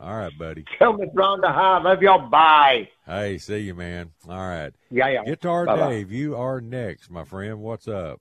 All 0.00 0.16
right, 0.16 0.32
buddy. 0.38 0.64
Tell 0.78 0.92
Miss 0.92 1.08
Rhonda 1.10 1.52
hi. 1.52 1.82
Love 1.82 2.02
y'all. 2.02 2.28
Bye. 2.28 2.88
Hey, 3.04 3.38
see 3.38 3.58
you, 3.58 3.74
man. 3.74 4.12
All 4.28 4.36
right. 4.36 4.72
Yeah, 4.90 5.08
yeah. 5.08 5.24
Guitar 5.24 5.66
Bye-bye. 5.66 5.90
Dave, 5.90 6.12
you 6.12 6.36
are 6.36 6.60
next, 6.60 7.10
my 7.10 7.24
friend. 7.24 7.60
What's 7.60 7.88
up? 7.88 8.20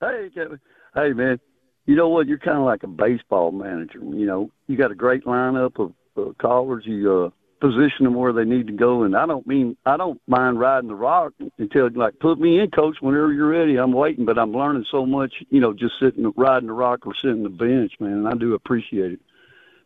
Hey, 0.00 0.30
Kevin. 0.32 0.60
Hey, 0.94 1.12
man. 1.12 1.40
You 1.86 1.96
know 1.96 2.08
what? 2.08 2.28
You're 2.28 2.38
kind 2.38 2.58
of 2.58 2.64
like 2.64 2.84
a 2.84 2.86
baseball 2.86 3.50
manager. 3.50 3.98
You 3.98 4.26
know, 4.26 4.50
you 4.68 4.76
got 4.76 4.92
a 4.92 4.94
great 4.94 5.24
lineup 5.24 5.80
of 5.80 5.92
uh, 6.16 6.32
callers. 6.40 6.84
You 6.86 7.24
uh, 7.24 7.30
position 7.60 8.04
them 8.04 8.14
where 8.14 8.32
they 8.32 8.44
need 8.44 8.66
to 8.66 8.72
go, 8.72 9.02
and 9.02 9.16
I 9.16 9.26
don't 9.26 9.46
mean 9.46 9.76
I 9.86 9.96
don't 9.96 10.20
mind 10.26 10.58
riding 10.58 10.88
the 10.88 10.94
rock 10.94 11.32
until 11.58 11.90
like 11.94 12.18
put 12.18 12.40
me 12.40 12.58
in, 12.58 12.70
coach. 12.70 12.96
Whenever 13.00 13.32
you're 13.32 13.48
ready, 13.48 13.76
I'm 13.76 13.92
waiting. 13.92 14.24
But 14.24 14.38
I'm 14.38 14.52
learning 14.52 14.86
so 14.90 15.06
much. 15.06 15.34
You 15.50 15.60
know, 15.60 15.72
just 15.72 15.94
sitting 16.00 16.32
riding 16.36 16.68
the 16.68 16.72
rock 16.72 17.06
or 17.06 17.14
sitting 17.14 17.42
the 17.42 17.48
bench, 17.48 17.92
man. 18.00 18.12
And 18.12 18.28
I 18.28 18.34
do 18.34 18.54
appreciate 18.54 19.12
it. 19.12 19.20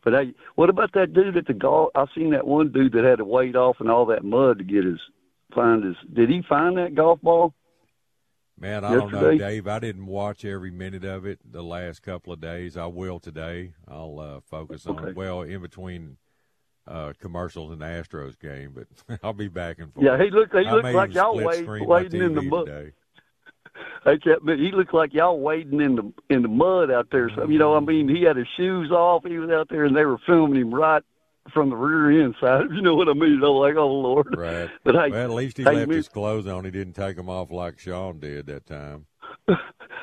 But 0.02 0.12
hey, 0.12 0.34
what 0.54 0.70
about 0.70 0.92
that 0.92 1.12
dude 1.14 1.36
at 1.36 1.46
the 1.46 1.54
golf? 1.54 1.90
I 1.94 2.06
seen 2.14 2.30
that 2.30 2.46
one 2.46 2.70
dude 2.72 2.92
that 2.92 3.04
had 3.04 3.18
to 3.18 3.24
wade 3.24 3.56
off 3.56 3.80
in 3.80 3.88
all 3.88 4.06
that 4.06 4.24
mud 4.24 4.58
to 4.58 4.64
get 4.64 4.84
his 4.84 5.00
find 5.54 5.82
his. 5.84 5.96
Did 6.12 6.28
he 6.30 6.42
find 6.42 6.76
that 6.76 6.94
golf 6.94 7.20
ball? 7.22 7.54
Man, 8.58 8.84
I 8.84 8.94
don't 8.94 9.10
know, 9.12 9.36
Dave. 9.36 9.66
I 9.66 9.80
didn't 9.80 10.06
watch 10.06 10.44
every 10.44 10.70
minute 10.70 11.04
of 11.04 11.26
it 11.26 11.40
the 11.44 11.62
last 11.62 12.02
couple 12.02 12.32
of 12.32 12.40
days. 12.40 12.76
I 12.76 12.86
will 12.86 13.18
today. 13.18 13.72
I'll 13.88 14.20
uh, 14.20 14.40
focus 14.48 14.86
on 14.86 14.98
Okay. 14.98 15.10
it. 15.10 15.16
Well, 15.16 15.42
in 15.42 15.60
between 15.60 16.18
uh, 16.86 17.12
commercials 17.20 17.72
and 17.72 17.80
the 17.80 17.86
Astros 17.86 18.38
game, 18.38 18.74
but 18.74 19.18
I'll 19.22 19.32
be 19.32 19.48
back 19.48 19.78
and 19.78 19.92
forth. 19.92 20.04
Yeah, 20.04 20.22
he 20.22 20.30
looked. 20.30 20.54
He 20.54 20.64
looked 20.64 20.94
like 20.94 21.14
y'all 21.14 21.36
wading 21.36 22.22
in 22.22 22.34
the 22.34 22.42
mud. 22.42 22.66
today. 22.66 22.92
I 24.06 24.16
kept, 24.16 24.46
he 24.46 24.70
looked 24.70 24.94
like 24.94 25.12
y'all 25.14 25.40
wading 25.40 25.80
in 25.80 25.96
the 25.96 26.12
in 26.30 26.42
the 26.42 26.48
mud 26.48 26.90
out 26.90 27.08
there. 27.10 27.30
So 27.34 27.48
you 27.48 27.58
know, 27.58 27.74
I 27.74 27.80
mean, 27.80 28.08
he 28.08 28.22
had 28.22 28.36
his 28.36 28.46
shoes 28.56 28.90
off. 28.90 29.24
He 29.24 29.38
was 29.38 29.50
out 29.50 29.68
there, 29.68 29.84
and 29.84 29.96
they 29.96 30.04
were 30.04 30.18
filming 30.26 30.60
him 30.60 30.74
right 30.74 31.02
from 31.52 31.70
the 31.70 31.76
rear 31.76 32.24
end 32.24 32.34
side. 32.40 32.64
You 32.70 32.82
know 32.82 32.94
what 32.94 33.08
I 33.08 33.14
mean? 33.14 33.42
I'm 33.42 33.50
like, 33.50 33.76
oh 33.76 33.88
Lord. 33.88 34.34
Right. 34.36 34.70
But 34.84 34.94
hey, 34.94 35.10
well, 35.10 35.24
at 35.24 35.30
least 35.30 35.56
he 35.56 35.64
hey, 35.64 35.76
left 35.76 35.88
me- 35.88 35.96
his 35.96 36.08
clothes 36.08 36.46
on. 36.46 36.64
He 36.64 36.70
didn't 36.70 36.94
take 36.94 37.16
them 37.16 37.28
off 37.28 37.50
like 37.50 37.78
Sean 37.78 38.20
did 38.20 38.46
that 38.46 38.66
time. 38.66 39.06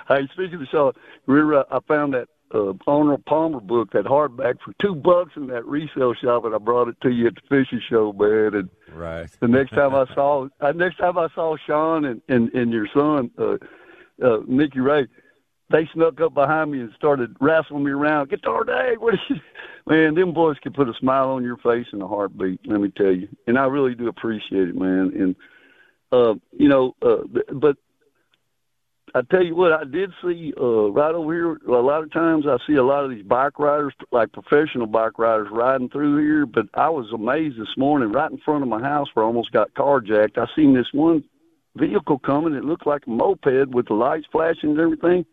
Hey, 0.07 0.27
speaking 0.33 0.61
of 0.61 0.67
Shaw, 0.69 0.91
remember 1.25 1.63
I 1.71 1.77
I 1.77 1.79
found 1.87 2.13
that 2.13 2.27
uh, 2.53 2.73
Arnold 2.87 3.25
Palmer 3.25 3.59
book, 3.59 3.91
that 3.91 4.05
hardback, 4.05 4.61
for 4.61 4.73
two 4.79 4.95
bucks 4.95 5.31
in 5.35 5.47
that 5.47 5.65
resale 5.65 6.13
shop, 6.13 6.45
and 6.45 6.53
I 6.53 6.57
brought 6.57 6.87
it 6.87 6.99
to 7.01 7.09
you 7.09 7.27
at 7.27 7.35
the 7.35 7.41
fishing 7.49 7.81
show, 7.89 8.13
man. 8.13 8.53
And 8.55 8.69
Right. 8.93 9.29
the 9.39 9.47
next 9.47 9.71
time 9.71 9.95
I 9.95 10.05
saw, 10.15 10.47
uh, 10.59 10.71
next 10.73 10.97
time 10.97 11.17
I 11.17 11.27
saw 11.33 11.55
Sean 11.65 12.05
and 12.05 12.21
and, 12.27 12.53
and 12.53 12.71
your 12.71 12.87
son, 12.93 13.31
uh, 13.37 13.57
uh, 14.23 14.39
Nicky 14.47 14.79
Ray, 14.79 15.07
they 15.69 15.87
snuck 15.93 16.19
up 16.19 16.33
behind 16.33 16.71
me 16.71 16.81
and 16.81 16.91
started 16.95 17.35
wrestling 17.39 17.83
me 17.85 17.91
around. 17.91 18.29
Guitar 18.29 18.63
Dave, 18.65 18.99
what? 18.99 19.13
Is 19.13 19.19
you? 19.29 19.35
Man, 19.87 20.13
them 20.13 20.33
boys 20.33 20.57
can 20.61 20.73
put 20.73 20.87
a 20.87 20.93
smile 20.99 21.29
on 21.31 21.43
your 21.43 21.57
face 21.57 21.87
in 21.91 22.01
a 22.01 22.07
heartbeat. 22.07 22.59
Let 22.67 22.81
me 22.81 22.91
tell 22.95 23.11
you, 23.11 23.27
and 23.47 23.57
I 23.57 23.65
really 23.65 23.95
do 23.95 24.07
appreciate 24.07 24.69
it, 24.69 24.75
man. 24.75 25.11
And 25.15 25.35
uh, 26.11 26.35
you 26.51 26.67
know, 26.67 26.95
uh, 27.01 27.23
but 27.53 27.77
I 29.13 29.21
tell 29.23 29.43
you 29.43 29.55
what, 29.55 29.73
I 29.73 29.83
did 29.83 30.11
see 30.23 30.53
uh, 30.59 30.89
right 30.91 31.13
over 31.13 31.33
here. 31.33 31.75
A 31.75 31.81
lot 31.81 32.03
of 32.03 32.11
times, 32.13 32.45
I 32.47 32.57
see 32.65 32.75
a 32.75 32.83
lot 32.83 33.03
of 33.03 33.11
these 33.11 33.23
bike 33.23 33.59
riders, 33.59 33.93
like 34.11 34.31
professional 34.31 34.87
bike 34.87 35.19
riders, 35.19 35.49
riding 35.51 35.89
through 35.89 36.23
here. 36.23 36.45
But 36.45 36.67
I 36.75 36.89
was 36.89 37.11
amazed 37.13 37.59
this 37.59 37.75
morning, 37.77 38.11
right 38.11 38.31
in 38.31 38.37
front 38.37 38.63
of 38.63 38.69
my 38.69 38.81
house, 38.81 39.09
where 39.13 39.25
I 39.25 39.27
almost 39.27 39.51
got 39.51 39.73
carjacked. 39.73 40.37
I 40.37 40.45
seen 40.55 40.73
this 40.73 40.87
one 40.93 41.23
vehicle 41.75 42.19
coming. 42.19 42.53
It 42.53 42.63
looked 42.63 42.87
like 42.87 43.05
a 43.05 43.09
moped 43.09 43.73
with 43.73 43.87
the 43.87 43.95
lights 43.95 44.27
flashing 44.31 44.71
and 44.71 44.79
everything. 44.79 45.25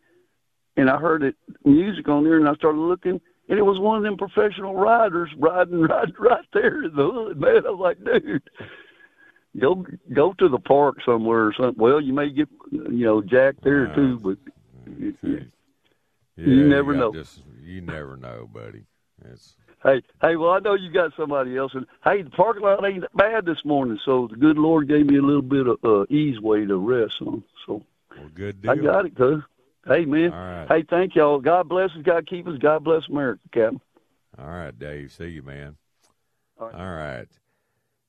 And 0.77 0.91
I 0.91 0.99
heard 0.99 1.23
it 1.23 1.37
music 1.65 2.09
on 2.09 2.25
there, 2.25 2.39
and 2.39 2.49
I 2.49 2.55
started 2.55 2.79
looking, 2.79 3.21
and 3.49 3.59
it 3.59 3.63
was 3.63 3.79
one 3.79 3.99
of 3.99 4.03
them 4.03 4.17
professional 4.17 4.75
riders 4.75 5.31
riding 5.39 5.83
right 5.89 6.13
right 6.19 6.47
there 6.53 6.83
in 6.83 6.97
the 6.97 7.11
hood. 7.11 7.41
Man, 7.41 7.65
I 7.65 7.71
was 7.71 7.81
like, 7.81 8.05
dude 8.05 8.43
go 9.59 9.85
go 10.13 10.33
to 10.35 10.49
the 10.49 10.59
park 10.59 10.97
somewhere 11.05 11.47
or 11.47 11.55
something. 11.59 11.81
Well, 11.83 12.01
you 12.01 12.13
may 12.13 12.31
get 12.31 12.49
you 12.71 13.05
know 13.05 13.23
jacked 13.23 13.63
there 13.63 13.87
too, 13.95 14.19
but 14.19 14.39
you, 14.99 15.15
you- 15.23 15.47
Yeah, 16.37 16.47
you 16.47 16.65
never 16.65 16.93
got 16.93 16.99
know. 17.01 17.13
Just, 17.13 17.43
you 17.63 17.81
never 17.81 18.17
know, 18.17 18.49
buddy. 18.53 18.85
It's 19.25 19.57
Hey, 19.85 20.03
hey, 20.21 20.35
well, 20.35 20.51
I 20.51 20.59
know 20.59 20.75
you 20.75 20.91
got 20.91 21.13
somebody 21.17 21.57
else, 21.57 21.71
and 21.73 21.87
hey, 22.03 22.23
the 22.23 22.31
parking 22.31 22.65
lot 22.65 22.85
ain't 22.85 23.05
bad 23.15 23.45
this 23.45 23.65
morning, 23.65 23.99
so 24.05 24.27
the 24.29 24.37
good 24.37 24.59
Lord 24.59 24.89
gave 24.89 25.07
me 25.07 25.19
a 25.19 25.23
little 25.23 25.41
bit 25.43 25.69
of 25.69 25.79
uh, 25.85 26.05
ease 26.11 26.41
way 26.41 26.65
to 26.67 26.77
rest 26.77 27.15
on. 27.21 27.45
So 27.65 27.85
well, 28.17 28.29
good 28.35 28.61
deal. 28.61 28.73
I 28.73 28.77
got 28.77 29.07
it, 29.07 29.17
cuz. 29.17 29.41
Hey, 29.87 30.05
man. 30.05 30.33
Right. 30.33 30.67
Hey, 30.69 30.85
thank 30.91 31.15
y'all. 31.15 31.39
God 31.39 31.69
bless 31.69 31.91
us. 31.91 32.03
God 32.03 32.27
keep 32.27 32.49
us. 32.49 32.59
God 32.59 32.83
bless 32.83 33.03
America, 33.09 33.41
Captain. 33.53 33.81
All 34.37 34.49
right, 34.49 34.77
Dave. 34.77 35.13
See 35.13 35.29
you, 35.29 35.43
man. 35.43 35.77
All 36.59 36.67
right. 36.67 36.75
All 36.75 36.95
right. 36.95 37.29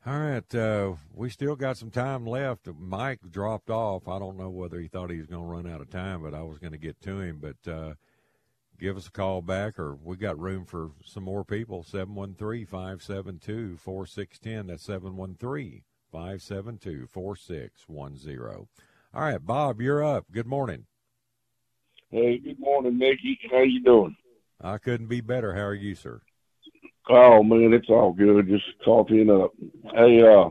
All 0.10 0.18
right. 0.18 0.55
Uh, 0.55 0.93
we 1.14 1.30
still 1.30 1.55
got 1.55 1.78
some 1.78 1.91
time 1.91 2.26
left. 2.26 2.68
Mike 2.80 3.20
dropped 3.30 3.70
off. 3.70 4.07
I 4.07 4.18
don't 4.18 4.39
know 4.39 4.49
whether 4.49 4.80
he 4.80 4.88
thought 4.88 5.12
he 5.12 5.20
was 5.20 5.28
going 5.28 5.43
to 5.43 5.47
run 5.47 5.72
out 5.72 5.82
of 5.82 5.91
time, 5.91 6.24
but 6.24 6.34
I 6.34 6.41
was 6.41 6.57
going 6.57 6.72
to 6.72 6.80
get 6.80 6.99
to 7.01 7.20
him. 7.20 7.39
But 7.39 7.72
uh, 7.72 7.93
give 8.80 8.97
us 8.97 9.05
a 9.05 9.12
call 9.12 9.43
back, 9.43 9.78
or 9.78 9.93
we 9.93 10.18
got 10.18 10.39
room 10.39 10.66
for 10.66 10.93
some 11.05 11.26
more 11.26 11.45
people. 11.45 11.84
713 11.84 12.66
572 12.66 13.78
4610. 13.78 14.66
That's 14.66 14.84
713 14.84 15.84
572 16.12 17.05
4610. 17.05 18.68
All 19.14 19.22
right, 19.22 19.45
Bob, 19.45 19.80
you're 19.80 20.03
up. 20.03 20.26
Good 20.32 20.47
morning. 20.47 20.88
Hey, 22.10 22.39
good 22.39 22.60
morning, 22.60 22.97
Mickey. 22.97 23.38
How 23.51 23.62
you 23.62 23.84
doing? 23.84 24.16
I 24.60 24.80
couldn't 24.80 25.05
be 25.05 25.22
better. 25.22 25.53
How 25.53 25.66
are 25.66 25.76
you, 25.76 25.93
sir? 25.93 26.22
Oh 27.10 27.41
man, 27.41 27.74
it's 27.74 27.89
all 27.89 28.14
good. 28.14 28.47
Just 28.47 28.66
talking 28.86 29.30
up. 29.30 29.51
Hey, 29.95 30.22
uh, 30.22 30.49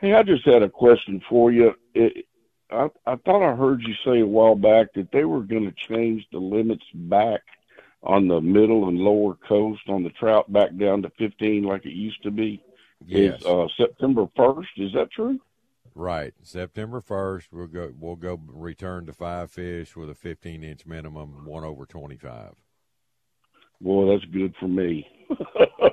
hey, 0.00 0.14
I 0.14 0.22
just 0.22 0.46
had 0.46 0.62
a 0.62 0.68
question 0.68 1.20
for 1.28 1.52
you. 1.52 1.74
It, 1.94 2.26
I 2.70 2.88
I 3.06 3.16
thought 3.16 3.42
I 3.42 3.54
heard 3.54 3.82
you 3.82 3.94
say 4.04 4.20
a 4.20 4.26
while 4.26 4.54
back 4.54 4.94
that 4.94 5.12
they 5.12 5.24
were 5.24 5.42
going 5.42 5.64
to 5.70 5.86
change 5.88 6.26
the 6.32 6.38
limits 6.38 6.84
back 6.94 7.42
on 8.02 8.28
the 8.28 8.40
middle 8.40 8.88
and 8.88 8.98
lower 8.98 9.34
coast 9.34 9.82
on 9.88 10.02
the 10.02 10.10
trout 10.10 10.52
back 10.52 10.76
down 10.76 11.02
to 11.02 11.10
15 11.18 11.64
like 11.64 11.84
it 11.86 11.94
used 11.94 12.22
to 12.22 12.30
be. 12.30 12.62
Yes. 13.06 13.40
Is, 13.40 13.46
uh, 13.46 13.66
September 13.76 14.26
1st. 14.36 14.66
Is 14.76 14.92
that 14.92 15.10
true? 15.10 15.38
Right. 15.94 16.34
September 16.42 17.00
1st, 17.00 17.48
we'll 17.52 17.66
go, 17.66 17.92
we'll 17.98 18.16
go 18.16 18.40
return 18.46 19.06
to 19.06 19.12
five 19.12 19.50
fish 19.50 19.96
with 19.96 20.10
a 20.10 20.14
15 20.14 20.64
inch 20.64 20.86
minimum, 20.86 21.44
one 21.46 21.64
over 21.64 21.86
25. 21.86 22.54
Boy, 23.84 24.12
that's 24.12 24.24
good 24.32 24.54
for 24.58 24.66
me. 24.66 25.06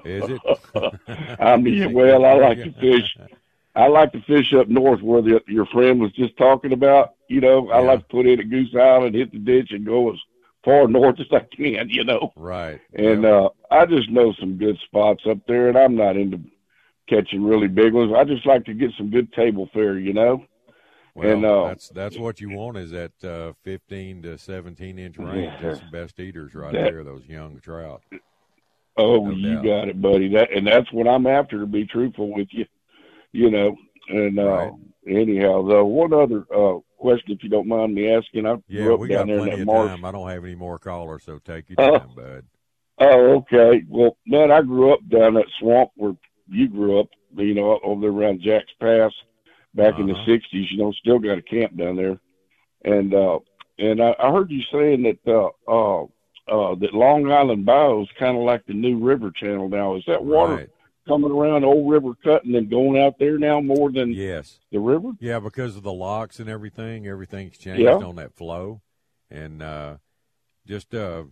Is 0.06 0.24
it? 0.30 0.42
I 1.40 1.58
mean, 1.58 1.92
well, 1.94 2.24
I 2.26 2.34
like 2.34 2.58
to 2.60 2.72
fish. 2.80 3.18
I 3.76 3.88
like 3.88 4.12
to 4.14 4.22
fish 4.22 4.54
up 4.54 4.70
north 4.70 5.02
where 5.02 5.22
the, 5.22 5.42
your 5.48 5.66
friend 5.68 6.00
was 6.00 6.12
just 6.14 6.36
talking 6.38 6.72
about. 6.72 7.16
You 7.28 7.42
know, 7.42 7.70
I 7.70 7.80
Yeah. 7.82 7.88
like 7.88 8.00
to 8.00 8.06
put 8.06 8.26
in 8.28 8.40
at 8.40 8.50
Goose 8.50 8.74
Island, 8.76 9.16
hit 9.16 9.32
the 9.34 9.40
ditch, 9.40 9.72
and 9.72 9.86
go 9.86 10.12
as 10.12 10.18
far 10.64 10.88
north 10.88 11.20
as 11.20 11.28
I 11.34 11.46
can. 11.56 11.90
You 11.90 12.06
know, 12.06 12.32
Right. 12.38 12.80
and 12.94 13.26
uh, 13.26 13.50
I 13.70 13.86
just 13.86 14.10
know 14.10 14.34
some 14.40 14.58
good 14.58 14.78
spots 14.86 15.24
up 15.30 15.40
there, 15.48 15.68
and 15.68 15.78
I'm 15.78 15.96
not 15.96 16.16
into 16.16 16.40
catching 17.10 17.44
really 17.44 17.68
big 17.68 17.94
ones. 17.94 18.14
I 18.16 18.24
just 18.24 18.46
like 18.46 18.64
to 18.66 18.74
get 18.74 18.92
some 18.98 19.10
good 19.10 19.32
table 19.34 19.70
fare. 19.74 20.00
You 20.00 20.14
know, 20.14 20.46
Well, 21.14 21.30
and 21.30 21.46
uh, 21.46 21.68
that's 21.68 21.90
that's 21.90 22.18
what 22.18 22.40
you 22.40 22.50
want 22.52 22.78
is 22.78 22.92
that 22.92 23.12
uh, 23.24 23.54
15 23.64 24.22
to 24.24 24.38
17 24.38 24.98
inch 25.00 25.18
range. 25.18 25.52
That's 25.62 25.80
the 25.80 25.86
best 25.92 26.20
eaters 26.20 26.56
right 26.56 26.72
That- 26.72 26.92
there. 26.92 27.04
Those 27.04 27.26
young 27.28 27.60
trout. 27.60 28.02
Oh, 28.98 29.26
No 29.26 29.32
you 29.32 29.56
doubt. 29.56 29.64
got 29.66 29.88
it, 29.90 30.02
buddy. 30.02 30.30
That 30.34 30.52
and 30.56 30.68
that's 30.68 30.92
what 30.92 31.08
I'm 31.08 31.26
after. 31.28 31.60
To 31.60 31.66
be 31.66 31.86
truthful 31.86 32.34
with 32.34 32.48
you, 32.52 32.66
you 33.32 33.50
know. 33.50 33.76
And 34.10 34.38
uh, 34.40 34.44
Right. 34.44 34.72
anyhow, 35.08 35.64
though, 35.68 35.86
one 35.86 36.14
other 36.14 36.46
uh, 36.54 36.80
question, 36.98 37.32
if 37.34 37.44
you 37.44 37.50
don't 37.50 37.68
mind 37.68 37.94
me 37.96 38.10
asking, 38.14 38.46
I 38.46 38.56
Yeah, 38.68 38.84
grew 38.84 38.94
up 38.96 39.00
we 39.00 39.08
down 39.10 39.20
got 39.20 39.28
there 39.28 39.36
in 39.36 39.42
plenty 39.44 39.56
that 39.58 39.62
of 39.62 39.68
marsh. 39.68 39.90
time. 39.92 40.06
I 40.06 40.12
don't 40.12 40.30
have 40.30 40.44
any 40.44 40.56
more 40.56 40.78
callers, 40.78 41.24
so 41.24 41.40
take 41.40 41.70
your 41.70 41.78
Oh. 41.80 42.00
time, 42.00 42.10
bud. 42.16 42.46
Oh, 43.00 43.36
okay. 43.38 43.82
Well, 43.88 44.18
man, 44.28 44.52
I 44.52 44.62
grew 44.62 44.94
up 44.94 45.00
down 45.10 45.34
that 45.36 45.48
swamp 45.60 45.92
where 45.96 46.14
you 46.50 46.68
grew 46.68 47.00
up. 47.00 47.08
You 47.36 47.54
know, 47.54 47.80
over 47.84 48.02
there 48.02 48.10
around 48.12 48.42
Jack's 48.42 48.74
Pass, 48.82 49.14
back 49.74 50.00
in 50.00 50.08
the 50.08 50.14
Uh-huh. 50.14 50.26
'60s. 50.26 50.72
You 50.72 50.78
know, 50.78 50.92
still 50.94 51.20
got 51.20 51.38
a 51.38 51.42
camp 51.42 51.76
down 51.78 51.96
there. 51.96 52.20
And 52.84 53.14
uh, 53.14 53.40
and 53.78 54.02
I, 54.02 54.16
I 54.20 54.32
heard 54.32 54.50
you 54.52 54.62
saying 54.72 55.04
that 55.04 55.20
uh, 55.28 55.50
uh, 55.68 56.04
uh, 56.48 56.76
that 56.76 56.94
Long 56.94 57.32
Island 57.32 57.66
Bayou 57.66 58.02
is 58.04 58.10
kind 58.18 58.36
of 58.38 58.44
like 58.44 58.66
the 58.66 58.74
new 58.74 58.98
river 59.00 59.32
channel 59.32 59.70
now. 59.70 59.96
Is 59.96 60.04
that 60.08 60.24
water 60.24 60.56
Right. 60.56 60.70
coming 61.08 61.32
around 61.32 61.64
Old 61.64 61.90
River 61.92 62.14
Cut 62.24 62.44
and 62.44 62.54
then 62.54 62.68
going 62.70 63.02
out 63.02 63.18
there 63.20 63.38
now 63.38 63.62
more 63.62 63.92
than 63.92 64.12
Yes. 64.14 64.60
the 64.72 64.80
river? 64.80 65.12
Yeah, 65.20 65.40
because 65.40 65.76
of 65.76 65.84
the 65.84 65.94
locks 65.94 66.40
and 66.40 66.50
everything, 66.50 67.08
everything's 67.08 67.58
changed 67.58 67.84
Yeah. 67.84 67.96
on 67.96 68.16
that 68.18 68.34
flow, 68.34 68.82
and 69.30 69.62
uh, 69.62 69.98
just 70.66 70.94
uh, 70.94 71.24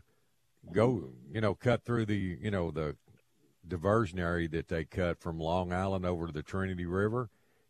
go, 0.71 1.09
you 1.31 1.41
know, 1.41 1.55
cut 1.55 1.83
through 1.83 2.05
the, 2.05 2.37
you 2.41 2.51
know, 2.51 2.71
the 2.71 2.95
diversionary 3.67 4.49
that 4.51 4.67
they 4.67 4.85
cut 4.85 5.19
from 5.19 5.39
Long 5.39 5.71
Island 5.73 6.05
over 6.05 6.27
to 6.27 6.33
the 6.33 6.43
Trinity 6.43 6.85
River, 6.85 7.29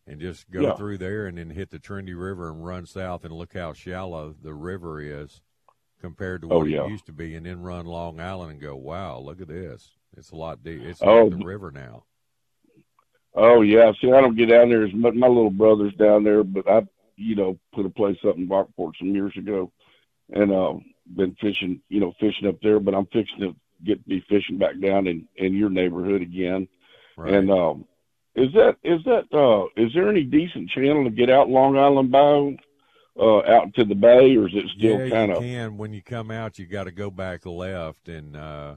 and 0.10 0.20
just 0.20 0.49
go 0.49 0.62
Yeah. 0.62 0.76
through 0.76 0.97
there 0.97 1.28
and 1.28 1.38
then 1.38 1.49
hit 1.51 1.70
the 1.70 1.80
Trinity 1.80 2.14
River 2.14 2.49
and 2.49 2.66
run 2.66 2.86
south 2.86 3.24
and 3.24 3.34
look 3.34 3.53
how 3.53 3.74
shallow 3.74 4.34
the 4.41 4.53
river 4.53 5.01
is 5.01 5.41
compared 6.01 6.41
to 6.41 6.49
Oh, 6.49 6.60
what 6.60 6.70
yeah. 6.70 6.86
it 6.86 6.89
used 6.89 7.05
to 7.07 7.14
be, 7.14 7.36
and 7.36 7.45
then 7.45 7.62
run 7.62 7.86
Long 7.86 8.20
Island 8.20 8.51
and 8.53 8.62
go, 8.62 8.76
wow, 8.76 9.20
look 9.20 9.39
at 9.41 9.47
this, 9.47 9.91
it's 10.18 10.32
a 10.32 10.36
lot 10.36 10.64
deep, 10.64 10.82
it's 10.82 11.01
Oh. 11.01 11.26
like 11.26 11.38
the 11.39 11.45
river 11.45 11.72
now. 11.72 12.05
Oh 13.36 13.62
yeah. 13.62 13.91
See, 14.01 14.12
I 14.12 14.22
don't 14.22 14.36
get 14.36 14.49
down 14.49 14.70
there 14.70 14.84
as 14.84 14.93
much. 14.93 15.14
My 15.14 15.28
little 15.28 15.51
brother's 15.51 15.93
down 15.95 16.24
there, 16.24 16.43
but 16.43 16.68
I, 16.68 16.82
you 17.16 17.36
know, 17.36 17.60
put 17.74 17.86
a 17.86 17.89
place 17.89 18.18
up 18.28 18.38
in 18.38 18.47
Rockport 18.47 18.95
some 18.97 19.14
years 19.14 19.36
ago, 19.38 19.72
and 20.32 20.51
uh, 20.51 20.74
been 21.16 21.36
fishing, 21.39 21.80
you 21.89 21.99
know, 21.99 22.14
fishing 22.20 22.47
up 22.47 22.55
there. 22.64 22.80
But 22.80 22.95
I'm 22.95 23.05
fixing 23.07 23.39
to 23.41 23.55
get 23.86 24.05
be 24.07 24.22
fishing 24.28 24.57
back 24.57 24.80
down 24.80 25.05
in 25.05 25.28
in 25.36 25.53
your 25.53 25.70
neighborhood 25.70 26.22
again. 26.24 26.68
Right. 27.18 27.34
And 27.36 27.51
um, 27.51 27.86
is 28.40 28.54
that 28.54 28.78
is 28.84 29.04
that 29.06 29.26
uh, 29.34 29.66
is 29.82 29.92
there 29.94 30.10
any 30.10 30.24
decent 30.24 30.70
channel 30.70 31.04
to 31.04 31.10
get 31.10 31.30
out 31.30 31.50
Long 31.50 31.78
Island 31.78 32.12
Bayou, 32.12 32.58
uh, 33.20 33.40
out 33.52 33.74
to 33.76 33.84
the 33.86 33.96
bay, 33.96 34.36
or 34.36 34.48
is 34.48 34.56
it 34.56 34.66
still 34.78 35.00
yeah, 35.00 35.10
kind 35.10 35.32
of? 35.32 35.40
can. 35.40 35.78
When 35.78 35.94
you 35.94 36.02
come 36.02 36.32
out, 36.32 36.58
you 36.58 36.66
got 36.66 36.86
to 36.86 36.92
go 36.92 37.10
back 37.12 37.46
left 37.46 38.08
and 38.08 38.36
uh, 38.36 38.76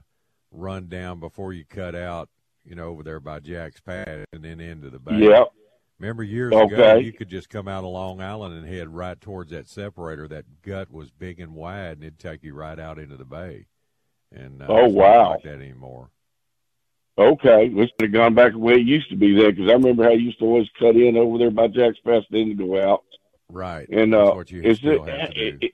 run 0.51 0.87
down 0.87 1.19
before 1.19 1.53
you 1.53 1.65
cut 1.65 1.95
out. 1.95 2.29
You 2.65 2.75
know, 2.75 2.89
over 2.89 3.03
there 3.03 3.19
by 3.19 3.39
Jack's 3.39 3.81
Pass, 3.81 4.25
and 4.31 4.43
then 4.43 4.59
into 4.61 4.89
the 4.89 4.99
bay. 4.99 5.17
Yeah. 5.17 5.43
Remember 5.99 6.23
years 6.23 6.53
ago, 6.53 6.95
you 6.95 7.13
could 7.13 7.29
just 7.29 7.49
come 7.49 7.67
out 7.67 7.83
of 7.83 7.91
Long 7.91 8.19
Island 8.19 8.55
and 8.57 8.67
head 8.67 8.89
right 8.89 9.19
towards 9.19 9.51
that 9.51 9.69
separator. 9.69 10.27
That 10.27 10.61
gut 10.61 10.91
was 10.91 11.11
big 11.11 11.39
and 11.39 11.53
wide, 11.55 11.93
and 11.97 12.03
it'd 12.03 12.19
take 12.19 12.43
you 12.43 12.53
right 12.53 12.79
out 12.79 12.99
into 12.99 13.15
the 13.15 13.25
bay. 13.25 13.67
And 14.31 14.61
uh, 14.61 14.65
Oh, 14.67 14.85
it's 14.85 14.93
not 14.95 15.01
wow. 15.01 15.29
like 15.31 15.43
that 15.43 15.61
anymore. 15.61 16.09
Okay, 17.17 17.69
let's 17.73 17.91
have 18.01 18.11
gone 18.11 18.33
back 18.33 18.53
the 18.53 18.57
way 18.57 18.73
it 18.73 18.87
used 18.87 19.09
to 19.09 19.15
be 19.15 19.33
then, 19.35 19.51
because 19.51 19.69
I 19.69 19.73
remember 19.73 20.03
how 20.03 20.11
you 20.11 20.25
used 20.27 20.39
to 20.39 20.45
always 20.45 20.67
cut 20.79 20.95
in 20.95 21.15
over 21.15 21.37
there 21.37 21.51
by 21.51 21.67
Jack's 21.67 21.99
Pass, 21.99 22.23
then 22.31 22.55
go 22.55 22.81
out. 22.81 23.03
Right. 23.49 23.87
And 23.89 24.15
uh, 24.15 24.33
what 24.33 24.49
you 24.51 24.63
is 24.63 24.79
it, 24.83 25.07
have 25.07 25.29
to 25.33 25.51
do. 25.51 25.59
i- 25.67 25.73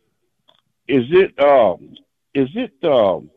is 0.92 1.06
it 1.12 1.40
um 1.40 1.94
is 2.34 2.50
it 2.56 2.74
um 2.84 3.30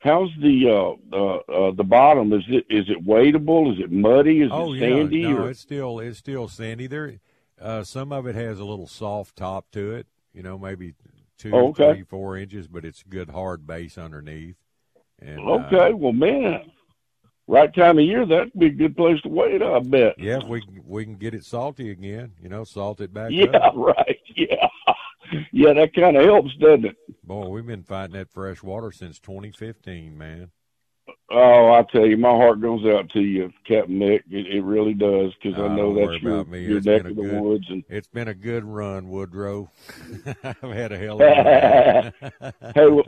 how's 0.00 0.28
the 0.42 0.68
uh, 0.68 1.16
uh 1.16 1.36
uh 1.68 1.72
the 1.72 1.84
bottom? 1.84 2.32
Is 2.32 2.42
it 2.48 2.66
is 2.68 2.84
it 2.90 3.06
wadeable? 3.06 3.72
Is 3.72 3.78
it 3.80 3.90
muddy? 3.92 4.42
Is 4.42 4.50
oh 4.52 4.74
it 4.74 4.78
yeah, 4.80 4.96
sandy? 4.96 5.22
no, 5.22 5.44
or? 5.44 5.50
it's 5.50 5.60
still 5.60 6.00
it's 6.00 6.18
still 6.18 6.48
sandy. 6.48 6.86
There, 6.88 7.20
uh, 7.60 7.84
some 7.84 8.12
of 8.12 8.26
it 8.26 8.34
has 8.34 8.58
a 8.58 8.64
little 8.64 8.88
soft 8.88 9.36
top 9.36 9.70
to 9.70 9.92
it. 9.94 10.08
You 10.34 10.42
know, 10.42 10.58
maybe 10.58 10.94
two, 11.38 11.52
Oh, 11.54 11.68
okay. 11.68 11.92
three, 11.94 12.02
four 12.02 12.36
inches, 12.36 12.66
but 12.66 12.84
it's 12.84 13.04
good 13.04 13.30
hard 13.30 13.66
base 13.66 13.96
underneath. 13.96 14.56
And 15.20 15.38
Okay, 15.38 15.92
uh, 15.92 15.96
well 15.96 16.12
man, 16.12 16.72
right 17.46 17.74
time 17.74 17.98
of 17.98 18.04
year 18.04 18.24
that'd 18.26 18.52
be 18.58 18.66
a 18.66 18.70
good 18.70 18.96
place 18.96 19.20
to 19.22 19.28
wait. 19.28 19.62
I 19.62 19.78
bet. 19.80 20.14
yeah, 20.18 20.38
if 20.38 20.44
we 20.48 20.60
can, 20.60 20.82
we 20.86 21.04
can 21.04 21.16
get 21.16 21.34
it 21.34 21.44
salty 21.44 21.90
again. 21.90 22.32
You 22.42 22.48
know, 22.48 22.64
salt 22.64 23.00
it 23.00 23.12
back 23.12 23.30
Yeah, 23.32 23.46
up. 23.46 23.74
right. 23.76 24.18
Yeah, 24.36 24.68
yeah, 25.52 25.72
that 25.74 25.94
kind 25.94 26.16
of 26.16 26.24
helps, 26.24 26.54
doesn't 26.56 26.84
it? 26.86 26.96
Boy, 27.22 27.48
we've 27.48 27.66
been 27.66 27.82
fighting 27.82 28.14
that 28.14 28.30
fresh 28.30 28.62
water 28.62 28.92
since 28.92 29.18
2015, 29.18 30.16
man. 30.16 30.50
Oh, 31.30 31.72
I 31.72 31.82
tell 31.90 32.06
you, 32.06 32.16
my 32.16 32.30
heart 32.30 32.60
goes 32.60 32.84
out 32.86 33.08
to 33.10 33.20
you, 33.20 33.50
Captain 33.66 33.98
Nick. 33.98 34.24
It, 34.30 34.46
it 34.46 34.62
really 34.62 34.92
does, 34.94 35.32
because 35.42 35.58
I 35.58 35.68
know 35.74 35.94
that's 35.94 36.22
your, 36.22 36.44
your 36.56 36.76
It's 36.78 36.86
neck 36.86 37.00
of 37.04 37.16
the 37.16 37.22
good- 37.22 37.40
woods. 37.40 37.66
And 37.70 37.82
It's 37.88 38.08
been 38.08 38.28
a 38.28 38.34
good 38.34 38.64
run, 38.64 39.08
Woodrow. 39.08 39.70
I've 40.44 40.56
had 40.60 40.92
a 40.92 40.98
hell 40.98 41.20
of 41.20 41.28
a 41.28 42.12
run. 42.40 42.52
hey, 42.74 42.88
well, 42.88 43.04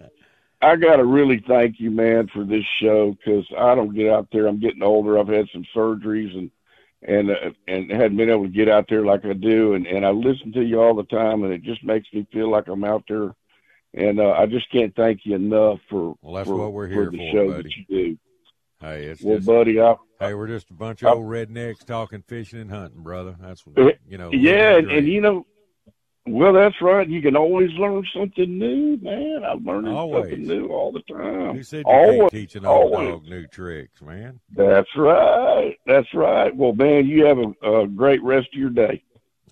I 0.63 0.77
got 0.77 0.97
to 0.97 1.05
really 1.05 1.43
thank 1.47 1.79
you, 1.79 1.91
man, 1.91 2.29
for 2.29 2.45
this 2.45 2.65
show 2.81 3.13
because 3.13 3.47
I 3.59 3.75
don't 3.75 3.95
get 3.95 4.11
out 4.11 4.29
there. 4.33 4.47
I'm 4.47 4.59
getting 4.61 4.83
older. 4.83 5.19
I've 5.19 5.29
had 5.29 5.49
some 5.53 5.65
surgeries 5.75 6.37
and 6.37 6.51
and 7.03 7.31
uh, 7.31 7.51
and 7.69 7.91
hadn't 7.91 8.17
been 8.17 8.31
able 8.31 8.45
to 8.45 8.49
get 8.49 8.69
out 8.69 8.87
there 8.89 9.05
like 9.05 9.25
I 9.25 9.35
do. 9.35 9.75
And 9.75 9.87
and 9.87 10.05
I 10.05 10.11
listen 10.11 10.53
to 10.53 10.63
you 10.63 10.81
all 10.81 10.95
the 10.95 11.05
time, 11.05 11.45
and 11.45 11.53
it 11.53 11.63
just 11.63 11.85
makes 11.85 12.09
me 12.13 12.27
feel 12.33 12.51
like 12.51 12.69
I'm 12.69 12.85
out 12.85 13.05
there. 13.09 13.35
And 13.95 14.19
uh, 14.21 14.33
I 14.33 14.47
just 14.47 14.71
can't 14.71 14.95
thank 14.95 15.21
you 15.25 15.35
enough 15.37 15.79
for 15.89 16.17
Well, 16.21 16.35
that's 16.35 16.49
for, 16.49 16.57
what 16.57 16.73
we're 16.73 16.89
for 16.89 16.93
here 16.95 17.11
the 17.11 17.17
for, 17.19 17.33
show 17.33 17.51
buddy. 17.51 17.63
that 17.63 17.77
you 17.77 17.85
do. 17.89 18.19
Hey, 18.81 19.05
it's 19.05 19.23
Well, 19.23 19.37
just, 19.37 19.47
buddy, 19.47 19.81
I 19.81 19.95
hey, 20.21 20.35
we're 20.35 20.49
just 20.49 20.69
a 20.71 20.75
bunch 20.75 21.03
of 21.03 21.09
I- 21.09 21.13
old 21.13 21.27
rednecks 21.27 21.85
talking 21.85 22.23
fishing 22.27 22.61
and 22.61 22.71
hunting, 22.71 23.03
brother. 23.03 23.37
That's 23.41 23.67
what 23.67 23.79
Uh, 23.79 23.93
you 24.07 24.19
know. 24.19 24.31
yeah, 24.33 24.77
and, 24.77 24.91
and 24.91 25.07
you 25.07 25.21
know, 25.23 25.47
well, 26.27 26.53
that's 26.53 26.75
right. 26.81 27.09
You 27.09 27.23
can 27.23 27.37
always 27.37 27.71
learn 27.73 28.05
something 28.15 28.59
new, 28.59 28.99
man. 29.01 29.43
I'm 29.45 29.65
learning 29.65 29.95
Always. 29.95 30.31
something 30.31 30.47
new 30.47 30.69
all 30.69 30.91
the 30.93 31.03
time. 31.03 31.57
Who 31.57 31.63
said 31.63 31.85
you 31.87 31.93
always, 31.93 32.19
can't 32.19 32.31
teach 32.33 32.57
an 32.57 32.67
old 32.67 32.95
always. 32.95 33.09
dog 33.11 33.25
new 33.27 33.47
tricks, 33.47 34.03
man? 34.03 34.41
That's 34.55 34.89
right. 34.97 35.77
That's 35.87 36.13
right. 36.15 36.55
Well, 36.55 36.73
man, 36.73 37.07
you 37.07 37.25
have 37.27 37.39
a, 37.39 37.83
a 37.83 37.87
great 37.87 38.23
rest 38.23 38.49
of 38.53 38.59
your 38.59 38.71
day. 38.71 39.03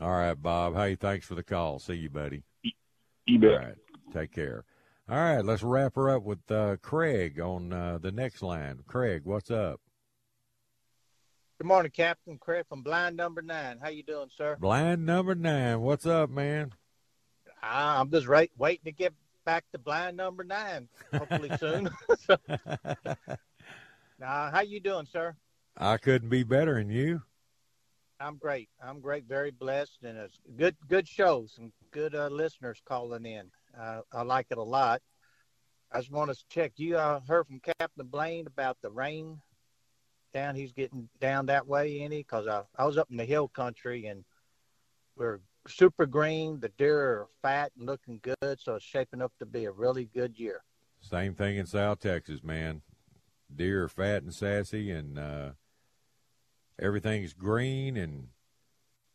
All 0.01 0.11
right, 0.11 0.35
Bob. 0.35 0.75
Hey, 0.75 0.97
thanks 0.97 1.27
for 1.27 1.37
the 1.37 1.45
call. 1.45 1.79
See 1.79 1.95
you, 1.95 2.11
buddy. 2.11 2.43
You 3.27 3.39
bet. 3.39 3.51
All 3.51 3.59
right, 3.59 3.77
take 4.12 4.33
care. 4.33 4.64
All 5.09 5.16
right, 5.16 5.45
let's 5.45 5.62
wrap 5.62 5.95
her 5.97 6.09
up 6.11 6.22
with 6.22 6.51
uh, 6.51 6.77
Craig 6.83 7.39
on 7.39 7.72
uh, 7.72 7.99
the 7.99 8.11
next 8.11 8.43
line. 8.43 8.81
Craig, 8.87 9.22
what's 9.25 9.51
up? 9.51 9.81
Good 11.59 11.67
morning, 11.69 11.93
Captain 11.93 12.37
Craig 12.37 12.65
from 12.69 12.83
Blind 12.83 13.17
Number 13.17 13.41
Nine. 13.41 13.79
How 13.81 13.89
you 13.89 14.03
doing, 14.03 14.29
sir? 14.37 14.57
Blind 14.61 15.07
number 15.07 15.35
nine. 15.37 15.81
What's 15.81 16.05
up, 16.05 16.29
man? 16.29 16.73
Ah, 17.63 18.01
I'm 18.01 18.11
just 18.11 18.27
right, 18.27 18.51
waiting 18.59 18.85
to 18.87 18.93
get 18.93 19.15
back 19.45 19.65
to 19.73 19.79
Blind 19.79 20.17
Number 20.17 20.43
Nine, 20.45 20.89
hopefully 21.13 21.51
soon. 21.59 21.89
So- 22.19 22.37
Nah, 24.19 24.51
how 24.51 24.61
you 24.61 24.81
doing, 24.81 25.07
sir? 25.11 25.35
I 25.77 25.97
couldn't 25.97 26.29
be 26.29 26.43
better 26.45 26.75
than 26.75 26.91
you. 26.91 27.23
I'm 28.21 28.37
great. 28.37 28.69
I'm 28.83 29.01
great. 29.01 29.25
Very 29.25 29.51
blessed, 29.51 29.99
and 30.05 30.17
it's 30.17 30.39
good. 30.57 30.77
Good 30.89 31.07
show. 31.09 31.47
Some 31.49 31.73
good 31.91 32.15
uh, 32.15 32.29
listeners 32.29 32.81
calling 32.85 33.27
in. 33.27 33.51
Uh, 33.79 34.01
I 34.13 34.23
like 34.23 34.47
it 34.51 34.59
a 34.59 34.63
lot. 34.63 35.03
I 35.93 35.99
just 35.99 36.13
want 36.13 36.31
to 36.33 36.45
check. 36.49 36.73
You 36.77 36.97
uh, 36.97 37.21
heard 37.27 37.47
from 37.49 37.61
Captain 37.81 38.07
Blaine 38.07 38.47
about 38.47 38.77
the 38.83 38.91
rain 38.91 39.41
down. 40.35 40.55
He's 40.55 40.72
getting 40.72 41.09
down 41.20 41.47
that 41.47 41.66
way, 41.66 42.01
any? 42.01 42.18
Because 42.18 42.47
I, 42.47 42.62
I 42.76 42.85
was 42.85 42.99
up 42.99 43.11
in 43.11 43.16
the 43.16 43.24
hill 43.24 43.49
country 43.49 44.07
and 44.07 44.24
we're 45.16 45.41
super 45.66 46.05
green. 46.05 46.61
The 46.61 46.68
deer 46.68 46.99
are 46.99 47.28
fat 47.41 47.72
and 47.78 47.87
looking 47.87 48.20
good, 48.22 48.61
so 48.61 48.74
it's 48.74 48.85
shaping 48.85 49.22
up 49.22 49.32
to 49.39 49.47
be 49.47 49.64
a 49.64 49.72
really 49.72 50.05
good 50.05 50.39
year. 50.39 50.62
Same 51.01 51.35
thing 51.35 51.57
in 51.57 51.66
South 51.66 52.01
Texas, 52.01 52.43
man. 52.43 52.82
Deer 53.55 53.85
are 53.85 53.89
fat 53.89 54.22
and 54.22 54.35
sassy, 54.35 54.91
and 54.91 55.18
uh, 55.18 55.51
everything's 56.78 57.32
green 57.32 57.97
and 57.97 58.28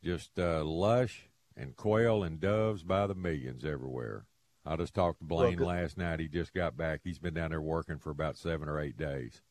just 0.03 0.39
uh, 0.39 0.63
lush, 0.63 1.30
and 1.57 1.76
quail 1.76 2.24
and 2.24 2.39
doves 2.39 2.84
by 2.84 3.05
the 3.05 3.15
millions 3.15 3.65
everywhere. 3.65 4.26
I 4.65 4.78
just 4.78 4.93
talked 4.93 5.20
to 5.20 5.26
Blaine 5.26 5.59
well, 5.59 5.70
last 5.70 5.97
night. 5.97 6.20
He 6.20 6.28
just 6.28 6.53
got 6.53 6.78
back. 6.78 7.01
He's 7.03 7.20
been 7.20 7.34
down 7.34 7.49
there 7.49 7.61
working 7.61 7.97
for 7.97 8.11
about 8.11 8.38
seven 8.38 8.70
or 8.70 8.80
eight 8.80 8.97
days. 8.97 9.41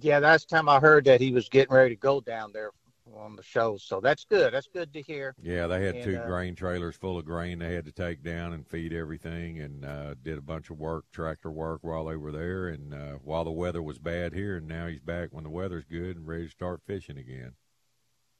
Yeah, 0.00 0.18
last 0.18 0.48
time 0.48 0.68
I 0.68 0.78
heard 0.78 1.04
that 1.06 1.20
he 1.20 1.32
was 1.32 1.48
getting 1.48 1.74
ready 1.74 1.94
to 1.94 2.00
go 2.00 2.20
down 2.20 2.52
there 2.52 2.70
on 3.16 3.34
the 3.36 3.42
show. 3.42 3.76
So 3.76 4.00
that's 4.00 4.24
good. 4.24 4.54
That's 4.54 4.68
good 4.72 4.92
to 4.92 5.02
hear. 5.02 5.34
Yeah, 5.42 5.66
they 5.66 5.84
had 5.84 5.96
and, 5.96 6.04
two 6.04 6.16
uh, 6.18 6.26
grain 6.26 6.54
trailers 6.54 6.96
full 6.96 7.18
of 7.18 7.24
grain 7.24 7.58
they 7.58 7.74
had 7.74 7.84
to 7.86 7.92
take 7.92 8.22
down 8.22 8.52
and 8.52 8.66
feed 8.66 8.92
everything, 8.92 9.58
and 9.60 9.84
uh, 9.84 10.14
did 10.22 10.38
a 10.38 10.42
bunch 10.42 10.70
of 10.70 10.78
work, 10.78 11.06
tractor 11.12 11.50
work 11.50 11.80
while 11.82 12.04
they 12.04 12.16
were 12.16 12.32
there, 12.32 12.68
and 12.68 12.94
uh, 12.94 13.14
while 13.24 13.44
the 13.44 13.50
weather 13.50 13.82
was 13.82 13.98
bad 13.98 14.32
here. 14.32 14.56
And 14.56 14.68
now 14.68 14.86
he's 14.86 15.00
back 15.00 15.30
when 15.32 15.44
the 15.44 15.50
weather's 15.50 15.84
good 15.84 16.16
and 16.16 16.26
ready 16.26 16.44
to 16.44 16.50
start 16.50 16.82
fishing 16.86 17.18
again. 17.18 17.52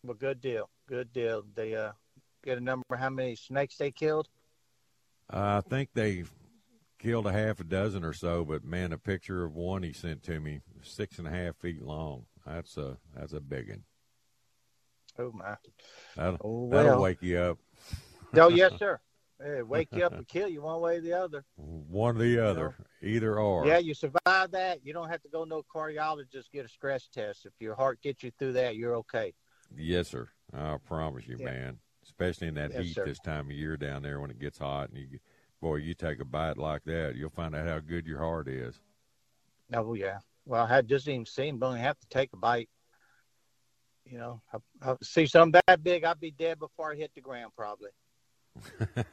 Well, 0.05 0.15
good 0.15 0.41
deal. 0.41 0.71
Good 0.89 1.13
deal. 1.13 1.45
They 1.55 1.75
uh, 1.75 1.93
get 2.45 2.59
a 2.59 2.61
number 2.61 2.97
how 2.97 3.11
many 3.11 3.37
snakes 3.37 3.77
they 3.77 3.91
killed? 3.91 4.29
Uh, 5.33 5.61
I 5.65 5.69
think 5.69 5.91
they 5.95 6.25
killed 7.01 7.27
a 7.27 7.33
half 7.33 7.61
a 7.61 7.65
dozen 7.65 8.05
or 8.05 8.13
so, 8.13 8.45
but 8.45 8.65
man, 8.65 8.93
a 8.93 8.99
picture 8.99 9.45
of 9.45 9.55
one 9.55 9.83
he 9.83 9.93
sent 9.93 10.23
to 10.25 10.39
me, 10.39 10.61
six 10.83 11.19
and 11.19 11.27
a 11.27 11.31
half 11.31 11.57
feet 11.57 11.83
long. 11.83 12.27
That's 12.47 12.77
a 12.77 12.99
that's 13.15 13.33
a 13.33 13.41
big 13.41 13.69
one. 13.71 13.85
Oh 15.19 15.33
my! 15.33 15.57
That'll, 16.17 16.39
oh, 16.43 16.65
well. 16.65 16.85
that'll 16.85 17.03
wake 17.03 17.23
you 17.23 17.39
up. 17.39 17.59
oh 18.37 18.49
yes, 18.51 18.73
sir. 18.79 19.01
Hey, 19.43 19.63
wake 19.63 19.89
you 19.93 20.05
up 20.05 20.13
and 20.13 20.29
kill 20.29 20.49
you 20.49 20.63
one 20.63 20.81
way 20.81 20.97
or 20.97 21.01
the 21.01 21.15
other. 21.15 21.45
One 21.57 22.17
or 22.17 22.19
the 22.19 22.45
other, 22.45 22.77
you 23.01 23.09
know? 23.09 23.17
either 23.17 23.39
or. 23.39 23.67
Yeah, 23.67 23.79
you 23.79 23.95
survive 23.95 24.51
that. 24.51 24.81
You 24.85 24.93
don't 24.93 25.09
have 25.09 25.23
to 25.23 25.29
go 25.31 25.45
no 25.45 25.63
cardiologist 25.75 26.51
get 26.53 26.67
a 26.67 26.69
stress 26.69 27.09
test. 27.09 27.47
If 27.47 27.53
your 27.59 27.75
heart 27.75 28.03
gets 28.03 28.23
you 28.23 28.33
through 28.39 28.53
that, 28.55 28.77
you're 28.77 28.97
okay. 28.97 29.33
Yes, 29.75 30.09
sir. 30.09 30.29
I 30.53 30.77
promise 30.87 31.27
you, 31.27 31.37
yeah. 31.39 31.47
man. 31.47 31.79
Especially 32.05 32.49
in 32.49 32.55
that 32.55 32.73
yes, 32.73 32.83
heat 32.83 32.95
sir. 32.97 33.07
this 33.07 33.19
time 33.21 33.47
of 33.47 33.53
year 33.53 33.79
down 33.79 34.03
there 34.03 34.21
when 34.21 34.31
it 34.31 34.39
gets 34.39 34.59
hot, 34.59 34.91
and 34.91 34.99
you, 34.99 35.19
boy, 35.61 35.77
you 35.77 35.95
take 35.95 36.21
a 36.21 36.25
bite 36.25 36.59
like 36.59 36.85
that, 36.85 37.15
you'll 37.17 37.31
find 37.31 37.55
out 37.55 37.69
how 37.69 37.81
good 37.81 38.07
your 38.07 38.19
heart 38.19 38.49
is. 38.49 38.81
Oh 39.73 39.95
yeah. 39.95 40.19
Well, 40.47 40.65
I 40.65 40.69
had 40.69 40.89
just 40.89 41.07
even 41.07 41.27
seen, 41.27 41.59
but 41.59 41.67
only 41.67 41.81
have 41.81 41.99
to 42.01 42.09
take 42.09 42.31
a 42.33 42.37
bite 42.37 42.69
you 44.11 44.19
know, 44.19 44.41
I, 44.53 44.91
I 44.91 44.97
see 45.03 45.27
something 45.27 45.61
that 45.67 45.83
big, 45.83 46.05
I'd 46.05 46.21
be 46.21 46.33
dead 46.33 46.59
before 46.59 46.93
I 46.93 46.97
hit 46.97 47.13
the 47.15 47.21
ground, 47.21 47.53
probably. 47.57 47.91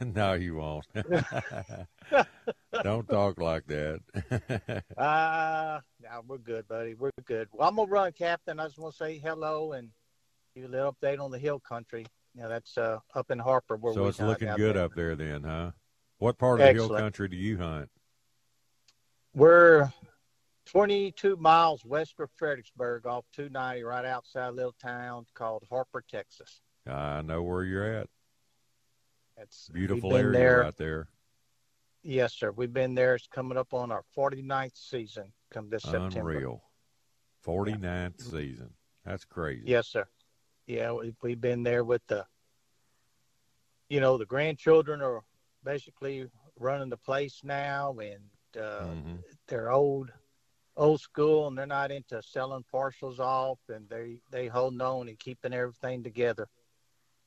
no, 0.00 0.32
you 0.32 0.56
won't. 0.56 0.84
Don't 2.82 3.08
talk 3.08 3.40
like 3.40 3.64
that. 3.68 4.00
uh, 4.96 5.80
no, 6.02 6.22
we're 6.26 6.38
good, 6.38 6.66
buddy. 6.66 6.94
We're 6.94 7.12
good. 7.24 7.48
Well, 7.52 7.68
I'm 7.68 7.76
gonna 7.76 7.88
run, 7.88 8.12
Captain. 8.12 8.58
I 8.58 8.66
just 8.66 8.78
want 8.78 8.94
to 8.94 9.04
say 9.04 9.18
hello 9.18 9.72
and 9.72 9.90
give 10.54 10.64
you 10.64 10.68
a 10.68 10.72
little 10.72 10.96
update 11.00 11.20
on 11.20 11.30
the 11.30 11.38
hill 11.38 11.60
country. 11.60 12.04
You 12.34 12.42
know, 12.42 12.48
that's 12.48 12.76
uh, 12.76 12.98
up 13.14 13.30
in 13.30 13.38
Harper. 13.38 13.76
Where 13.76 13.94
so 13.94 14.06
it's 14.06 14.18
looking 14.18 14.52
good 14.56 14.74
there. 14.74 14.84
up 14.84 14.94
there, 14.96 15.14
then, 15.14 15.44
huh? 15.44 15.70
What 16.18 16.36
part 16.36 16.60
of 16.60 16.66
Excellent. 16.66 16.88
the 16.88 16.94
hill 16.94 17.04
country 17.04 17.28
do 17.28 17.36
you 17.36 17.58
hunt? 17.58 17.90
We're 19.34 19.92
22 20.66 21.36
miles 21.36 21.84
west 21.84 22.14
of 22.18 22.30
Fredericksburg 22.36 23.06
off 23.06 23.24
290 23.34 23.84
right 23.84 24.04
outside 24.04 24.48
a 24.48 24.52
little 24.52 24.74
town 24.82 25.26
called 25.34 25.64
Harper, 25.70 26.02
Texas. 26.08 26.60
I 26.86 27.22
know 27.22 27.42
where 27.42 27.64
you're 27.64 28.00
at. 28.00 28.08
It's 29.36 29.68
beautiful 29.72 30.16
area 30.16 30.32
there. 30.32 30.60
right 30.60 30.76
there. 30.76 31.08
Yes, 32.02 32.34
sir. 32.34 32.50
We've 32.50 32.72
been 32.72 32.94
there. 32.94 33.14
It's 33.14 33.28
coming 33.28 33.56
up 33.56 33.72
on 33.72 33.92
our 33.92 34.02
49th 34.16 34.76
season 34.76 35.32
come 35.50 35.70
this 35.70 35.84
Unreal. 35.84 36.02
September. 36.10 36.30
Unreal. 36.32 36.62
49th 37.46 37.82
yeah. 38.18 38.30
season. 38.30 38.70
That's 39.04 39.24
crazy. 39.24 39.64
Yes, 39.66 39.86
sir. 39.86 40.06
Yeah, 40.66 40.92
we, 40.92 41.14
we've 41.22 41.40
been 41.40 41.62
there 41.62 41.84
with 41.84 42.02
the, 42.08 42.26
you 43.88 44.00
know, 44.00 44.18
the 44.18 44.26
grandchildren 44.26 45.00
are 45.00 45.22
basically 45.68 46.26
running 46.58 46.88
the 46.88 46.96
place 46.96 47.42
now, 47.44 47.94
and 47.98 48.22
uh, 48.56 48.86
mm-hmm. 48.86 49.16
they're 49.48 49.70
old 49.70 50.10
old 50.76 51.00
school 51.00 51.48
and 51.48 51.58
they're 51.58 51.66
not 51.66 51.90
into 51.90 52.22
selling 52.22 52.64
parcels 52.70 53.18
off 53.18 53.58
and 53.68 53.88
they 53.90 54.20
they 54.30 54.46
holding 54.46 54.80
on 54.80 55.08
and 55.08 55.18
keeping 55.18 55.52
everything 55.52 56.02
together. 56.02 56.48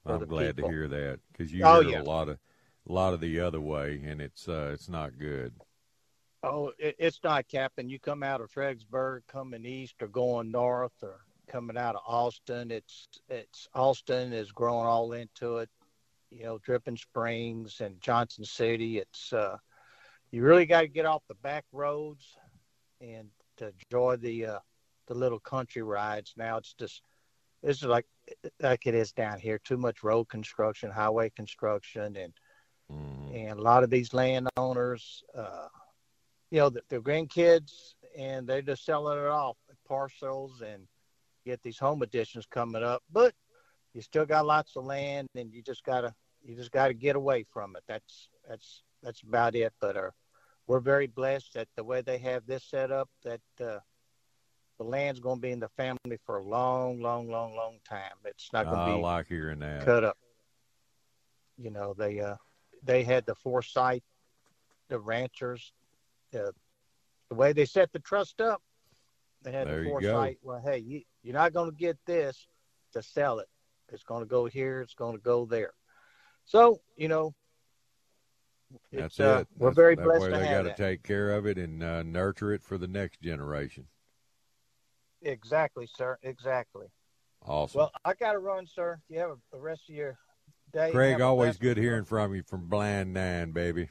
I'm 0.06 0.26
glad 0.26 0.56
people. 0.56 0.70
to 0.70 0.76
hear 0.76 0.88
that 0.88 1.20
because 1.32 1.54
you 1.54 1.64
oh, 1.66 1.82
hear 1.82 1.92
yeah. 1.92 2.02
a 2.02 2.04
lot 2.04 2.30
of 2.30 2.39
a 2.89 2.92
lot 2.92 3.14
of 3.14 3.20
the 3.20 3.42
other 3.42 3.62
way 3.62 4.02
and 4.04 4.22
it's 4.22 4.48
uh, 4.48 4.72
it's 4.74 4.89
not 4.89 5.20
good. 5.20 5.54
Oh, 6.44 6.72
it, 6.80 6.96
it's 6.98 7.20
not, 7.24 7.48
Captain. 7.48 7.88
You 7.88 8.00
come 8.00 8.24
out 8.24 8.42
of 8.42 8.50
Fredericksburg, 8.50 9.24
coming 9.28 9.64
east 9.64 10.02
or 10.02 10.08
going 10.08 10.50
north, 10.50 11.04
or 11.04 11.20
coming 11.48 11.78
out 11.78 11.96
of 11.96 12.02
Austin. 12.08 12.72
It's 12.72 13.08
it's 13.30 13.68
Austin 13.76 14.34
is 14.34 14.52
growing 14.52 14.88
all 14.88 15.12
into 15.12 15.58
it. 15.58 15.70
You 16.32 16.44
know, 16.44 16.58
Dripping 16.60 16.98
Springs 16.98 17.82
and 17.82 18.02
Johnson 18.02 18.46
City. 18.46 18.98
It's 18.98 19.32
uh, 19.34 19.58
you 20.32 20.44
really 20.44 20.66
got 20.66 20.82
to 20.82 20.88
get 20.88 21.06
off 21.06 21.24
the 21.28 21.36
back 21.36 21.66
roads 21.72 22.26
and 23.02 23.28
to 23.58 23.72
enjoy 23.84 24.16
the 24.16 24.46
uh, 24.46 24.60
the 25.08 25.14
little 25.14 25.40
country 25.40 25.82
rides. 25.82 26.34
Now 26.38 26.58
it's 26.58 26.74
just 26.74 27.02
this 27.62 27.78
is 27.78 27.84
like 27.84 28.06
like 28.62 28.88
it 28.88 28.96
is 28.96 29.12
down 29.12 29.40
here. 29.40 29.60
Too 29.60 29.78
much 29.78 30.04
road 30.04 30.26
construction, 30.26 30.90
highway 30.90 31.30
construction, 31.36 32.16
and 32.16 32.34
mm. 32.92 33.36
and 33.36 33.60
a 33.60 33.62
lot 33.62 33.84
of 33.84 33.90
these 33.90 34.14
landowners, 34.14 35.24
uh, 35.38 35.68
you 36.50 36.60
know, 36.60 36.70
their 36.90 37.02
grandkids, 37.02 37.94
and 38.18 38.48
they're 38.48 38.62
just 38.62 38.86
selling 38.86 39.18
it 39.18 39.28
off 39.28 39.58
parcels 39.88 40.62
and 40.62 40.88
get 41.46 41.62
these 41.62 41.78
home 41.78 42.02
additions 42.02 42.46
coming 42.46 42.84
up. 42.84 43.04
But 43.12 43.34
you 43.94 44.02
still 44.02 44.26
got 44.26 44.46
lots 44.46 44.76
of 44.76 44.86
land, 44.86 45.28
and 45.36 45.52
you 45.52 45.62
just 45.62 45.84
gotta 45.84 46.14
you 46.44 46.56
just 46.56 46.72
gotta 46.72 46.94
get 46.94 47.16
away 47.16 47.46
from 47.52 47.76
it. 47.76 47.84
That's 47.88 48.30
that's 48.48 48.84
that's 49.04 49.22
about 49.22 49.56
it. 49.56 49.74
But 49.80 49.98
our 49.98 50.14
we're 50.68 50.80
very 50.80 51.08
blessed 51.08 51.54
that 51.56 51.68
the 51.76 51.84
way 51.84 52.02
they 52.02 52.18
have 52.20 52.46
this 52.46 52.64
set 52.64 52.92
up, 52.92 53.10
that 53.24 53.42
uh, 53.60 53.80
the 54.78 54.84
land's 54.84 55.20
going 55.20 55.38
to 55.38 55.42
be 55.42 55.52
in 55.52 55.60
the 55.60 55.70
family 55.70 56.18
for 56.26 56.38
a 56.38 56.44
long, 56.44 57.02
long, 57.02 57.30
long, 57.30 57.56
long 57.56 57.80
time. 57.88 58.14
It's 58.26 58.52
not 58.54 58.66
going 58.66 58.89
to 58.89 58.96
be 58.96 59.02
like 59.02 59.28
hearing 59.28 59.60
that. 59.60 59.84
cut 59.84 60.04
up. 60.04 60.18
You 61.58 61.72
know, 61.72 61.94
they 61.94 62.20
uh, 62.20 62.36
they 62.84 63.04
had 63.04 63.26
the 63.26 63.36
foresight, 63.36 64.04
the 64.88 64.98
ranchers, 64.98 65.74
uh, 66.34 66.52
the 67.30 67.36
way 67.36 67.54
they 67.54 67.66
set 67.66 67.92
the 67.92 68.00
trust 68.00 68.42
up. 68.42 68.62
They 69.44 69.52
had 69.52 69.68
there 69.68 69.84
the 69.84 69.89
foresight. 69.89 70.39
Well, 70.42 70.62
hey, 70.64 70.80
you, 70.80 71.02
you're 71.22 71.34
not 71.34 71.54
going 71.54 71.70
to 71.70 71.76
get 71.76 71.98
this 72.06 72.48
to 72.94 73.04
sell 73.04 73.39
it. 73.39 73.50
It's 73.92 74.04
going 74.04 74.22
to 74.22 74.28
go 74.30 74.46
here. 74.46 74.82
It's 74.82 74.94
going 74.94 75.16
to 75.18 75.22
go 75.22 75.46
there. 75.46 75.74
So 76.46 76.82
you 76.96 77.08
know, 77.08 77.34
that's 78.92 79.20
uh, 79.20 79.42
it. 79.42 79.48
We're 79.58 79.70
That's, 79.70 79.76
very 79.76 79.96
that 79.96 80.04
blessed 80.04 80.22
way 80.22 80.32
to 80.32 80.38
they 80.39 80.52
got 80.52 80.64
to 80.64 80.74
take 80.76 81.04
care 81.04 81.32
of 81.32 81.46
it 81.46 81.58
and 81.58 81.84
uh, 81.84 82.04
nurture 82.04 82.54
it 82.54 82.64
for 82.64 82.78
the 82.78 82.88
next 82.88 83.22
generation. 83.22 83.88
Exactly, 85.22 85.88
sir. 85.88 86.18
Exactly. 86.24 86.88
Awesome. 87.46 87.80
Well, 87.80 87.92
I 88.06 88.14
got 88.14 88.34
to 88.34 88.39
run, 88.39 88.68
sir. 88.68 89.00
You 89.10 89.20
have 89.20 89.32
a, 89.32 89.36
the 89.52 89.60
rest 89.60 89.84
of 89.89 89.96
your 89.96 90.18
day. 90.74 90.92
Craig, 90.92 91.22
always 91.22 91.58
good 91.58 91.78
hearing 91.78 92.06
from 92.06 92.36
you 92.36 92.44
from 92.44 92.68
Blind 92.68 93.14
Nine, 93.14 93.52
baby. 93.52 93.89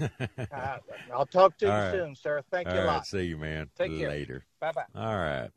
uh, 0.00 0.06
I'll 1.14 1.26
talk 1.26 1.56
to 1.58 1.66
All 1.66 1.72
you 1.72 1.78
right. 1.78 1.92
soon, 1.92 2.16
sir. 2.16 2.42
Thank 2.50 2.68
all 2.68 2.74
you 2.74 2.80
a 2.80 2.84
right. 2.84 2.94
lot. 2.94 3.06
See 3.06 3.22
you, 3.22 3.38
man. 3.38 3.70
Take 3.76 3.98
Later. 3.98 4.44
Bye 4.60 4.72
bye. 4.72 4.84
All 4.94 5.16
right. 5.16 5.50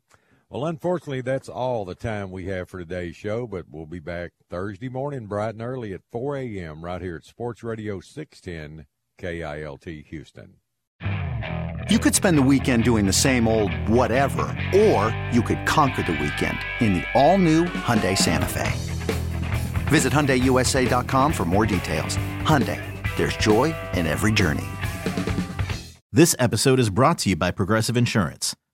Well, 0.50 0.66
unfortunately, 0.66 1.22
that's 1.22 1.48
all 1.48 1.84
the 1.84 1.94
time 1.94 2.30
we 2.30 2.46
have 2.46 2.68
for 2.68 2.78
today's 2.78 3.16
show, 3.16 3.46
but 3.46 3.66
we'll 3.68 3.86
be 3.86 3.98
back 3.98 4.32
Thursday 4.48 4.88
morning, 4.88 5.26
bright 5.26 5.54
and 5.54 5.62
early 5.62 5.92
at 5.92 6.02
4 6.12 6.36
a.m. 6.36 6.84
right 6.84 7.00
here 7.02 7.16
at 7.16 7.24
Sports 7.24 7.64
Radio 7.64 8.00
610 8.00 8.86
KILT 9.18 10.06
Houston. 10.06 10.56
You 11.90 11.98
could 11.98 12.14
spend 12.14 12.38
the 12.38 12.42
weekend 12.42 12.84
doing 12.84 13.04
the 13.04 13.12
same 13.12 13.46
old 13.48 13.72
whatever, 13.88 14.42
or 14.74 15.14
you 15.32 15.42
could 15.42 15.66
conquer 15.66 16.02
the 16.02 16.12
weekend 16.12 16.58
in 16.80 16.94
the 16.94 17.04
all-new 17.14 17.64
Hyundai 17.64 18.16
Santa 18.16 18.46
Fe. 18.46 18.72
Visit 19.88 20.12
HyundaiUSA.com 20.12 21.32
for 21.32 21.44
more 21.44 21.66
details. 21.66 22.16
Hyundai, 22.42 22.80
there's 23.16 23.36
joy 23.36 23.74
in 23.94 24.06
every 24.06 24.32
journey. 24.32 24.64
This 26.12 26.34
episode 26.38 26.78
is 26.78 26.90
brought 26.90 27.18
to 27.18 27.30
you 27.30 27.36
by 27.36 27.50
Progressive 27.50 27.96
Insurance. 27.96 28.56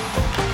Thank 0.00 0.38
you. 0.38 0.49